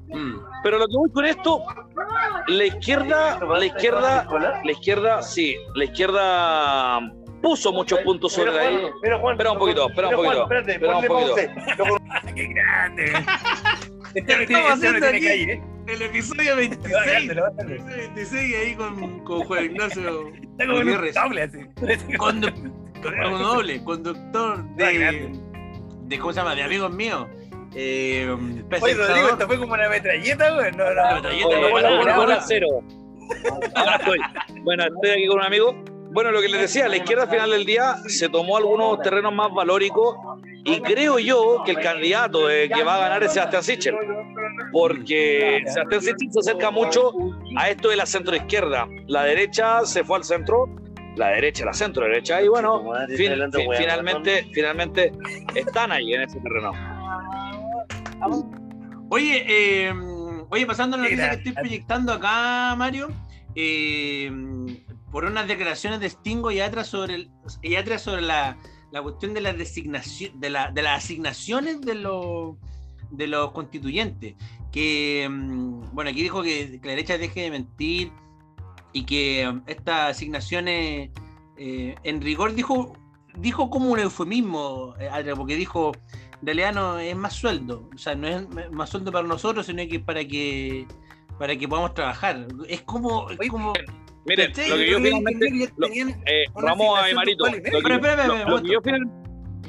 Mm. 0.09 0.39
Pero 0.63 0.79
lo 0.79 0.87
que 0.87 0.97
voy 0.97 1.11
con 1.11 1.25
esto, 1.27 1.63
la 2.49 2.65
izquierda, 2.65 3.39
la 3.45 3.65
izquierda, 3.65 4.27
la 4.65 4.71
izquierda, 4.73 5.23
sí, 5.23 5.57
la 5.75 5.85
izquierda 5.85 7.01
puso 7.43 7.73
muchos 7.73 7.99
puntos 8.01 8.33
sobre 8.33 8.53
la 8.53 8.71
I. 8.71 8.77
Espera 9.03 9.53
un 9.53 9.59
poquito, 9.59 9.89
espera 9.89 10.09
un 10.09 10.15
poquito. 10.17 10.51
Espera 10.53 10.99
un 10.99 11.07
poquito. 11.07 11.37
¡Qué 12.35 12.47
grande! 12.49 13.13
Este 14.15 14.25
¿Qué 14.25 14.37
no 14.37 14.43
estamos 14.43 14.73
este 14.83 14.91
no 14.91 14.97
haciendo 14.97 15.01
tiene 15.01 15.17
aquí? 15.19 15.27
calle, 15.27 15.53
¿eh? 15.53 15.63
El 15.87 16.03
episodio 16.03 16.57
26. 16.57 16.95
Bájatelo, 16.95 17.43
bájatelo. 17.43 17.69
El 17.69 17.77
episodio 17.77 17.97
26 18.15 18.57
ahí 18.57 18.75
con, 18.75 19.25
con 19.25 19.45
Juan 19.45 19.65
Ignacio 19.65 20.29
Está 20.29 20.67
como 20.67 20.79
un 20.79 20.87
doble 20.87 21.43
así. 21.43 22.17
Con 22.17 22.41
doble, 22.41 23.85
conductor 23.85 24.65
de, 24.77 25.31
de. 26.07 26.19
¿Cómo 26.19 26.33
se 26.33 26.41
llama? 26.41 26.55
De 26.55 26.63
amigos 26.63 26.91
míos. 26.91 27.27
Eh, 27.75 28.27
Oye. 28.81 28.95
Rodrigo, 28.95 29.29
esto 29.29 29.47
fue 29.47 29.59
como 29.59 29.75
una 29.75 29.89
metralleta, 29.91 30.51
güey. 30.55 30.73
No, 30.73 30.85
Una 30.91 31.09
no. 31.11 31.15
metralleta, 31.17 31.49
Oye, 31.49 31.61
no, 31.83 32.05
no, 32.05 32.17
no, 32.17 32.27
no. 32.27 32.37
cero. 32.47 32.67
Acá 33.75 33.97
estoy. 33.97 34.19
Bueno, 34.63 34.85
estoy 34.85 35.11
aquí 35.11 35.27
con 35.27 35.39
un 35.39 35.45
amigo. 35.45 35.85
Bueno, 36.11 36.31
lo 36.33 36.41
que 36.41 36.49
les 36.49 36.61
decía, 36.63 36.89
la 36.89 36.97
izquierda 36.97 37.25
al 37.25 37.31
final 37.31 37.51
del 37.51 37.65
día 37.65 37.97
se 38.07 38.29
tomó 38.29 38.57
algunos 38.57 39.01
terrenos 39.03 39.33
más 39.33 39.53
valóricos 39.53 40.17
y 40.65 40.81
creo 40.81 41.19
yo 41.19 41.63
que 41.65 41.73
el 41.73 41.81
candidato 41.81 42.51
eh, 42.51 42.69
que 42.69 42.83
va 42.83 42.97
a 42.97 42.99
ganar 42.99 43.23
es 43.23 43.33
Sebastián 43.35 43.63
Sichel, 43.63 43.95
porque 44.73 45.63
Sebastián 45.67 46.01
Sichel 46.03 46.33
se 46.33 46.41
acerca 46.41 46.71
mucho 46.71 47.13
a 47.57 47.69
esto 47.71 47.91
de 47.91 47.97
la 47.97 48.07
centroizquierda. 48.07 48.89
La 49.07 49.25
derecha 49.25 49.85
se 49.85 50.03
fue 50.03 50.17
al 50.19 50.25
centro, 50.25 50.67
la 51.17 51.29
derecha 51.29 51.65
la 51.65 51.73
centro 51.75 52.05
derecha 52.05 52.41
y 52.43 52.49
bueno, 52.49 52.83
fin- 53.17 53.33
fi- 53.59 53.67
finalmente, 53.79 54.47
finalmente 54.55 55.13
están 55.55 55.93
ahí 55.93 56.15
en 56.15 56.23
ese 56.23 56.41
terreno. 56.41 56.73
Oye, 59.11 59.45
eh, 59.49 59.93
oye, 60.51 60.67
pasando 60.67 60.97
a 60.97 61.01
la 61.01 61.05
noticia 61.05 61.31
que 61.31 61.37
estoy 61.37 61.53
proyectando 61.53 62.13
acá, 62.13 62.75
Mario, 62.77 63.09
eh, 63.55 64.31
por 65.11 65.25
unas 65.25 65.47
declaraciones 65.49 66.01
de 66.01 66.11
Stingo 66.11 66.51
y 66.51 66.61
Atra 66.61 66.85
sobre, 66.85 67.15
el- 67.15 67.31
y 67.63 67.75
Atra 67.77 67.99
sobre 67.99 68.23
la, 68.23 68.59
la 68.91 69.03
cuestión 69.03 69.35
de 69.35 69.41
las 69.41 69.57
designación, 69.57 70.39
de, 70.41 70.51
la, 70.51 70.71
de 70.71 70.83
las 70.83 71.05
asignaciones 71.05 71.81
de 71.81 71.95
los 71.95 72.57
de 73.11 73.27
los 73.27 73.53
constituyentes. 73.53 74.35
Que 74.71 75.27
mm, 75.31 75.95
bueno, 75.95 76.11
aquí 76.11 76.23
dijo 76.23 76.43
que, 76.43 76.79
que 76.81 76.87
la 76.89 76.91
derecha 76.95 77.17
deje 77.17 77.41
de 77.43 77.51
mentir 77.51 78.13
y 78.93 79.05
que 79.05 79.51
mm, 79.51 79.63
estas 79.67 80.11
asignaciones 80.11 81.11
eh, 81.57 81.95
en 82.03 82.21
rigor 82.21 82.55
dijo 82.55 82.93
dijo 83.37 83.71
como 83.71 83.91
un 83.91 83.99
eufemismo, 84.01 84.95
eh, 84.99 85.09
Atra, 85.11 85.35
porque 85.37 85.57
dijo 85.57 85.93
en 86.41 86.47
realidad 86.47 86.73
no 86.75 86.99
es 86.99 87.17
más 87.17 87.33
sueldo, 87.33 87.89
o 87.95 87.99
sea, 87.99 88.15
no 88.15 88.29
es 88.29 88.47
más 88.71 88.91
sueldo 88.91 89.11
para 89.11 89.27
nosotros, 89.27 89.67
sino 89.67 89.79
que 89.89 89.97
es 89.97 90.03
para 90.03 90.25
que 90.25 90.87
para 91.39 91.57
que 91.57 91.67
podamos 91.69 91.95
trabajar. 91.95 92.47
Es 92.69 92.83
como, 92.83 93.31
es 93.31 93.49
como 93.49 93.73
Miren, 94.27 94.51
lo 94.69 94.77
que 94.77 94.91
yo 94.91 94.99
finalmente, 94.99 95.71
lo- 95.77 95.87
eh, 95.89 96.45
vamos 96.55 96.99
a 96.99 97.15
Marito. 97.15 97.47
Lo 97.47 97.53
que 97.53 97.61
medio. 97.61 97.71
yo- 97.73 97.79
Espera, 97.79 97.95
espera, 97.97 98.27
lo- 98.27 98.35
espera, 98.35 98.51
lo 98.51 98.63
que 98.63 98.73
yo 98.73 98.81
final- 98.83 99.11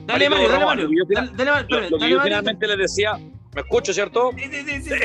Dale, 0.06 0.30
Mario, 0.30 0.50
dale, 0.50 0.66
Mario. 0.66 0.90
lo 1.92 1.98
que 2.00 2.10
yo 2.10 2.22
finalmente 2.22 2.68
les 2.68 2.78
decía, 2.78 3.14
¿me 3.54 3.62
escucho, 3.62 3.94
cierto? 3.94 4.32
Sí, 4.36 4.44
sí, 4.52 4.64
sí, 4.66 4.82
sí. 4.82 4.96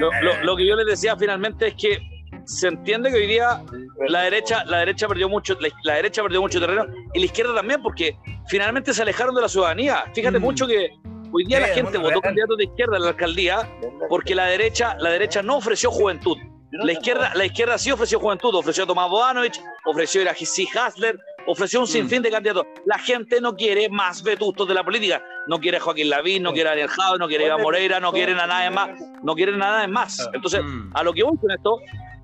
Lo, 0.00 0.10
lo- 0.22 0.42
lo 0.44 0.56
que 0.56 0.66
yo 0.66 0.74
les 0.76 0.86
decía 0.86 1.16
finalmente 1.16 1.68
es 1.68 1.74
que 1.74 1.98
se 2.44 2.68
entiende 2.68 3.10
que 3.10 3.16
hoy 3.16 3.26
día 3.26 3.62
la 4.08 4.22
derecha, 4.22 4.64
la 4.64 4.78
derecha 4.78 5.06
perdió 5.06 5.28
mucho, 5.28 5.56
la, 5.60 5.68
la 5.84 5.94
derecha 5.94 6.22
perdió 6.22 6.40
mucho 6.40 6.58
terreno 6.60 6.86
y 7.14 7.20
la 7.20 7.24
izquierda 7.24 7.54
también, 7.54 7.82
porque 7.82 8.16
finalmente 8.48 8.92
se 8.92 9.02
alejaron 9.02 9.34
de 9.34 9.42
la 9.42 9.48
ciudadanía. 9.48 10.04
Fíjate 10.14 10.38
Mm. 10.38 10.42
mucho 10.42 10.66
que 10.66 10.90
hoy 11.32 11.44
día 11.44 11.58
Sí, 11.58 11.62
la 11.68 11.74
gente 11.74 11.98
votó 11.98 12.20
candidatos 12.20 12.56
de 12.56 12.64
izquierda 12.64 12.96
en 12.96 13.02
la 13.02 13.08
alcaldía 13.10 13.68
porque 14.08 14.34
la 14.34 14.46
derecha, 14.46 14.96
la 14.98 15.10
derecha 15.10 15.42
no 15.42 15.56
ofreció 15.58 15.90
juventud. 15.92 16.36
La 16.72 16.92
izquierda, 16.92 17.32
la 17.34 17.44
izquierda 17.44 17.78
sí 17.78 17.90
ofreció 17.90 18.20
juventud, 18.20 18.54
ofreció 18.54 18.84
a 18.84 18.86
Tomás 18.86 19.10
Bodanovich, 19.10 19.60
ofreció 19.84 20.20
a 20.20 20.24
Iracy 20.24 20.68
Hasler, 20.74 21.18
ofreció 21.46 21.80
un 21.80 21.86
sinfín 21.86 22.22
de 22.22 22.30
candidatos. 22.30 22.64
La 22.86 22.98
gente 22.98 23.40
no 23.40 23.54
quiere 23.56 23.88
más 23.88 24.22
vetustos 24.22 24.68
de 24.68 24.74
la 24.74 24.84
política. 24.84 25.22
No 25.48 25.58
quiere 25.58 25.78
a 25.78 25.80
Joaquín 25.80 26.08
Lavín, 26.10 26.42
no 26.44 26.52
quiere 26.52 26.68
a 26.68 26.72
Daniel 26.72 26.88
Jado, 26.88 27.18
no 27.18 27.26
quiere 27.26 27.44
a 27.44 27.46
Iván 27.48 27.62
Moreira, 27.62 27.98
no 27.98 28.12
quieren 28.12 28.38
a 28.38 28.46
nadie 28.46 28.70
más, 28.70 28.90
no 29.22 29.34
quieren 29.34 29.56
a 29.62 29.70
nadie 29.70 29.88
más. 29.88 30.28
Entonces, 30.32 30.62
Mm. 30.62 30.96
a 30.96 31.02
lo 31.02 31.12
que 31.12 31.24
voy 31.24 31.36
con 31.38 31.50
esto, 31.50 31.78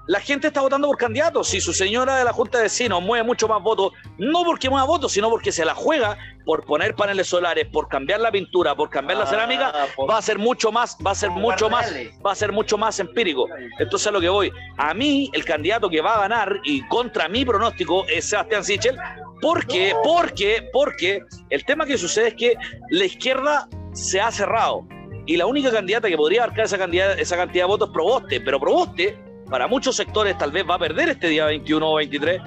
la 0.07 0.21
gente 0.21 0.49
está 0.49 0.61
votando 0.61 0.87
por 0.87 0.97
candidatos. 0.97 1.49
Si 1.49 1.61
su 1.61 1.73
señora 1.73 2.17
de 2.17 2.25
la 2.25 2.33
Junta 2.33 2.59
de 2.59 2.65
Vecinos 2.65 3.03
mueve 3.03 3.25
mucho 3.25 3.49
más 3.49 3.63
votos, 3.63 3.93
no 4.19 4.45
porque 4.45 4.71
mueva 4.71 4.87
votos, 4.87 5.13
sino 5.13 5.29
porque 5.29 5.53
se 5.53 5.65
la 5.65 5.75
juega 5.75 6.17
por 6.45 6.65
poner 6.65 6.95
paneles 6.95 7.27
solares, 7.27 7.67
por 7.67 7.89
cambiar 7.89 8.21
la 8.21 8.31
pintura, 8.31 8.75
por 8.75 8.89
cambiar 8.89 9.19
la 9.19 9.27
cerámica, 9.27 9.73
va 10.09 10.19
a 10.19 10.23
ser 10.23 10.39
mucho 10.39 10.71
más, 10.71 10.97
va 11.05 11.11
a 11.11 11.15
ser 11.15 11.31
mucho 11.31 11.69
más, 11.69 11.93
va 12.25 12.33
a 12.33 12.35
ser 12.37 12.53
mucho 12.53 12.79
más 12.79 13.01
empírico. 13.01 13.49
Entonces 13.79 14.07
a 14.07 14.13
lo 14.13 14.21
que 14.21 14.29
voy, 14.29 14.53
a 14.77 14.95
mí 14.95 15.29
el 15.33 15.45
candidato 15.45 15.89
que 15.89 16.01
va 16.01 16.15
a 16.15 16.21
ganar 16.21 16.61
y 16.63 16.87
contra 16.87 17.29
mi 17.29 17.45
pronóstico 17.45 18.05
es 18.07 18.27
Sebastián 18.27 18.63
Sichel, 18.63 18.97
porque, 19.43 19.93
porque, 20.05 20.69
porque 20.73 21.23
el 21.51 21.65
tema 21.65 21.85
que 21.85 21.99
sucede 21.99 22.29
es 22.29 22.35
que 22.35 22.55
la 22.91 23.05
izquierda 23.05 23.69
se 23.93 24.21
ha 24.21 24.31
cerrado 24.31 24.87
y 25.27 25.37
la 25.37 25.47
única 25.47 25.73
candidata 25.73 26.09
que 26.09 26.17
podría 26.17 26.45
abarcar 26.45 26.67
esa 26.67 26.79
cantidad, 26.79 27.19
esa 27.19 27.37
cantidad 27.37 27.65
de 27.65 27.69
votos 27.69 27.89
es 27.89 27.93
Proboste, 27.93 28.41
pero 28.41 28.61
Proboste 28.61 29.26
para 29.51 29.67
muchos 29.67 29.97
sectores 29.97 30.37
tal 30.39 30.51
vez 30.53 30.65
va 30.69 30.75
a 30.75 30.79
perder 30.79 31.09
este 31.11 31.29
día 31.29 31.47
21 31.47 31.89
o 31.91 31.95
23. 31.97 32.41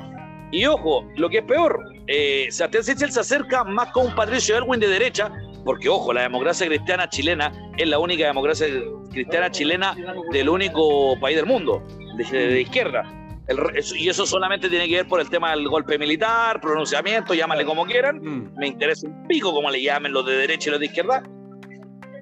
Y 0.51 0.65
ojo, 0.65 1.07
lo 1.15 1.29
que 1.29 1.39
es 1.39 1.43
peor, 1.43 1.79
eh, 2.07 2.47
Sebastián 2.49 2.83
Sichel 2.83 3.11
se 3.11 3.19
acerca 3.19 3.63
más 3.63 3.91
con 3.91 4.07
un 4.07 4.15
Patricio 4.15 4.57
Elwin 4.57 4.79
de 4.79 4.87
derecha, 4.87 5.31
porque 5.63 5.87
ojo, 5.89 6.11
la 6.11 6.21
democracia 6.23 6.65
cristiana 6.67 7.07
chilena 7.07 7.51
es 7.77 7.87
la 7.87 7.99
única 7.99 8.25
democracia 8.25 8.67
cristiana 9.11 9.51
chilena 9.51 9.95
del 10.31 10.49
único 10.49 11.19
país 11.19 11.35
del 11.37 11.45
mundo, 11.45 11.83
de, 12.17 12.23
de 12.47 12.61
izquierda. 12.61 13.03
El 13.47 13.57
re- 13.57 13.79
eso- 13.79 13.95
y 13.95 14.09
eso 14.09 14.25
solamente 14.25 14.69
tiene 14.69 14.87
que 14.87 14.95
ver 14.97 15.07
por 15.07 15.19
el 15.21 15.29
tema 15.29 15.51
del 15.51 15.67
golpe 15.67 15.97
militar, 15.99 16.59
pronunciamiento, 16.61 17.33
llámale 17.33 17.63
como 17.65 17.85
quieran. 17.85 18.19
Mm. 18.19 18.55
Me 18.57 18.67
interesa 18.67 19.07
un 19.07 19.27
pico 19.27 19.51
como 19.53 19.69
le 19.69 19.81
llamen 19.81 20.11
los 20.13 20.25
de 20.25 20.33
derecha 20.35 20.69
y 20.69 20.71
los 20.71 20.79
de 20.79 20.85
izquierda. 20.87 21.23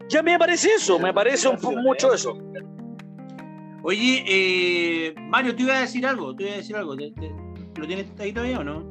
Ya 0.10 0.22
me 0.24 0.38
parece 0.40 0.70
eso, 0.76 1.00
me 1.00 1.14
parece 1.14 1.48
un 1.50 1.58
mucho 1.84 2.14
eso. 2.14 2.38
Oye, 3.90 4.26
eh, 4.28 5.16
Mario, 5.30 5.56
tú 5.56 5.64
ibas 5.64 5.78
a 5.78 5.82
decir 5.82 6.06
algo, 6.06 6.36
tú 6.36 6.44
ibas 6.44 6.56
a 6.56 6.58
decir 6.58 6.76
algo. 6.76 6.98
¿Te- 6.98 7.10
te- 7.12 7.32
¿Lo 7.80 7.88
tienes 7.88 8.08
ahí 8.20 8.34
todavía 8.34 8.60
o 8.60 8.64
no? 8.66 8.82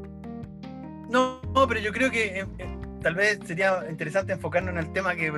No, 1.10 1.38
no, 1.54 1.68
pero 1.68 1.80
yo 1.80 1.92
creo 1.92 2.10
que 2.10 2.40
eh, 2.40 2.46
eh, 2.58 2.78
tal 3.02 3.14
vez 3.14 3.38
sería 3.44 3.84
interesante 3.90 4.32
enfocarnos 4.32 4.72
en 4.72 4.78
el 4.78 4.90
tema 4.94 5.14
que 5.14 5.30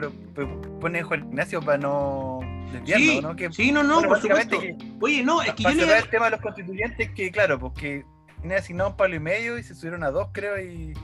pone 0.81 1.03
Juan 1.03 1.25
Ignacio 1.25 1.61
para 1.61 1.77
no 1.79 2.39
desviarnos, 2.73 3.09
Sí, 3.17 3.21
¿no? 3.21 3.35
Que, 3.35 3.53
sí, 3.53 3.73
no, 3.73 3.83
no, 3.83 3.95
bueno, 3.95 4.09
por 4.11 4.21
supuesto. 4.21 4.61
que- 4.61 4.77
Oye, 5.01 5.25
no, 5.25 5.43
es 5.43 5.53
que 5.55 5.65
yo 5.65 5.71
para 5.71 5.75
le 5.75 5.83
cerrar 5.83 6.03
el 6.05 6.09
tema 6.11 6.25
de 6.27 6.31
los 6.31 6.41
constituyentes, 6.41 7.11
que 7.11 7.33
claro, 7.33 7.59
pues 7.59 7.73
que 7.73 8.05
tenían 8.41 8.61
asignado 8.61 8.91
un 8.91 8.97
palo 8.97 9.17
y 9.17 9.21
medio 9.21 9.59
y 9.59 9.65
se 9.65 9.75
subieron 9.75 10.05
a 10.05 10.13
dos, 10.13 10.29
creo, 10.31 10.57
y. 10.63 10.95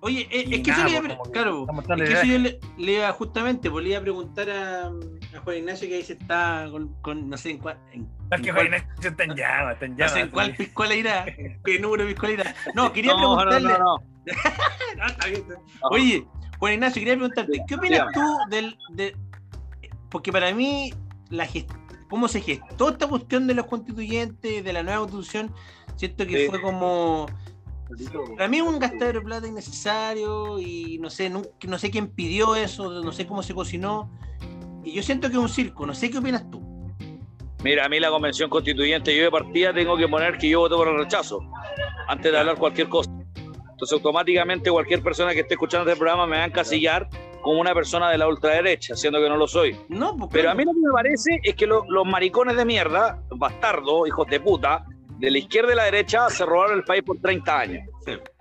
Oye, 0.00 0.28
eh, 0.30 0.44
es 0.50 0.62
que 0.62 0.70
eso 0.70 0.84
le 0.84 0.90
iba 0.90 0.98
a 1.00 1.16
pues, 1.18 1.30
claro, 1.32 1.66
es 1.96 2.08
que 2.08 2.12
eso 2.14 2.24
yo 2.24 2.38
le, 2.38 2.60
le 2.78 2.92
iba 2.92 3.10
justamente, 3.12 3.68
pues 3.70 3.82
le 3.84 3.90
iba 3.90 3.98
a 3.98 4.02
preguntar 4.02 4.48
a, 4.48 4.86
a 4.86 5.40
Juan 5.42 5.56
Ignacio 5.56 5.88
que 5.88 5.96
ahí 5.96 6.02
se 6.04 6.12
está 6.12 6.68
con, 6.70 6.94
con 7.02 7.28
no 7.28 7.36
sé 7.36 7.50
en 7.50 7.58
cuál, 7.58 7.78
en, 7.92 8.02
No, 8.02 8.36
es 8.36 8.40
que 8.42 8.52
Juan 8.52 8.66
Ignacio 8.66 9.10
está 9.10 9.24
en 9.24 9.34
llamas, 9.34 9.72
está 9.74 9.86
en 9.86 9.92
no 9.92 9.98
llamas. 9.98 10.12
sé 10.12 10.20
en 10.20 10.28
cuál 10.28 10.54
piscola 10.56 10.94
irá, 10.94 11.24
qué 11.64 11.78
número 11.80 12.06
piscola 12.06 12.32
irá. 12.32 12.54
No, 12.74 12.92
quería 12.92 13.12
No, 13.14 13.20
no, 13.34 13.36
preguntarle. 13.50 13.68
no, 13.70 13.78
no. 13.78 13.96
No, 14.98 15.06
está 15.06 15.26
bien, 15.26 15.40
está 15.42 15.54
bien. 15.54 15.60
Oye, 15.90 16.26
Juan 16.58 16.72
Ignacio, 16.74 17.00
quería 17.00 17.14
preguntarte, 17.14 17.60
¿qué 17.66 17.74
opinas 17.74 18.06
tú 18.14 18.38
del, 18.50 18.78
de, 18.90 19.16
porque 20.10 20.30
para 20.32 20.52
mí 20.54 20.92
la 21.30 21.46
gest- 21.46 21.74
cómo 22.08 22.28
se 22.28 22.40
gestó 22.40 22.90
esta 22.90 23.06
cuestión 23.08 23.46
de 23.48 23.54
los 23.54 23.66
constituyentes, 23.66 24.62
de 24.64 24.72
la 24.72 24.82
nueva 24.82 25.00
constitución, 25.00 25.52
siento 25.96 26.24
que 26.26 26.44
Sí. 26.44 26.46
fue 26.48 26.60
como 26.60 27.26
para 28.36 28.48
mí 28.48 28.58
es 28.58 28.62
un 28.62 28.78
gastadero 28.78 29.20
de 29.20 29.24
plata 29.24 29.46
innecesario 29.46 30.58
y 30.58 30.98
no 30.98 31.10
sé, 31.10 31.30
no, 31.30 31.42
no 31.66 31.78
sé 31.78 31.90
quién 31.90 32.08
pidió 32.08 32.54
eso, 32.56 33.02
no 33.02 33.12
sé 33.12 33.26
cómo 33.26 33.42
se 33.42 33.54
cocinó. 33.54 34.10
Y 34.84 34.92
yo 34.92 35.02
siento 35.02 35.28
que 35.28 35.34
es 35.34 35.40
un 35.40 35.48
circo, 35.48 35.86
no 35.86 35.94
sé 35.94 36.10
qué 36.10 36.18
opinas 36.18 36.48
tú. 36.50 36.62
Mira, 37.64 37.84
a 37.84 37.88
mí 37.88 37.98
la 37.98 38.10
convención 38.10 38.48
constituyente, 38.48 39.14
yo 39.16 39.24
de 39.24 39.30
partida 39.30 39.72
tengo 39.74 39.96
que 39.96 40.06
poner 40.06 40.38
que 40.38 40.48
yo 40.48 40.60
voto 40.60 40.76
por 40.76 40.88
el 40.88 40.96
rechazo, 40.98 41.40
antes 42.06 42.30
de 42.30 42.38
hablar 42.38 42.56
cualquier 42.56 42.88
cosa. 42.88 43.10
Entonces, 43.70 43.92
automáticamente 43.94 44.70
cualquier 44.70 45.02
persona 45.02 45.32
que 45.34 45.40
esté 45.40 45.54
escuchando 45.54 45.88
este 45.88 45.98
programa 45.98 46.26
me 46.26 46.36
va 46.36 46.42
a 46.44 46.46
encasillar 46.46 47.08
como 47.42 47.60
una 47.60 47.74
persona 47.74 48.10
de 48.10 48.18
la 48.18 48.26
ultraderecha, 48.28 48.96
siendo 48.96 49.20
que 49.20 49.28
no 49.28 49.36
lo 49.36 49.46
soy. 49.46 49.76
No, 49.88 50.16
pues, 50.16 50.30
Pero 50.32 50.50
a 50.50 50.54
mí 50.54 50.64
lo 50.64 50.72
que 50.72 50.78
me 50.80 50.92
parece 50.92 51.40
es 51.42 51.54
que 51.54 51.66
lo- 51.66 51.84
los 51.88 52.04
maricones 52.04 52.56
de 52.56 52.64
mierda, 52.64 53.22
bastardos, 53.30 54.06
hijos 54.08 54.26
de 54.28 54.40
puta, 54.40 54.84
de 55.18 55.30
la 55.30 55.38
izquierda 55.38 55.72
y 55.72 55.76
la 55.76 55.84
derecha, 55.84 56.28
se 56.30 56.44
robaron 56.46 56.78
el 56.78 56.84
país 56.84 57.02
por 57.02 57.18
30 57.20 57.58
años. 57.58 57.88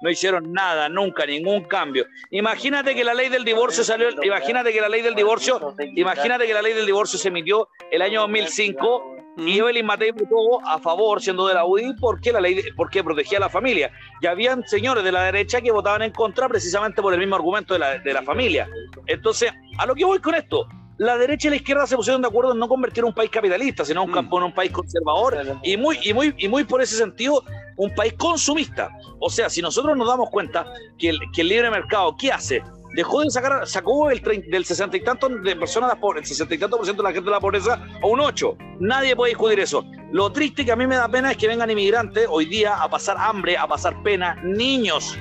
No 0.02 0.10
hicieron 0.10 0.54
nada, 0.54 0.88
nunca, 0.90 1.26
ningún 1.26 1.64
cambio. 1.66 2.06
Imagínate 2.32 2.94
que 2.96 3.04
la 3.04 3.14
ley 3.14 3.30
del 3.30 3.44
divorcio 3.44 3.84
salió, 3.84 4.10
imagínate 4.24 4.72
que 4.72 4.80
la 4.82 4.88
ley 4.90 5.02
del 5.02 5.16
divorcio, 5.16 5.76
imagínate 5.96 6.46
que 6.48 6.54
la 6.54 6.62
ley 6.62 6.74
del 6.74 6.86
divorcio 6.86 7.18
se 7.20 7.28
emitió 7.30 7.68
el 7.92 8.02
año 8.02 8.22
2005 8.22 9.14
Mm. 9.38 9.48
y 9.48 9.60
Evelyn 9.60 9.86
Matei 9.86 10.10
votó 10.10 10.66
a 10.68 10.80
favor, 10.80 11.22
siendo 11.22 11.46
de 11.48 11.54
la 11.54 11.64
UDI, 11.64 11.94
porque 12.00 12.32
la 12.32 12.42
ley, 12.42 12.56
de- 12.56 12.74
porque 12.76 13.04
protegía 13.04 13.38
a 13.38 13.42
la 13.42 13.50
familia. 13.50 13.92
Y 14.20 14.26
habían 14.26 14.68
señores 14.68 15.04
de 15.04 15.12
la 15.12 15.26
derecha 15.26 15.62
que 15.62 15.72
votaban 15.72 16.02
en 16.02 16.12
contra 16.12 16.50
precisamente 16.50 17.04
por 17.04 17.14
el 17.14 17.20
mismo 17.20 17.36
argumento 17.36 17.76
de 17.76 17.80
la, 17.80 18.00
de 18.00 18.14
la 18.14 18.24
familia. 18.24 18.68
Entonces, 19.06 19.52
a 19.78 19.86
lo 19.86 19.94
que 19.94 20.06
voy 20.06 20.18
con 20.20 20.34
esto, 20.34 20.68
la 20.98 21.18
derecha 21.18 21.48
y 21.48 21.52
la 21.52 21.56
izquierda 21.58 21.86
se 21.86 21.96
pusieron 21.96 22.22
de 22.22 22.28
acuerdo 22.28 22.54
en 22.54 22.60
no 22.60 22.68
convertir 22.68 23.06
un 23.06 23.14
país 23.14 23.30
capitalista, 23.30 23.86
sino 23.86 24.04
un, 24.04 24.10
Mm. 24.12 24.14
campo- 24.14 24.38
en 24.40 24.46
un 24.46 24.54
país 24.54 24.72
conservador 24.72 25.38
y 25.64 25.78
muy, 25.78 26.00
y, 26.04 26.14
muy, 26.14 26.34
y 26.38 26.48
muy 26.48 26.64
por 26.64 26.82
ese 26.82 26.96
sentido 26.98 27.44
un 27.76 27.94
país 27.94 28.14
consumista. 28.14 28.90
O 29.20 29.30
sea, 29.30 29.50
si 29.50 29.62
nosotros 29.62 29.96
nos 29.96 30.08
damos 30.08 30.30
cuenta 30.30 30.66
que 30.98 31.10
el, 31.10 31.20
que 31.34 31.42
el 31.42 31.50
libre 31.50 31.70
mercado, 31.70 32.16
¿qué 32.18 32.32
hace? 32.32 32.64
Dejó 32.96 33.22
de 33.22 33.30
sacar, 33.30 33.68
sacó 33.68 34.10
el 34.10 34.22
del 34.50 34.66
sesenta 34.66 34.98
y 34.98 35.04
tanto 35.04 35.30
de 35.30 35.56
personas, 35.56 35.90
de 35.92 35.96
la 35.96 36.02
pobre- 36.02 36.20
el 36.22 36.26
sesenta 36.26 36.56
y 36.56 36.58
tanto 36.58 36.78
por 36.78 36.86
ciento 36.86 37.04
de 37.04 37.10
la 37.10 37.14
gente 37.14 37.26
de 37.30 37.32
la 37.36 37.40
pobreza 37.40 37.74
a 38.02 38.08
un 38.08 38.20
8. 38.20 38.58
Nadie 38.80 39.16
puede 39.16 39.32
discutir 39.32 39.60
eso. 39.60 39.84
Lo 40.12 40.32
triste 40.32 40.66
que 40.66 40.72
a 40.72 40.76
mí 40.76 40.88
me 40.88 40.96
da 40.96 41.08
pena 41.08 41.30
es 41.32 41.38
que 41.38 41.48
vengan 41.48 41.70
inmigrantes 41.70 42.26
hoy 42.30 42.46
día 42.46 42.76
a 42.82 42.90
pasar 42.90 43.18
hambre, 43.20 43.56
a 43.58 43.68
pasar 43.68 44.02
pena, 44.02 44.36
niños 44.44 45.16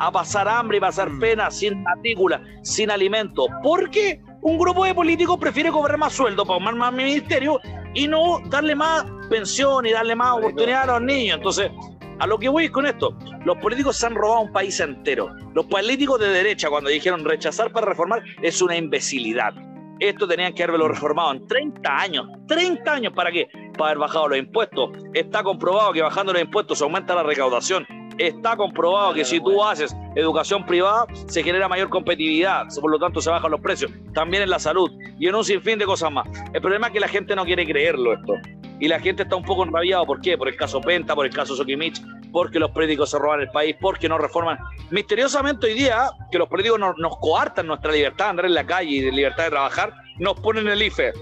a 0.00 0.10
pasar 0.10 0.48
hambre 0.48 0.78
y 0.78 0.80
pasar 0.80 1.08
Mm. 1.10 1.20
pena 1.20 1.50
sin 1.50 1.82
matrícula, 1.84 2.42
sin 2.62 2.90
alimento. 2.90 3.46
Porque 3.62 4.20
un 4.42 4.58
grupo 4.58 4.84
de 4.84 4.94
políticos 4.94 5.38
prefiere 5.38 5.70
cobrar 5.70 5.96
más 5.96 6.12
sueldo 6.12 6.44
para 6.44 6.56
armar 6.56 6.74
más 6.74 6.92
ministerio 6.92 7.60
y 7.94 8.08
no 8.08 8.40
darle 8.46 8.74
más 8.74 9.04
pensión 9.30 9.86
y 9.86 9.92
darle 9.92 10.16
más 10.16 10.36
oportunidad 10.36 10.82
a 10.82 10.98
los 10.98 11.02
niños. 11.02 11.36
Entonces, 11.36 11.70
a 12.18 12.26
lo 12.26 12.38
que 12.38 12.48
voy 12.48 12.68
con 12.68 12.86
esto, 12.86 13.16
los 13.44 13.56
políticos 13.58 13.96
se 13.96 14.06
han 14.06 14.14
robado 14.14 14.42
un 14.42 14.52
país 14.52 14.78
entero. 14.80 15.34
Los 15.54 15.66
políticos 15.66 16.18
de 16.18 16.28
derecha, 16.28 16.68
cuando 16.68 16.90
dijeron 16.90 17.24
rechazar 17.24 17.72
para 17.72 17.86
reformar, 17.86 18.22
es 18.42 18.60
una 18.60 18.76
imbecilidad. 18.76 19.54
Esto 20.00 20.26
tenían 20.26 20.52
que 20.52 20.64
haberlo 20.64 20.88
reformado 20.88 21.32
en 21.32 21.46
30 21.46 21.96
años. 21.96 22.26
¿30 22.48 22.88
años 22.88 23.12
para 23.14 23.30
qué? 23.30 23.46
Para 23.78 23.90
haber 23.90 23.98
bajado 23.98 24.28
los 24.28 24.38
impuestos. 24.38 24.90
Está 25.14 25.44
comprobado 25.44 25.92
que 25.92 26.02
bajando 26.02 26.32
los 26.32 26.42
impuestos 26.42 26.78
se 26.78 26.84
aumenta 26.84 27.14
la 27.14 27.22
recaudación. 27.22 27.86
Está 28.18 28.56
comprobado 28.56 29.14
que 29.14 29.24
si 29.24 29.40
tú 29.40 29.62
haces 29.62 29.94
educación 30.14 30.64
privada, 30.66 31.06
se 31.26 31.42
genera 31.42 31.68
mayor 31.68 31.88
competitividad, 31.88 32.66
por 32.80 32.90
lo 32.90 32.98
tanto 32.98 33.20
se 33.20 33.30
bajan 33.30 33.50
los 33.50 33.60
precios. 33.60 33.90
También 34.14 34.42
en 34.42 34.50
la 34.50 34.58
salud 34.58 34.90
y 35.18 35.28
en 35.28 35.34
un 35.34 35.44
sinfín 35.44 35.78
de 35.78 35.86
cosas 35.86 36.12
más. 36.12 36.26
El 36.52 36.60
problema 36.60 36.88
es 36.88 36.92
que 36.92 37.00
la 37.00 37.08
gente 37.08 37.34
no 37.34 37.44
quiere 37.44 37.66
creerlo 37.66 38.14
esto. 38.14 38.34
Y 38.80 38.88
la 38.88 38.98
gente 38.98 39.22
está 39.22 39.36
un 39.36 39.44
poco 39.44 39.62
enrabiada. 39.62 40.04
¿Por 40.04 40.20
qué? 40.20 40.36
Por 40.36 40.48
el 40.48 40.56
caso 40.56 40.80
Penta, 40.80 41.14
por 41.14 41.24
el 41.24 41.32
caso 41.32 41.54
Sokimich, 41.54 42.02
porque 42.32 42.58
los 42.58 42.70
políticos 42.72 43.10
se 43.10 43.18
roban 43.18 43.40
el 43.40 43.48
país, 43.50 43.76
porque 43.80 44.08
no 44.08 44.18
reforman. 44.18 44.58
Misteriosamente 44.90 45.68
hoy 45.68 45.74
día, 45.74 46.10
que 46.32 46.38
los 46.38 46.48
políticos 46.48 46.80
nos, 46.80 46.98
nos 46.98 47.16
coartan 47.18 47.68
nuestra 47.68 47.92
libertad 47.92 48.24
de 48.26 48.30
andar 48.30 48.46
en 48.46 48.54
la 48.54 48.66
calle 48.66 48.90
y 48.90 49.00
de 49.00 49.12
libertad 49.12 49.44
de 49.44 49.50
trabajar, 49.50 49.94
nos 50.18 50.38
ponen 50.40 50.66
el 50.68 50.82
IFE. 50.82 51.12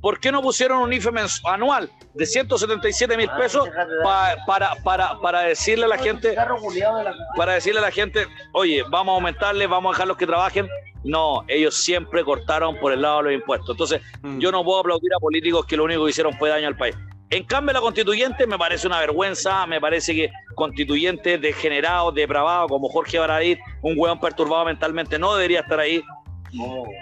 ¿Por 0.00 0.18
qué 0.18 0.32
no 0.32 0.40
pusieron 0.40 0.78
un 0.78 0.92
IFE 0.92 1.10
anual 1.44 1.90
de 2.14 2.24
177 2.26 3.16
mil 3.16 3.28
pesos 3.38 3.68
pa- 4.02 4.34
para, 4.46 4.74
para, 4.82 5.18
para 5.20 5.40
decirle 5.42 5.84
a 5.84 5.88
la 5.88 5.98
gente, 5.98 6.34
para 7.36 7.52
decirle 7.54 7.80
a 7.80 7.82
la 7.82 7.90
gente, 7.90 8.26
oye, 8.52 8.82
vamos 8.88 9.12
a 9.12 9.14
aumentarle, 9.16 9.66
vamos 9.66 9.90
a 9.90 9.92
dejar 9.94 10.08
los 10.08 10.16
que 10.16 10.26
trabajen? 10.26 10.68
No, 11.04 11.44
ellos 11.48 11.74
siempre 11.76 12.24
cortaron 12.24 12.78
por 12.78 12.92
el 12.92 13.02
lado 13.02 13.18
de 13.18 13.22
los 13.24 13.32
impuestos. 13.34 13.70
Entonces, 13.70 14.00
Mm. 14.22 14.38
yo 14.38 14.50
no 14.52 14.64
puedo 14.64 14.80
aplaudir 14.80 15.12
a 15.14 15.18
políticos 15.18 15.64
que 15.66 15.76
lo 15.76 15.84
único 15.84 16.04
que 16.04 16.10
hicieron 16.10 16.32
fue 16.38 16.48
daño 16.50 16.66
al 16.68 16.76
país. 16.76 16.94
En 17.30 17.44
cambio, 17.44 17.72
la 17.72 17.80
constituyente 17.80 18.46
me 18.46 18.58
parece 18.58 18.86
una 18.88 18.98
vergüenza, 19.00 19.64
me 19.66 19.80
parece 19.80 20.14
que 20.14 20.30
constituyentes 20.56 21.40
degenerados, 21.40 22.14
depravados, 22.14 22.68
como 22.68 22.88
Jorge 22.88 23.18
Baradit, 23.18 23.58
un 23.82 23.94
hueón 23.96 24.18
perturbado 24.18 24.64
mentalmente, 24.64 25.18
no 25.18 25.34
debería 25.36 25.60
estar 25.60 25.78
ahí. 25.80 26.02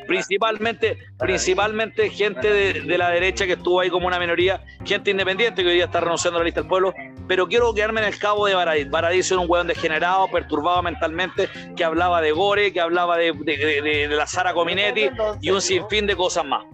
Principalmente, 0.06 0.98
principalmente 1.18 2.10
gente 2.10 2.52
de, 2.52 2.80
de 2.82 2.98
la 2.98 3.10
derecha 3.10 3.46
que 3.46 3.52
estuvo 3.54 3.80
ahí 3.80 3.88
como 3.90 4.06
una 4.06 4.18
minoría, 4.18 4.62
gente 4.84 5.10
independiente 5.10 5.62
que 5.62 5.68
hoy 5.68 5.74
día 5.76 5.86
está 5.86 6.00
renunciando 6.00 6.38
a 6.38 6.40
la 6.42 6.44
lista 6.44 6.60
del 6.60 6.68
pueblo, 6.68 6.92
pero 7.26 7.48
quiero 7.48 7.72
quedarme 7.74 8.00
en 8.02 8.08
el 8.08 8.18
cabo 8.18 8.46
de 8.46 8.54
Baradit. 8.54 8.90
Baradit 8.90 9.24
era 9.26 9.38
un 9.40 9.50
hueón 9.50 9.66
degenerado, 9.66 10.30
perturbado 10.30 10.82
mentalmente, 10.82 11.48
que 11.76 11.84
hablaba 11.84 12.20
de 12.20 12.32
Gore, 12.32 12.72
que 12.72 12.80
hablaba 12.80 13.16
de, 13.16 13.32
de- 13.32 13.56
de- 13.82 14.08
de 14.08 14.16
la 14.16 14.26
Sara 14.26 14.52
Cominetti 14.54 15.08
y 15.40 15.50
un 15.50 15.60
sinfín 15.62 16.06
de 16.06 16.14
cosas 16.16 16.44
más. 16.44 16.64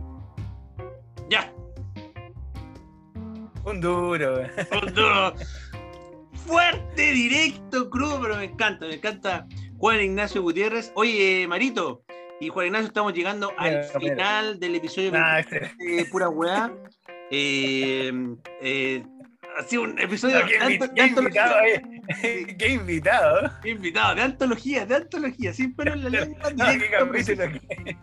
Ya. 1.30 1.52
Un 3.64 3.80
duro. 3.80 4.40
Un 4.82 4.94
duro. 4.94 5.34
Fuerte, 6.46 7.12
directo, 7.12 7.88
crudo, 7.88 8.20
pero 8.20 8.36
me 8.36 8.44
encanta, 8.44 8.86
me 8.86 8.94
encanta 8.96 9.46
Juan 9.78 10.00
Ignacio 10.02 10.42
Gutiérrez. 10.42 10.92
Oye, 10.94 11.46
Marito 11.48 12.02
y 12.40 12.48
Juan 12.48 12.66
Ignacio, 12.66 12.88
estamos 12.88 13.12
llegando 13.14 13.52
al 13.56 13.70
Mira, 13.70 13.86
mira. 13.98 14.00
final 14.14 14.60
del 14.60 14.74
episodio 14.76 15.12
Nah, 15.12 15.34
23 15.36 15.62
este- 15.70 15.84
de 15.96 16.04
Pura 16.06 16.28
Weá. 16.28 16.72
Eh, 17.30 18.12
eh, 18.60 19.02
ha 19.56 19.62
sido 19.62 19.82
un 19.82 19.98
episodio 19.98 20.40
no, 20.40 20.46
qué 20.46 20.58
de, 20.58 20.64
antología. 20.64 21.06
invitado, 21.06 21.56
eh. 21.64 21.82
Qué 22.58 22.68
invitado. 22.68 23.50
Qué 23.62 23.70
invitado, 23.70 24.14
de 24.16 24.22
antología, 24.22 24.84
de 24.86 24.94
antología, 24.96 25.52
sin 25.52 25.74
pelo 25.74 25.94
en 25.94 26.02
la 26.04 26.08
lengua. 26.10 26.50
No, 26.56 26.64
qué 26.78 26.90
capítulo. 26.90 27.44
En 27.44 28.02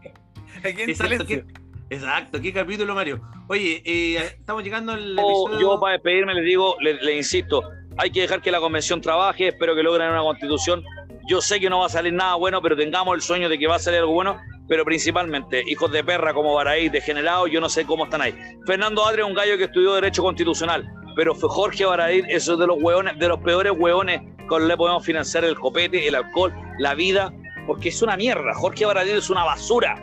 Exacto, 0.90 1.26
qué, 1.26 1.44
exacto, 1.90 2.42
qué 2.42 2.54
capítulo, 2.54 2.96
Mario. 2.96 3.22
Oye, 3.48 3.82
eh, 3.86 4.18
estamos 4.40 4.64
llegando 4.64 4.94
al 4.94 5.16
Yo, 5.16 5.22
episodio. 5.22 5.60
yo 5.60 5.80
para 5.80 5.94
despedirme 5.94 6.34
les 6.36 6.46
digo, 6.46 6.76
le, 6.80 6.94
le 6.96 7.18
insisto, 7.18 7.64
hay 7.98 8.12
que 8.12 8.22
dejar 8.22 8.42
que 8.42 8.52
la 8.52 8.60
convención 8.60 9.02
trabaje, 9.02 9.50
espero 9.50 9.76
que 9.76 9.84
logren 9.84 10.10
una 10.10 10.22
constitución. 10.22 10.84
Yo 11.32 11.40
sé 11.40 11.62
que 11.62 11.70
no 11.70 11.80
va 11.80 11.86
a 11.86 11.90
salir 11.90 12.12
nada 12.12 12.36
bueno, 12.36 12.62
pero 12.62 12.76
tengamos 12.76 13.16
el 13.16 13.22
sueño 13.22 13.48
de 13.48 13.58
que 13.58 13.66
va 13.66 13.78
a 13.78 13.80
salir 13.80 14.02
algo 14.02 14.12
bueno, 14.12 14.38
pero 14.68 14.84
principalmente 14.84 15.64
hijos 15.66 15.90
de 15.90 16.04
perra 16.04 16.34
como 16.34 16.54
Baraí, 16.54 16.90
degenerados, 16.90 17.50
yo 17.50 17.62
no 17.62 17.70
sé 17.70 17.86
cómo 17.86 18.04
están 18.04 18.22
ahí. 18.22 18.36
Fernando 18.68 19.06
Adre 19.06 19.22
es 19.22 19.28
un 19.30 19.34
gallo 19.34 19.58
que 19.58 19.64
estudió 19.64 19.94
Derecho 19.94 20.24
Constitucional, 20.24 20.86
pero 21.16 21.34
fue 21.34 21.48
Jorge 21.48 21.86
Baraí, 21.86 22.22
eso 22.28 22.52
es 22.56 22.60
de 22.60 22.68
los 22.68 22.84
hueones, 22.84 23.18
de 23.18 23.30
los 23.30 23.40
peores 23.40 23.72
hueones 23.74 24.20
con 24.50 24.60
los 24.60 24.68
que 24.68 24.74
le 24.74 24.76
podemos 24.78 25.06
financiar 25.06 25.46
el 25.46 25.58
copete, 25.58 26.06
el 26.06 26.16
alcohol, 26.16 26.54
la 26.80 26.96
vida, 26.96 27.32
porque 27.66 27.88
es 27.88 28.02
una 28.02 28.18
mierda. 28.18 28.54
Jorge 28.54 28.86
Baraí 28.86 29.12
es 29.12 29.30
una 29.30 29.46
basura. 29.46 29.96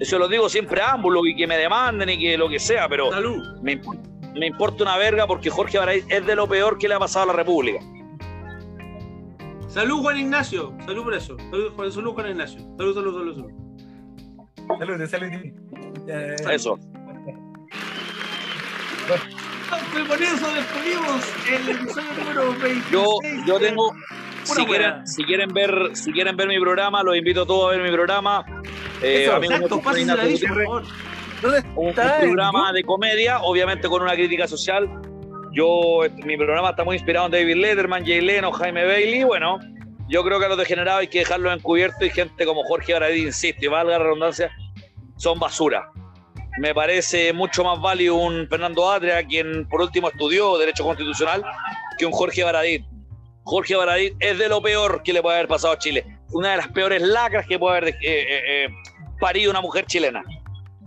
Eso 0.00 0.18
lo 0.18 0.26
digo 0.26 0.48
siempre 0.48 0.80
a 0.82 0.94
ambos, 0.94 1.14
y 1.24 1.36
que 1.36 1.46
me 1.46 1.56
demanden 1.56 2.08
y 2.08 2.18
que 2.18 2.36
lo 2.36 2.48
que 2.48 2.58
sea, 2.58 2.88
pero 2.88 3.12
Salud. 3.12 3.60
me, 3.62 3.80
imp- 3.80 4.32
me 4.34 4.48
importa 4.48 4.82
una 4.82 4.96
verga 4.96 5.28
porque 5.28 5.50
Jorge 5.50 5.78
Baradit 5.78 6.10
es 6.10 6.26
de 6.26 6.34
lo 6.34 6.48
peor 6.48 6.78
que 6.78 6.88
le 6.88 6.94
ha 6.94 6.98
pasado 6.98 7.26
a 7.30 7.32
la 7.32 7.34
República. 7.34 7.78
Salud, 9.72 10.02
Juan 10.02 10.18
Ignacio. 10.18 10.74
Salud 10.84 11.04
por 11.04 11.14
eso. 11.14 11.36
Salud, 11.50 11.72
Juan, 11.74 11.92
salud, 11.92 12.12
Juan 12.12 12.28
Ignacio. 12.30 12.60
Salud, 12.76 12.94
salud, 12.94 13.14
salud, 13.14 13.34
salud. 13.34 13.50
Salud, 14.78 15.06
salud. 15.06 15.30
Eh, 16.08 16.36
Eso. 16.50 16.78
Y 19.94 20.06
con 20.06 20.22
eso 20.22 20.46
despedimos 20.52 21.24
el 21.50 21.68
episodio 21.70 22.08
número 22.18 22.52
26. 22.60 22.90
Yo, 22.90 23.06
yo 23.46 23.58
tengo, 23.58 23.92
si 24.44 24.64
quieren, 24.66 25.06
si 25.06 25.24
quieren 25.24 25.48
ver, 25.50 25.90
si 25.94 26.12
quieren 26.12 26.36
ver 26.36 26.48
mi 26.48 26.60
programa, 26.60 27.02
los 27.02 27.16
invito 27.16 27.42
a 27.42 27.46
todos 27.46 27.68
a 27.72 27.76
ver 27.76 27.82
mi 27.82 27.90
programa. 27.90 28.44
Eh, 29.02 29.24
Eso, 29.24 29.36
amigos 29.36 29.56
Exacto, 29.56 29.80
pásense 29.82 30.14
la 30.14 30.48
por 30.48 30.64
favor. 30.64 30.82
¿Dónde 31.40 31.58
un, 31.74 31.84
un 31.84 31.88
está? 31.88 32.18
programa 32.20 32.72
de 32.72 32.84
comedia, 32.84 33.40
obviamente 33.40 33.88
con 33.88 34.02
una 34.02 34.12
crítica 34.14 34.46
social. 34.46 34.88
Yo, 35.52 36.00
mi 36.24 36.36
programa 36.38 36.70
está 36.70 36.82
muy 36.82 36.96
inspirado 36.96 37.26
en 37.26 37.32
David 37.32 37.56
Letterman, 37.56 38.06
Jay 38.06 38.22
Leno, 38.22 38.52
Jaime 38.52 38.86
Bailey. 38.86 39.22
Bueno, 39.24 39.58
yo 40.08 40.24
creo 40.24 40.38
que 40.38 40.46
a 40.46 40.48
los 40.48 40.56
degenerados 40.56 41.00
hay 41.00 41.08
que 41.08 41.18
dejarlos 41.20 41.54
encubiertos 41.54 42.02
y 42.02 42.10
gente 42.10 42.46
como 42.46 42.64
Jorge 42.64 42.94
Baradí, 42.94 43.22
insisto, 43.22 43.64
y 43.64 43.68
valga 43.68 43.98
la 43.98 44.04
redundancia, 44.04 44.50
son 45.16 45.38
basura. 45.38 45.90
Me 46.58 46.74
parece 46.74 47.32
mucho 47.34 47.64
más 47.64 47.80
válido 47.80 48.16
un 48.16 48.46
Fernando 48.48 48.90
Adria, 48.90 49.22
quien 49.26 49.68
por 49.68 49.82
último 49.82 50.08
estudió 50.08 50.56
Derecho 50.56 50.84
Constitucional, 50.84 51.44
que 51.98 52.06
un 52.06 52.12
Jorge 52.12 52.44
Baradit. 52.44 52.84
Jorge 53.44 53.74
Baradit 53.74 54.14
es 54.20 54.38
de 54.38 54.48
lo 54.48 54.62
peor 54.62 55.02
que 55.02 55.12
le 55.12 55.20
puede 55.20 55.36
haber 55.36 55.48
pasado 55.48 55.74
a 55.74 55.78
Chile. 55.78 56.04
Una 56.30 56.52
de 56.52 56.56
las 56.58 56.68
peores 56.68 57.02
lacras 57.02 57.46
que 57.46 57.58
puede 57.58 57.76
haber 57.76 57.88
eh, 57.88 57.98
eh, 58.02 58.42
eh, 58.46 58.68
parido 59.20 59.50
una 59.50 59.60
mujer 59.60 59.84
chilena. 59.84 60.22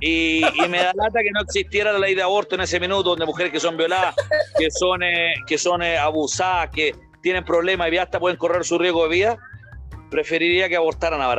Y, 0.02 0.44
y 0.44 0.68
me 0.68 0.80
da 0.80 0.92
lata 0.94 1.22
que 1.24 1.32
no 1.32 1.42
existiera 1.42 1.94
la 1.94 2.00
ley 2.00 2.16
de 2.16 2.22
aborto 2.22 2.56
en 2.56 2.62
ese 2.62 2.80
minuto, 2.80 3.12
donde 3.12 3.26
mujeres 3.26 3.52
que 3.52 3.60
son 3.60 3.78
violadas, 3.78 4.14
que 4.58 4.70
son, 4.70 5.04
eh, 5.04 5.34
que 5.48 5.58
son 5.58 5.82
eh, 5.82 5.98
abusadas, 5.98 6.70
que 6.70 6.94
tienen 7.22 7.46
problemas 7.46 7.92
y 7.92 7.98
hasta 7.98 8.20
pueden 8.20 8.38
correr 8.38 8.64
su 8.66 8.78
riesgo 8.78 9.04
de 9.04 9.10
vida, 9.10 9.38
preferiría 10.12 10.68
que 10.70 10.76
abortaran 10.76 11.22
a. 11.22 11.34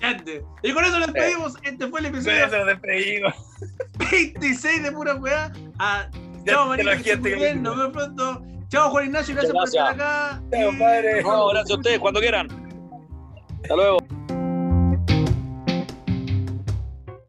Grande. 0.00 0.44
Y 0.62 0.72
con 0.72 0.84
eso 0.84 0.98
nos 0.98 1.12
despedimos. 1.12 1.54
Este 1.62 1.86
fue 1.88 2.00
el 2.00 2.06
episodio 2.06 2.64
despedimos. 2.64 3.34
26 4.10 4.82
de 4.82 4.92
Pura 4.92 5.14
Weá. 5.14 5.52
Ah, 5.78 6.08
chao, 6.46 6.74
lo 6.74 7.02
que. 7.02 7.54
Nos 7.56 7.76
vemos 7.76 7.92
pronto. 7.92 8.42
Chao, 8.68 8.90
Juan 8.90 9.06
Ignacio. 9.06 9.34
Gracias 9.34 9.54
por 9.54 9.64
estar 9.64 9.94
acá. 9.94 10.42
Chao, 10.50 10.72
Y- 10.72 10.76
padre. 10.78 11.22
No, 11.22 11.48
gracias 11.48 11.70
a 11.70 11.74
ustedes, 11.74 11.98
cuando 12.00 12.20
quieran. 12.20 12.48
Hasta 13.62 13.76
luego. 13.76 13.98